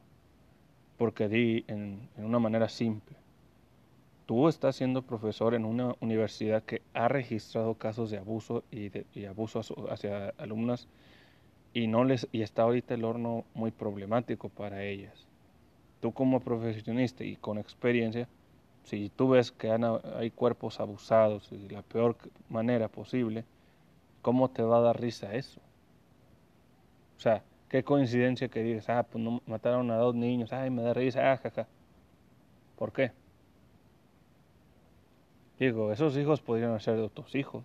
Porque 0.98 1.28
di 1.28 1.66
en, 1.68 2.10
una 2.18 2.40
manera 2.40 2.70
simple. 2.70 3.18
Tú 4.32 4.48
estás 4.48 4.78
siendo 4.78 5.02
profesor 5.02 5.56
en 5.56 5.66
una 5.66 5.94
universidad 6.00 6.64
que 6.64 6.82
ha 6.94 7.10
registrado 7.10 7.74
casos 7.74 8.10
de 8.12 8.18
abuso 8.18 8.64
y, 8.72 8.88
de, 8.88 9.28
abuso 9.28 9.60
hacia 9.90 10.30
alumnas 10.38 10.88
y 11.74 11.88
no 11.88 12.06
les 12.06 12.30
y 12.32 12.42
está 12.42 12.62
ahorita 12.62 12.94
el 12.94 13.04
horno 13.04 13.44
muy 13.54 13.72
problemático 13.72 14.48
para 14.48 14.86
ellas. 14.86 15.28
Tú 16.00 16.14
como 16.14 16.40
profesionista 16.40 17.26
y 17.26 17.36
con 17.36 17.58
experiencia, 17.58 18.30
si 18.86 19.10
tú 19.10 19.32
ves 19.32 19.52
que 19.52 19.70
hay 19.70 20.32
cuerpos 20.32 20.80
abusados 20.80 21.50
de 21.50 21.70
la 21.70 21.82
peor 21.82 22.16
manera 22.48 22.88
posible, 22.88 23.44
¿cómo 24.22 24.50
te 24.50 24.64
va 24.64 24.78
a 24.78 24.82
dar 24.82 25.02
risa 25.02 25.36
eso? 25.36 25.60
O 27.18 27.20
sea, 27.20 27.44
qué 27.68 27.84
coincidencia 27.84 28.48
que 28.48 28.64
digas, 28.64 28.88
ah, 28.88 29.04
pues 29.04 29.22
no 29.22 29.42
mataron 29.46 29.92
a 29.92 29.98
dos 29.98 30.16
niños, 30.16 30.54
ay, 30.54 30.70
me 30.70 30.84
da 30.84 30.94
risa, 30.94 31.34
ah, 31.34 31.36
jaja. 31.36 31.68
¿Por 32.78 32.94
qué? 32.94 33.12
Digo, 35.62 35.92
esos 35.92 36.18
hijos 36.18 36.42
podrían 36.42 36.80
ser 36.80 36.96
de 36.96 37.04
otros 37.04 37.36
hijos. 37.36 37.64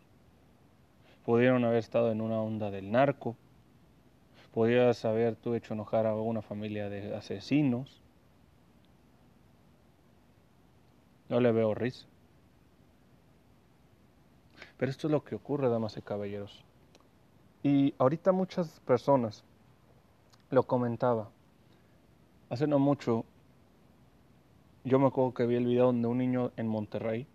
Pudieron 1.25 1.65
haber 1.65 1.79
estado 1.79 2.13
en 2.13 2.21
una 2.21 2.39
onda 2.43 2.71
del 2.71 2.93
narco. 2.93 3.37
Podrías 4.53 5.03
haber 5.07 5.35
tú 5.35 5.55
hecho 5.55 5.73
enojar 5.73 6.05
a 6.05 6.15
una 6.15 6.43
familia 6.43 6.91
de 6.91 7.17
asesinos. 7.17 8.03
No 11.31 11.41
le 11.41 11.51
veo 11.53 11.73
risa. 11.75 12.07
Pero 14.77 14.91
esto 14.91 15.07
es 15.07 15.11
lo 15.11 15.25
que 15.25 15.37
ocurre, 15.37 15.71
damas 15.71 15.97
y 15.97 16.03
caballeros. 16.03 16.63
Y 17.63 17.95
ahorita 17.97 18.31
muchas 18.33 18.79
personas 18.81 19.43
lo 20.51 20.65
comentaba. 20.65 21.31
Hace 22.51 22.67
no 22.67 22.79
mucho, 22.79 23.25
yo 24.85 24.99
me 24.99 25.07
acuerdo 25.07 25.33
que 25.33 25.47
vi 25.47 25.55
el 25.55 25.65
video 25.65 25.95
de 25.95 26.07
un 26.07 26.19
niño 26.19 26.53
en 26.59 26.69
Monterrey 26.69 27.27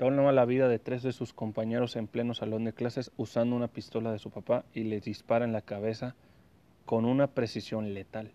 Toma 0.00 0.32
la 0.32 0.46
vida 0.46 0.66
de 0.66 0.78
tres 0.78 1.02
de 1.02 1.12
sus 1.12 1.34
compañeros 1.34 1.94
en 1.94 2.06
pleno 2.06 2.32
salón 2.32 2.64
de 2.64 2.72
clases 2.72 3.12
usando 3.18 3.54
una 3.54 3.68
pistola 3.68 4.10
de 4.10 4.18
su 4.18 4.30
papá 4.30 4.64
y 4.72 4.84
les 4.84 5.04
dispara 5.04 5.44
en 5.44 5.52
la 5.52 5.60
cabeza 5.60 6.14
con 6.86 7.04
una 7.04 7.26
precisión 7.26 7.92
letal. 7.92 8.32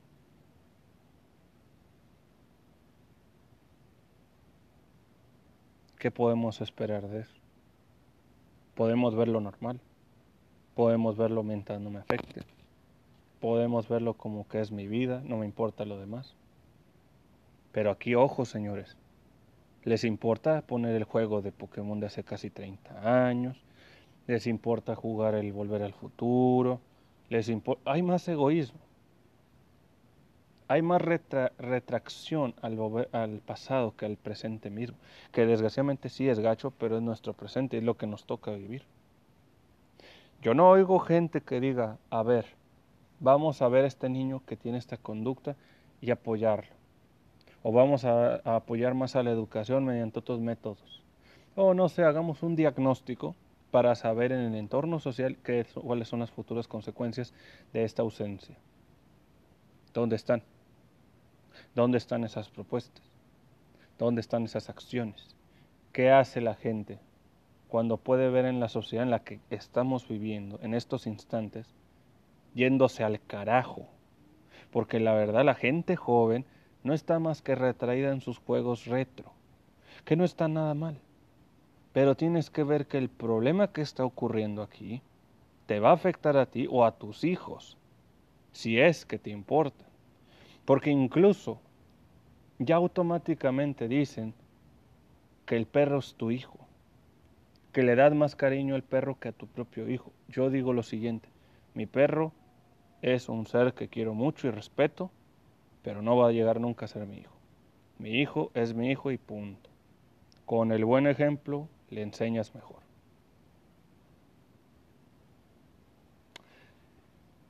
¿Qué 5.98 6.12
podemos 6.12 6.62
esperar 6.62 7.08
de 7.08 7.22
eso? 7.22 7.34
Podemos 8.76 9.16
verlo 9.16 9.42
normal, 9.42 9.80
podemos 10.76 11.18
verlo 11.18 11.42
mientras 11.42 11.82
no 11.82 11.90
me 11.90 11.98
afecte, 11.98 12.44
podemos 13.42 13.90
verlo 13.90 14.14
como 14.14 14.48
que 14.48 14.62
es 14.62 14.72
mi 14.72 14.88
vida, 14.88 15.24
no 15.26 15.38
me 15.38 15.48
importa 15.48 15.84
lo 15.84 15.98
demás. 15.98 16.36
Pero 17.72 17.90
aquí, 17.90 18.14
ojo, 18.14 18.46
señores, 18.46 18.96
les 19.86 20.04
importa 20.04 20.64
poner 20.64 20.96
el 20.96 21.04
juego 21.04 21.44
de 21.44 21.52
Pokémon 21.52 22.00
de 22.00 22.08
hace 22.08 22.24
casi 22.24 22.50
30 22.50 23.28
años, 23.28 23.64
les 24.26 24.48
importa 24.48 24.96
jugar 24.96 25.36
el 25.36 25.54
Volver 25.54 25.84
al 25.84 25.94
Futuro, 25.94 26.82
les 27.30 27.50
importa, 27.50 27.92
hay 27.92 28.02
más 28.02 28.28
egoísmo, 28.28 28.80
hay 30.68 30.82
más 30.82 31.00
retracción 31.04 32.56
al, 32.64 33.08
al 33.12 33.42
pasado 33.42 33.96
que 33.96 34.08
al 34.08 34.18
presente 34.18 34.72
mismo, 34.72 34.98
que 35.32 35.46
desgraciadamente 35.46 36.10
sí 36.10 36.28
es 36.28 36.40
gacho, 36.40 36.72
pero 36.72 36.98
es 36.98 37.04
nuestro 37.04 37.34
presente, 37.34 37.78
es 37.78 37.84
lo 37.84 37.96
que 37.96 38.08
nos 38.08 38.26
toca 38.26 38.52
vivir. 38.52 38.84
Yo 40.42 40.56
no 40.56 40.68
oigo 40.68 40.98
gente 40.98 41.42
que 41.42 41.60
diga, 41.60 42.00
a 42.10 42.24
ver, 42.24 42.48
vamos 43.20 43.62
a 43.62 43.68
ver 43.68 43.84
a 43.84 43.88
este 43.88 44.10
niño 44.10 44.42
que 44.48 44.58
tiene 44.58 44.80
esta 44.80 44.98
conducta 44.98 45.56
y 46.02 46.10
apoyarlo 46.10 46.85
o 47.68 47.72
vamos 47.72 48.06
a, 48.06 48.36
apoyar 48.46 48.94
más 48.94 49.16
a 49.16 49.24
la 49.24 49.32
educación 49.32 49.86
mediante 49.86 50.20
otros 50.20 50.40
métodos. 50.40 51.02
O 51.56 51.74
no 51.74 51.90
sé, 51.90 52.04
hagamos 52.04 52.44
un 52.44 52.56
diagnóstico 52.56 53.36
para 53.72 53.96
saber 53.96 54.32
en 54.32 54.42
el 54.42 54.54
entorno 54.54 55.00
social 55.00 55.40
qué, 55.44 55.66
cuáles 55.74 56.08
son 56.08 56.20
las 56.20 56.30
futuras 56.30 56.68
consecuencias 56.68 57.34
de 57.74 57.84
esta 57.84 58.04
ausencia. 58.04 58.56
¿Dónde 59.96 60.16
están? 60.16 60.44
¿Dónde 61.74 61.98
están 61.98 62.24
esas 62.24 62.50
propuestas? 62.50 63.04
¿Dónde 63.98 64.22
están 64.22 64.44
esas 64.44 64.70
acciones? 64.70 65.36
¿Qué 65.92 66.12
hace 66.12 66.42
la 66.42 66.54
gente 66.54 67.00
cuando 67.68 67.98
puede 67.98 68.30
ver 68.30 68.46
en 68.46 68.60
la 68.60 68.70
sociedad 68.70 69.06
en 69.06 69.10
la 69.10 69.24
que 69.24 69.40
estamos 69.50 70.08
viviendo 70.08 70.60
en 70.62 70.76
estos 70.76 71.08
instantes 71.08 71.74
yéndose 72.54 73.04
al 73.04 73.20
carajo? 73.26 73.88
Porque 74.70 75.00
la 75.00 75.16
verdad 75.16 75.44
la 75.44 75.56
gente 75.56 75.96
joven 75.96 76.46
no 76.86 76.94
está 76.94 77.18
más 77.18 77.42
que 77.42 77.56
retraída 77.56 78.12
en 78.12 78.22
sus 78.22 78.38
juegos 78.38 78.86
retro, 78.86 79.32
que 80.06 80.16
no 80.16 80.24
está 80.24 80.48
nada 80.48 80.76
mal. 80.76 81.00
Pero 81.94 82.14
tienes 82.14 82.52
que 82.52 82.64
ver 82.64 82.86
que 82.86 83.00
el 83.00 83.10
problema 83.10 83.72
que 83.72 83.82
está 83.82 84.06
ocurriendo 84.06 84.62
aquí 84.62 85.02
te 85.66 85.80
va 85.80 85.90
a 85.90 85.94
afectar 85.94 86.38
a 86.38 86.46
ti 86.46 86.68
o 86.70 86.86
a 86.86 86.92
tus 86.92 87.24
hijos, 87.24 87.76
si 88.54 88.80
es 88.80 89.04
que 89.04 89.18
te 89.18 89.32
importa. 89.32 89.84
Porque 90.64 90.92
incluso 90.92 91.60
ya 92.60 92.76
automáticamente 92.76 93.88
dicen 93.88 94.36
que 95.48 95.58
el 95.58 95.66
perro 95.66 95.98
es 95.98 96.14
tu 96.14 96.30
hijo, 96.30 96.60
que 97.74 97.82
le 97.82 97.96
das 97.96 98.14
más 98.14 98.36
cariño 98.36 98.76
al 98.76 98.84
perro 98.84 99.18
que 99.20 99.30
a 99.30 99.32
tu 99.32 99.48
propio 99.48 99.90
hijo. 99.90 100.12
Yo 100.28 100.52
digo 100.52 100.72
lo 100.72 100.84
siguiente, 100.84 101.30
mi 101.74 101.88
perro 101.88 102.32
es 103.02 103.28
un 103.28 103.48
ser 103.48 103.74
que 103.74 103.88
quiero 103.88 104.14
mucho 104.14 104.48
y 104.48 104.52
respeto, 104.52 105.10
pero 105.86 106.02
no 106.02 106.18
va 106.18 106.30
a 106.30 106.32
llegar 106.32 106.60
nunca 106.60 106.86
a 106.86 106.88
ser 106.88 107.06
mi 107.06 107.18
hijo. 107.18 107.36
Mi 108.00 108.20
hijo 108.20 108.50
es 108.56 108.74
mi 108.74 108.90
hijo 108.90 109.12
y 109.12 109.20
punto. 109.20 109.70
Con 110.48 110.72
el 110.72 110.84
buen 110.84 111.06
ejemplo 111.06 111.70
le 111.92 112.02
enseñas 112.02 112.56
mejor. 112.56 112.80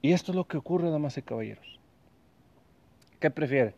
Y 0.02 0.12
esto 0.12 0.34
es 0.34 0.36
lo 0.36 0.44
que 0.44 0.58
ocurre, 0.58 0.92
damas 0.92 1.18
y 1.18 1.22
caballeros. 1.22 1.80
¿Qué 3.22 3.32
prefiere? 3.32 3.74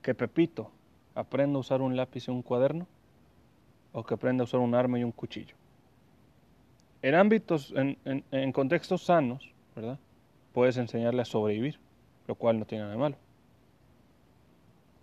¿Que 0.00 0.14
Pepito 0.14 0.70
aprenda 1.16 1.56
a 1.56 1.60
usar 1.60 1.82
un 1.82 1.96
lápiz 1.96 2.28
y 2.28 2.30
un 2.30 2.42
cuaderno? 2.42 2.86
¿O 3.92 4.04
que 4.04 4.14
aprenda 4.14 4.42
a 4.42 4.44
usar 4.44 4.60
un 4.60 4.76
arma 4.76 5.00
y 5.00 5.02
un 5.02 5.10
cuchillo? 5.10 5.56
En 7.02 7.16
ámbitos, 7.16 7.74
en, 7.74 8.52
contextos 8.52 9.02
sanos, 9.02 9.52
¿verdad? 9.74 9.98
Puedes 10.52 10.76
enseñarle 10.76 11.22
a 11.22 11.24
sobrevivir, 11.24 11.80
lo 12.28 12.36
cual 12.36 12.60
no 12.60 12.64
tiene 12.64 12.82
nada 12.84 12.94
de 12.94 13.00
malo. 13.00 13.16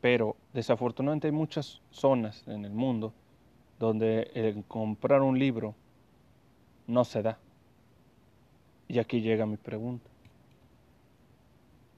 Pero 0.08 0.38
desafortunadamente 0.54 1.28
hay 1.28 1.34
muchas 1.34 1.82
zonas 1.92 2.48
en 2.48 2.64
el 2.64 2.72
mundo 2.72 3.12
donde 3.78 4.32
el 4.36 4.64
comprar 4.64 5.22
un 5.22 5.38
libro 5.38 5.76
no 6.88 7.04
se 7.04 7.22
da. 7.22 7.38
Y 8.88 9.00
aquí 9.00 9.20
llega 9.20 9.46
mi 9.46 9.58
pregunta. 9.58 10.10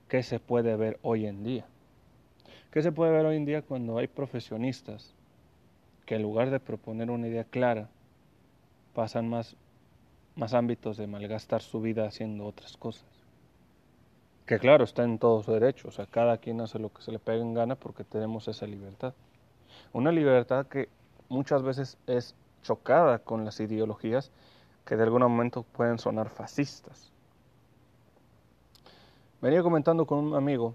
¿Qué 0.08 0.24
se 0.24 0.40
puede 0.40 0.76
ver 0.76 0.98
hoy 1.04 1.28
en 1.28 1.44
día? 1.44 1.68
¿Qué 2.72 2.82
se 2.82 2.92
puede 2.92 3.12
ver 3.12 3.28
hoy 3.28 3.38
en 3.38 3.46
día 3.46 3.62
cuando 3.62 4.00
hay 4.00 4.08
profesionistas 4.08 5.14
que 6.08 6.16
en 6.16 6.24
lugar 6.24 6.50
de 6.50 6.60
proponer 6.60 7.12
una 7.12 7.28
idea 7.28 7.44
clara, 7.44 7.90
pasan 8.96 9.30
más, 9.30 9.56
más 10.36 10.56
ámbitos 10.56 10.98
de 10.98 11.06
malgastar 11.06 11.62
su 11.62 11.80
vida 11.80 12.08
haciendo 12.08 12.48
otras 12.48 12.76
cosas? 12.76 13.19
Que 14.50 14.58
claro, 14.58 14.84
está 14.84 15.04
en 15.04 15.20
todo 15.20 15.44
su 15.44 15.52
derecho, 15.52 15.90
o 15.90 15.92
sea, 15.92 16.08
cada 16.08 16.40
quien 16.40 16.60
hace 16.60 16.80
lo 16.80 16.92
que 16.92 17.04
se 17.04 17.12
le 17.12 17.20
pegue 17.20 17.40
en 17.40 17.54
gana 17.54 17.76
porque 17.76 18.04
tenemos 18.04 18.48
esa 18.48 18.66
libertad. 18.66 19.14
Una 19.94 20.12
libertad 20.12 20.66
que 20.66 20.90
muchas 21.28 21.62
veces 21.62 22.00
es 22.08 22.34
chocada 22.64 23.20
con 23.20 23.46
las 23.46 23.60
ideologías 23.60 24.32
que 24.86 24.96
de 24.96 25.04
algún 25.04 25.22
momento 25.22 25.62
pueden 25.62 26.00
sonar 26.00 26.32
fascistas. 26.32 27.12
Venía 29.40 29.62
comentando 29.62 30.08
con 30.08 30.18
un 30.18 30.34
amigo 30.36 30.74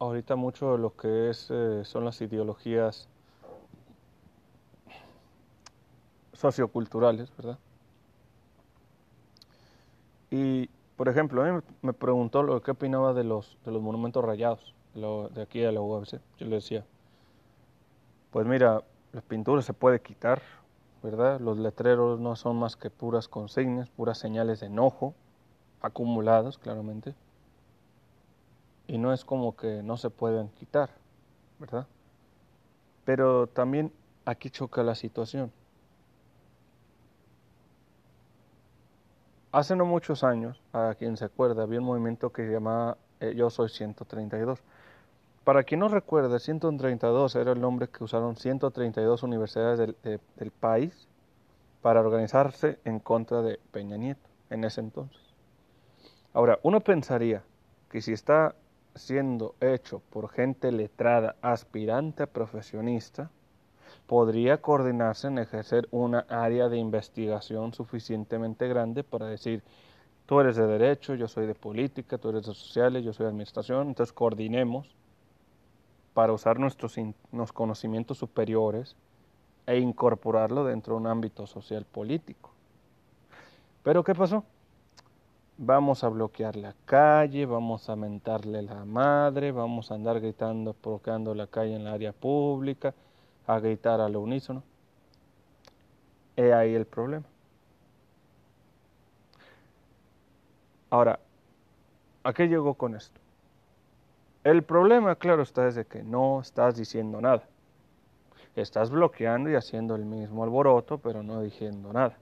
ahorita 0.00 0.34
mucho 0.34 0.72
de 0.72 0.78
lo 0.78 0.96
que 0.96 1.30
eh, 1.30 1.82
son 1.84 2.04
las 2.04 2.20
ideologías 2.20 3.08
socioculturales, 6.32 7.30
¿verdad? 7.36 7.58
Y 10.32 10.68
por 10.96 11.08
ejemplo, 11.08 11.42
a 11.42 11.52
mí 11.52 11.60
me 11.82 11.92
preguntó 11.92 12.42
lo 12.42 12.62
que 12.62 12.70
opinaba 12.70 13.12
de 13.12 13.24
los, 13.24 13.58
de 13.64 13.72
los 13.72 13.82
monumentos 13.82 14.24
rayados 14.24 14.74
de 14.94 15.42
aquí 15.42 15.64
a 15.64 15.72
la 15.72 15.80
UABC. 15.80 16.20
Yo 16.38 16.46
le 16.46 16.56
decía, 16.56 16.84
pues 18.30 18.46
mira, 18.46 18.82
las 19.12 19.24
pinturas 19.24 19.64
se 19.64 19.72
puede 19.72 20.00
quitar, 20.00 20.40
¿verdad? 21.02 21.40
Los 21.40 21.58
letreros 21.58 22.20
no 22.20 22.36
son 22.36 22.58
más 22.58 22.76
que 22.76 22.90
puras 22.90 23.28
consignas, 23.28 23.90
puras 23.90 24.18
señales 24.18 24.60
de 24.60 24.66
enojo, 24.66 25.14
acumuladas 25.80 26.58
claramente. 26.58 27.14
Y 28.86 28.98
no 28.98 29.12
es 29.12 29.24
como 29.24 29.56
que 29.56 29.82
no 29.82 29.96
se 29.96 30.10
puedan 30.10 30.48
quitar, 30.50 30.90
¿verdad? 31.58 31.86
Pero 33.04 33.48
también 33.48 33.92
aquí 34.24 34.50
choca 34.50 34.82
la 34.82 34.94
situación. 34.94 35.52
Hace 39.54 39.76
no 39.76 39.84
muchos 39.84 40.24
años, 40.24 40.60
a 40.72 40.96
quien 40.98 41.16
se 41.16 41.26
acuerda, 41.26 41.62
había 41.62 41.78
un 41.78 41.84
movimiento 41.84 42.32
que 42.32 42.44
se 42.44 42.50
llamaba 42.50 42.98
eh, 43.20 43.34
Yo 43.36 43.50
Soy 43.50 43.68
132. 43.68 44.58
Para 45.44 45.62
quien 45.62 45.78
no 45.78 45.86
recuerde, 45.86 46.40
132 46.40 47.36
era 47.36 47.52
el 47.52 47.60
nombre 47.60 47.86
que 47.86 48.02
usaron 48.02 48.34
132 48.34 49.22
universidades 49.22 49.78
del, 49.78 49.96
del 50.34 50.50
país 50.50 51.06
para 51.82 52.00
organizarse 52.00 52.80
en 52.84 52.98
contra 52.98 53.42
de 53.42 53.60
Peña 53.70 53.96
Nieto 53.96 54.28
en 54.50 54.64
ese 54.64 54.80
entonces. 54.80 55.22
Ahora, 56.32 56.58
uno 56.64 56.80
pensaría 56.80 57.44
que 57.92 58.02
si 58.02 58.12
está 58.12 58.56
siendo 58.96 59.54
hecho 59.60 60.02
por 60.10 60.30
gente 60.30 60.72
letrada, 60.72 61.36
aspirante 61.42 62.24
a 62.24 62.26
profesionista, 62.26 63.30
podría 64.06 64.60
coordinarse 64.60 65.28
en 65.28 65.38
ejercer 65.38 65.88
una 65.90 66.26
área 66.28 66.68
de 66.68 66.78
investigación 66.78 67.72
suficientemente 67.72 68.68
grande 68.68 69.02
para 69.02 69.26
decir, 69.26 69.62
tú 70.26 70.40
eres 70.40 70.56
de 70.56 70.66
derecho, 70.66 71.14
yo 71.14 71.28
soy 71.28 71.46
de 71.46 71.54
política, 71.54 72.18
tú 72.18 72.30
eres 72.30 72.46
de 72.46 72.54
sociales, 72.54 73.04
yo 73.04 73.12
soy 73.12 73.24
de 73.24 73.30
administración, 73.30 73.88
entonces 73.88 74.12
coordinemos 74.12 74.94
para 76.12 76.32
usar 76.32 76.58
nuestros, 76.58 76.96
conocimientos 77.52 78.18
superiores 78.18 78.96
e 79.66 79.78
incorporarlo 79.78 80.64
dentro 80.64 80.94
de 80.94 81.00
un 81.00 81.06
ámbito 81.06 81.46
social 81.46 81.84
político. 81.84 82.50
Pero 83.82 84.04
¿qué 84.04 84.14
pasó? 84.14 84.44
Vamos 85.56 86.04
a 86.04 86.08
bloquear 86.08 86.56
la 86.56 86.74
calle, 86.84 87.46
vamos 87.46 87.88
a 87.88 87.96
mentarle 87.96 88.62
la 88.62 88.84
madre, 88.84 89.52
vamos 89.52 89.90
a 89.90 89.94
andar 89.94 90.20
gritando, 90.20 90.72
provocando 90.72 91.34
la 91.34 91.46
calle 91.46 91.76
en 91.76 91.84
la 91.84 91.92
área 91.92 92.12
pública, 92.12 92.94
a 93.46 93.58
gritar 93.58 94.00
al 94.00 94.16
unísono. 94.16 94.62
He 96.36 96.52
ahí 96.52 96.74
el 96.74 96.86
problema. 96.86 97.26
Ahora, 100.90 101.18
¿a 102.22 102.32
qué 102.32 102.46
llegó 102.46 102.74
con 102.74 102.94
esto? 102.94 103.20
El 104.44 104.62
problema, 104.62 105.16
claro, 105.16 105.42
está 105.42 105.64
desde 105.64 105.86
que 105.86 106.02
no 106.02 106.40
estás 106.40 106.76
diciendo 106.76 107.20
nada. 107.20 107.44
Estás 108.54 108.90
bloqueando 108.90 109.50
y 109.50 109.54
haciendo 109.54 109.96
el 109.96 110.04
mismo 110.04 110.44
alboroto, 110.44 110.98
pero 110.98 111.22
no 111.22 111.40
diciendo 111.40 111.92
nada. 111.92 112.16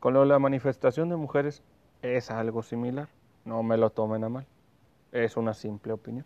Con 0.00 0.14
lo 0.14 0.20
de 0.20 0.26
la 0.26 0.38
manifestación 0.38 1.08
de 1.08 1.16
mujeres 1.16 1.62
es 2.02 2.30
algo 2.30 2.62
similar. 2.62 3.08
No 3.44 3.62
me 3.62 3.76
lo 3.76 3.90
tomen 3.90 4.24
a 4.24 4.28
mal. 4.28 4.46
Es 5.12 5.36
una 5.36 5.54
simple 5.54 5.92
opinión. 5.92 6.24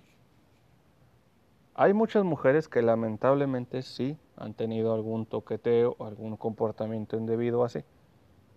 Hay 1.75 1.95
muchas 1.95 2.25
mujeres 2.25 2.69
que 2.69 2.83
lamentablemente 2.83 3.83
sí 3.83 4.19
han 4.37 4.55
tenido 4.55 4.95
algún 4.95 5.27
toqueteo 5.27 5.97
algún 6.01 6.37
comportamiento 6.37 7.17
indebido 7.17 7.65
así. 7.65 7.85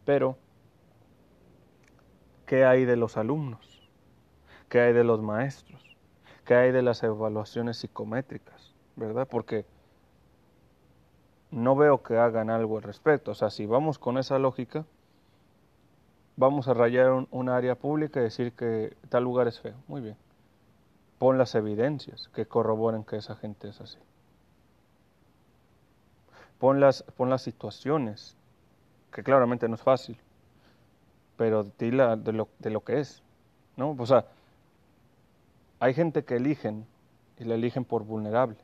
Pero, 0.05 0.37
¿qué 2.45 2.65
hay 2.65 2.85
de 2.85 2.97
los 2.97 3.17
alumnos? 3.17 3.81
¿Qué 4.69 4.81
hay 4.81 4.93
de 4.93 5.03
los 5.03 5.21
maestros? 5.21 5.81
¿Qué 6.45 6.55
hay 6.55 6.71
de 6.71 6.81
las 6.81 7.01
evaluaciones 7.03 7.77
psicométricas? 7.77 8.75
¿verdad? 8.95 9.27
Porque 9.29 9.65
no 11.51 11.75
veo 11.75 12.01
que 12.03 12.17
hagan 12.17 12.49
algo 12.49 12.77
al 12.77 12.83
respecto. 12.83 13.31
O 13.31 13.35
sea, 13.35 13.49
si 13.49 13.65
vamos 13.65 13.99
con 13.99 14.17
esa 14.17 14.39
lógica, 14.39 14.85
vamos 16.35 16.67
a 16.67 16.73
rayar 16.73 17.25
un, 17.29 17.49
área 17.49 17.75
pública 17.75 18.19
y 18.19 18.23
decir 18.23 18.53
que 18.53 18.95
tal 19.09 19.23
lugar 19.23 19.47
es 19.47 19.59
feo. 19.59 19.75
Muy 19.87 20.01
bien. 20.01 20.17
Pon 21.19 21.37
las 21.37 21.55
evidencias 21.55 22.29
que 22.29 22.45
corroboren 22.45 23.03
que 23.03 23.17
esa 23.17 23.35
gente 23.35 23.69
es 23.69 23.79
así. 23.81 23.99
Pon 26.59 26.79
las, 26.79 27.03
pon 27.03 27.29
las 27.29 27.41
situaciones, 27.41 28.35
que 29.11 29.23
claramente 29.23 29.67
no 29.67 29.75
es 29.75 29.81
fácil, 29.81 30.17
pero 31.37 31.63
de, 31.63 31.91
lo, 31.91 32.47
de 32.59 32.69
lo 32.69 32.83
que 32.83 32.99
es. 32.99 33.21
¿no? 33.75 33.95
O 33.97 34.05
sea, 34.05 34.25
hay 35.79 35.93
gente 35.93 36.23
que 36.23 36.35
eligen 36.35 36.85
y 37.39 37.43
la 37.43 37.55
eligen 37.55 37.85
por 37.85 38.03
vulnerable. 38.03 38.57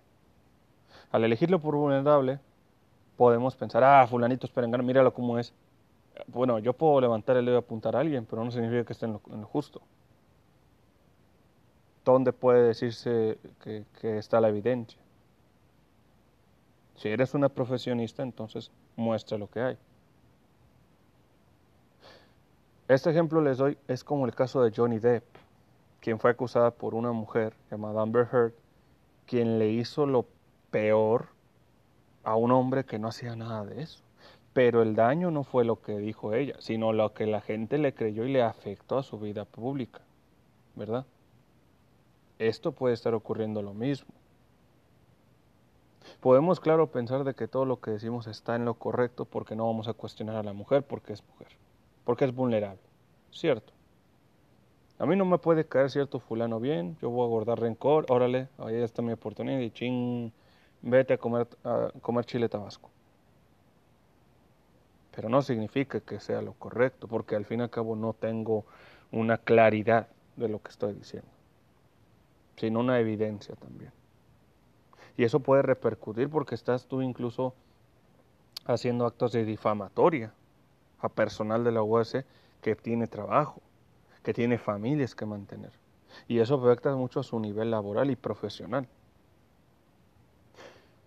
Al 1.11 1.23
elegirlo 1.23 1.59
por 1.59 1.75
vulnerable, 1.75 2.39
podemos 3.17 3.55
pensar, 3.55 3.83
ah, 3.83 4.07
fulanito 4.07 4.47
es 4.47 4.83
míralo 4.83 5.13
cómo 5.13 5.37
es. 5.37 5.53
Bueno, 6.27 6.59
yo 6.59 6.73
puedo 6.73 6.99
levantar 7.01 7.37
el 7.37 7.45
dedo 7.45 7.55
y 7.55 7.59
apuntar 7.59 7.95
a 7.95 7.99
alguien, 7.99 8.25
pero 8.25 8.43
no 8.43 8.51
significa 8.51 8.85
que 8.85 8.93
esté 8.93 9.05
en 9.05 9.13
lo, 9.13 9.19
justo. 9.45 9.81
¿Dónde 12.03 12.33
puede 12.33 12.63
decirse 12.63 13.37
que, 13.63 13.85
está 14.17 14.41
la 14.41 14.49
evidencia? 14.49 14.99
Si 16.95 17.09
eres 17.09 17.33
una 17.33 17.49
profesionista, 17.49 18.23
entonces 18.23 18.71
muestra 18.95 19.37
lo 19.37 19.47
que 19.47 19.59
hay. 19.59 19.77
Este 22.87 23.09
ejemplo 23.09 23.39
les 23.41 23.57
doy 23.57 23.77
es 23.87 24.03
como 24.03 24.25
el 24.25 24.35
caso 24.35 24.63
de 24.63 24.71
Johnny 24.75 24.99
Depp, 24.99 25.23
quien 25.99 26.19
fue 26.19 26.31
acusada 26.31 26.71
por 26.71 26.95
una 26.95 27.11
mujer 27.11 27.53
llamada 27.69 28.01
Amber 28.01 28.27
Heard, 28.31 28.53
quien 29.27 29.59
le 29.59 29.69
hizo 29.69 30.05
lo 30.05 30.25
peor 30.71 31.27
a 32.23 32.35
un 32.35 32.51
hombre 32.51 32.83
que 32.83 32.99
no 32.99 33.07
hacía 33.07 33.35
nada 33.35 33.63
de 33.63 33.83
eso. 33.83 34.03
Pero 34.53 34.81
el 34.81 34.95
daño 34.95 35.31
no 35.31 35.43
fue 35.43 35.63
lo 35.63 35.81
que 35.81 35.97
dijo 35.97 36.33
ella, 36.33 36.55
sino 36.59 36.91
lo 36.91 37.13
que 37.13 37.27
la 37.27 37.41
gente 37.41 37.77
le 37.77 37.93
creyó 37.93 38.25
y 38.25 38.33
le 38.33 38.41
afectó 38.41 38.97
a 38.97 39.03
su 39.03 39.17
vida 39.19 39.45
pública, 39.45 40.01
¿verdad? 40.75 41.05
Esto 42.41 42.71
puede 42.71 42.95
estar 42.95 43.13
ocurriendo 43.13 43.61
lo 43.61 43.75
mismo. 43.75 44.11
Podemos, 46.21 46.59
claro, 46.59 46.87
pensar 46.87 47.23
de 47.23 47.35
que 47.35 47.47
todo 47.47 47.65
lo 47.65 47.79
que 47.79 47.91
decimos 47.91 48.25
está 48.25 48.55
en 48.55 48.65
lo 48.65 48.73
correcto 48.73 49.25
porque 49.25 49.55
no 49.55 49.67
vamos 49.67 49.87
a 49.87 49.93
cuestionar 49.93 50.35
a 50.37 50.41
la 50.41 50.51
mujer 50.51 50.81
porque 50.81 51.13
es 51.13 51.23
mujer, 51.23 51.49
porque 52.03 52.25
es 52.25 52.33
vulnerable, 52.33 52.81
¿cierto? 53.31 53.71
A 54.97 55.05
mí 55.05 55.15
no 55.15 55.23
me 55.23 55.37
puede 55.37 55.65
caer 55.65 55.91
cierto 55.91 56.19
fulano 56.19 56.59
bien, 56.59 56.97
yo 56.99 57.11
voy 57.11 57.25
a 57.25 57.29
guardar 57.29 57.59
rencor, 57.59 58.07
órale, 58.09 58.47
ahí 58.57 58.75
está 58.75 59.03
mi 59.03 59.11
oportunidad 59.11 59.59
y 59.59 59.69
ching, 59.69 60.31
vete 60.81 61.13
a 61.13 61.17
comer, 61.19 61.47
a 61.63 61.91
comer 62.01 62.25
chile 62.25 62.49
tabasco. 62.49 62.89
Pero 65.15 65.29
no 65.29 65.43
significa 65.43 65.99
que 65.99 66.19
sea 66.19 66.41
lo 66.41 66.53
correcto, 66.53 67.07
porque 67.07 67.35
al 67.35 67.45
fin 67.45 67.59
y 67.59 67.63
al 67.63 67.69
cabo 67.69 67.95
no 67.95 68.13
tengo 68.13 68.65
una 69.11 69.37
claridad 69.37 70.07
de 70.37 70.49
lo 70.49 70.59
que 70.59 70.69
estoy 70.69 70.93
diciendo, 70.93 71.29
sino 72.55 72.79
una 72.79 72.99
evidencia 72.99 73.55
también. 73.55 73.91
Y 75.17 75.23
eso 75.23 75.39
puede 75.39 75.61
repercutir 75.61 76.29
porque 76.29 76.55
estás 76.55 76.87
tú 76.87 77.01
incluso 77.01 77.53
haciendo 78.65 79.05
actos 79.05 79.31
de 79.31 79.45
difamatoria 79.45 80.33
a 80.99 81.09
personal 81.09 81.63
de 81.63 81.71
la 81.71 81.83
UAS 81.83 82.17
que 82.61 82.75
tiene 82.75 83.07
trabajo, 83.07 83.61
que 84.23 84.33
tiene 84.33 84.57
familias 84.57 85.15
que 85.15 85.25
mantener. 85.25 85.71
Y 86.27 86.39
eso 86.39 86.55
afecta 86.55 86.95
mucho 86.95 87.19
a 87.19 87.23
su 87.23 87.39
nivel 87.39 87.71
laboral 87.71 88.11
y 88.11 88.15
profesional. 88.15 88.87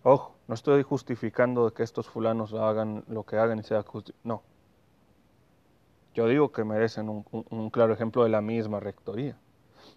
Ojo, 0.03 0.35
no 0.47 0.53
estoy 0.53 0.83
justificando 0.83 1.73
que 1.73 1.83
estos 1.83 2.07
fulanos 2.07 2.53
hagan 2.53 3.03
lo 3.07 3.23
que 3.23 3.37
hagan 3.37 3.59
y 3.59 3.63
sea 3.63 3.83
No. 4.23 4.43
Yo 6.13 6.27
digo 6.27 6.51
que 6.51 6.63
merecen 6.63 7.09
un, 7.09 7.69
claro 7.71 7.93
ejemplo 7.93 8.23
de 8.23 8.29
la 8.29 8.41
misma 8.41 8.79
rectoría. 8.79 9.37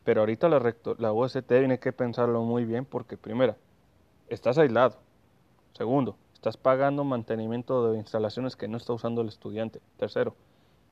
Pero 0.05 0.21
ahorita 0.21 0.49
la, 0.49 0.75
la 0.99 1.13
UST 1.13 1.47
tiene 1.47 1.79
que 1.79 1.93
pensarlo 1.93 2.43
muy 2.43 2.65
bien 2.65 2.85
porque, 2.85 3.17
primero, 3.17 3.57
estás 4.29 4.59
aislado. 4.59 4.97
Segundo, 5.73 6.17
estás 6.35 6.57
pagando 6.57 7.05
mantenimiento 7.05 7.91
de 7.91 7.99
instalaciones 7.99 8.57
que 8.57 8.69
no 8.69 8.77
está 8.77 8.93
usando 8.93 9.23
el 9.23 9.29
estudiante. 9.29 9.81
Tercero, 9.97 10.35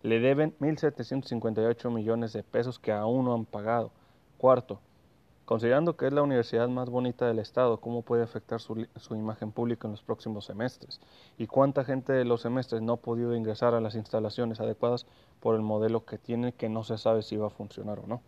le 0.03 0.21
deben 0.21 0.55
1.758 0.61 1.91
millones 1.91 2.33
de 2.33 2.43
pesos 2.43 2.79
que 2.79 2.93
aún 2.93 3.25
no 3.25 3.35
han 3.35 3.45
pagado. 3.45 3.91
Cuarto, 4.39 4.81
Considerando 5.47 5.97
que 5.97 6.09
es 6.09 6.13
la 6.13 6.23
universidad 6.23 6.67
más 6.69 6.91
bonita 6.91 7.25
del 7.29 7.39
Estado, 7.39 7.79
¿cómo 7.79 8.03
puede 8.03 8.25
afectar 8.25 8.61
su, 8.61 8.85
imagen 9.13 9.53
pública 9.53 9.87
en 9.87 9.93
los 9.93 10.03
próximos 10.03 10.45
semestres? 10.45 11.01
¿Y 11.39 11.47
cuánta 11.47 11.85
gente 11.85 12.13
de 12.13 12.25
los 12.25 12.41
semestres 12.41 12.83
no 12.83 12.95
ha 12.95 12.97
podido 12.97 13.33
ingresar 13.37 13.73
a 13.73 13.81
las 13.81 13.95
instalaciones 13.95 14.59
adecuadas 14.59 15.07
por 15.39 15.55
el 15.55 15.63
modelo 15.63 16.05
que 16.05 16.19
tiene 16.19 16.53
que 16.53 16.69
no 16.69 16.83
se 16.83 16.99
sabe 16.99 17.23
si 17.23 17.37
va 17.37 17.47
a 17.47 17.51
funcionar 17.51 18.01
o 18.01 18.09
no? 18.09 18.23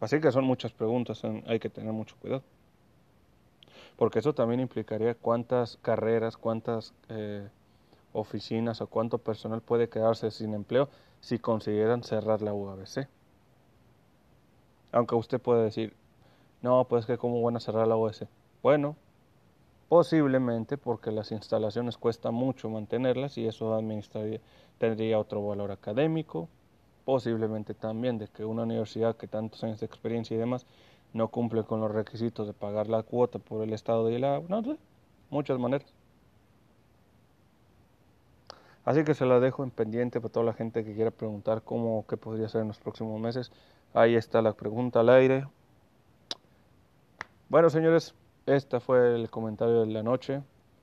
Así 0.00 0.20
que 0.20 0.30
son 0.30 0.44
muchas 0.44 0.72
preguntas, 0.72 1.22
hay 1.46 1.58
que 1.58 1.70
tener 1.70 1.92
mucho 1.92 2.16
cuidado. 2.20 2.42
Porque 3.96 4.20
eso 4.20 4.32
también 4.32 4.60
implicaría 4.60 5.14
cuántas 5.14 5.76
carreras, 5.78 6.36
cuántas 6.36 6.94
eh, 7.08 7.48
oficinas 8.12 8.80
o 8.80 8.86
cuánto 8.86 9.18
personal 9.18 9.60
puede 9.60 9.88
quedarse 9.88 10.30
sin 10.30 10.54
empleo 10.54 10.88
si 11.20 11.38
consideran 11.38 12.04
cerrar 12.04 12.42
la 12.42 12.54
UABC. 12.54 13.08
Aunque 14.92 15.14
usted 15.16 15.40
puede 15.40 15.64
decir, 15.64 15.94
no, 16.62 16.84
pues 16.84 17.06
que 17.06 17.18
cómo 17.18 17.42
van 17.42 17.56
a 17.56 17.60
cerrar 17.60 17.86
la 17.86 17.96
OS. 17.96 18.24
Bueno, 18.62 18.96
posiblemente 19.88 20.76
porque 20.76 21.12
las 21.12 21.30
instalaciones 21.30 21.96
cuesta 21.96 22.30
mucho 22.30 22.68
mantenerlas 22.68 23.38
y 23.38 23.46
eso 23.46 23.74
administraría, 23.74 24.40
tendría 24.78 25.18
otro 25.18 25.46
valor 25.46 25.70
académico. 25.70 26.48
Posiblemente 27.08 27.72
también 27.72 28.18
de 28.18 28.28
que 28.28 28.44
una 28.44 28.64
universidad 28.64 29.16
que 29.16 29.26
tantos 29.26 29.64
años 29.64 29.80
de 29.80 29.86
experiencia 29.86 30.34
y 30.34 30.38
demás 30.38 30.66
no 31.14 31.28
cumple 31.28 31.64
con 31.64 31.80
los 31.80 31.90
requisitos 31.90 32.46
de 32.46 32.52
pagar 32.52 32.86
la 32.86 33.02
cuota 33.02 33.38
por 33.38 33.62
el 33.62 33.72
Estado 33.72 34.04
de 34.08 34.18
la... 34.18 34.42
No 34.46 34.62
sé, 34.62 34.76
muchas 35.30 35.58
maneras. 35.58 35.90
Así 38.84 39.04
que 39.04 39.14
se 39.14 39.24
la 39.24 39.40
dejo 39.40 39.64
en 39.64 39.70
pendiente 39.70 40.20
para 40.20 40.30
toda 40.30 40.44
la 40.44 40.52
gente 40.52 40.84
que 40.84 40.94
quiera 40.94 41.10
preguntar 41.10 41.62
cómo, 41.62 42.04
qué 42.06 42.18
podría 42.18 42.46
ser 42.50 42.60
en 42.60 42.68
los 42.68 42.78
próximos 42.78 43.18
meses. 43.18 43.52
Ahí 43.94 44.14
está 44.14 44.42
la 44.42 44.52
pregunta 44.52 45.00
al 45.00 45.08
aire. 45.08 45.46
Bueno, 47.48 47.70
señores, 47.70 48.14
este 48.44 48.80
fue 48.80 49.14
el 49.14 49.30
comentario 49.30 49.80
de 49.80 49.86
la 49.86 50.02
noche. 50.02 50.42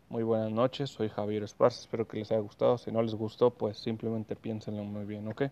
Muy 0.09 0.23
buenas 0.23 0.51
noches, 0.51 0.89
soy 0.89 1.07
Javier 1.07 1.43
Esparza, 1.43 1.81
espero 1.81 2.07
que 2.07 2.17
les 2.17 2.31
haya 2.31 2.41
gustado. 2.41 2.79
Si 2.79 2.91
no 2.91 3.03
les 3.03 3.13
gustó, 3.13 3.51
pues 3.51 3.77
simplemente 3.77 4.35
piénsenlo 4.35 4.83
muy 4.83 5.05
bien, 5.05 5.27
¿ok? 5.27 5.43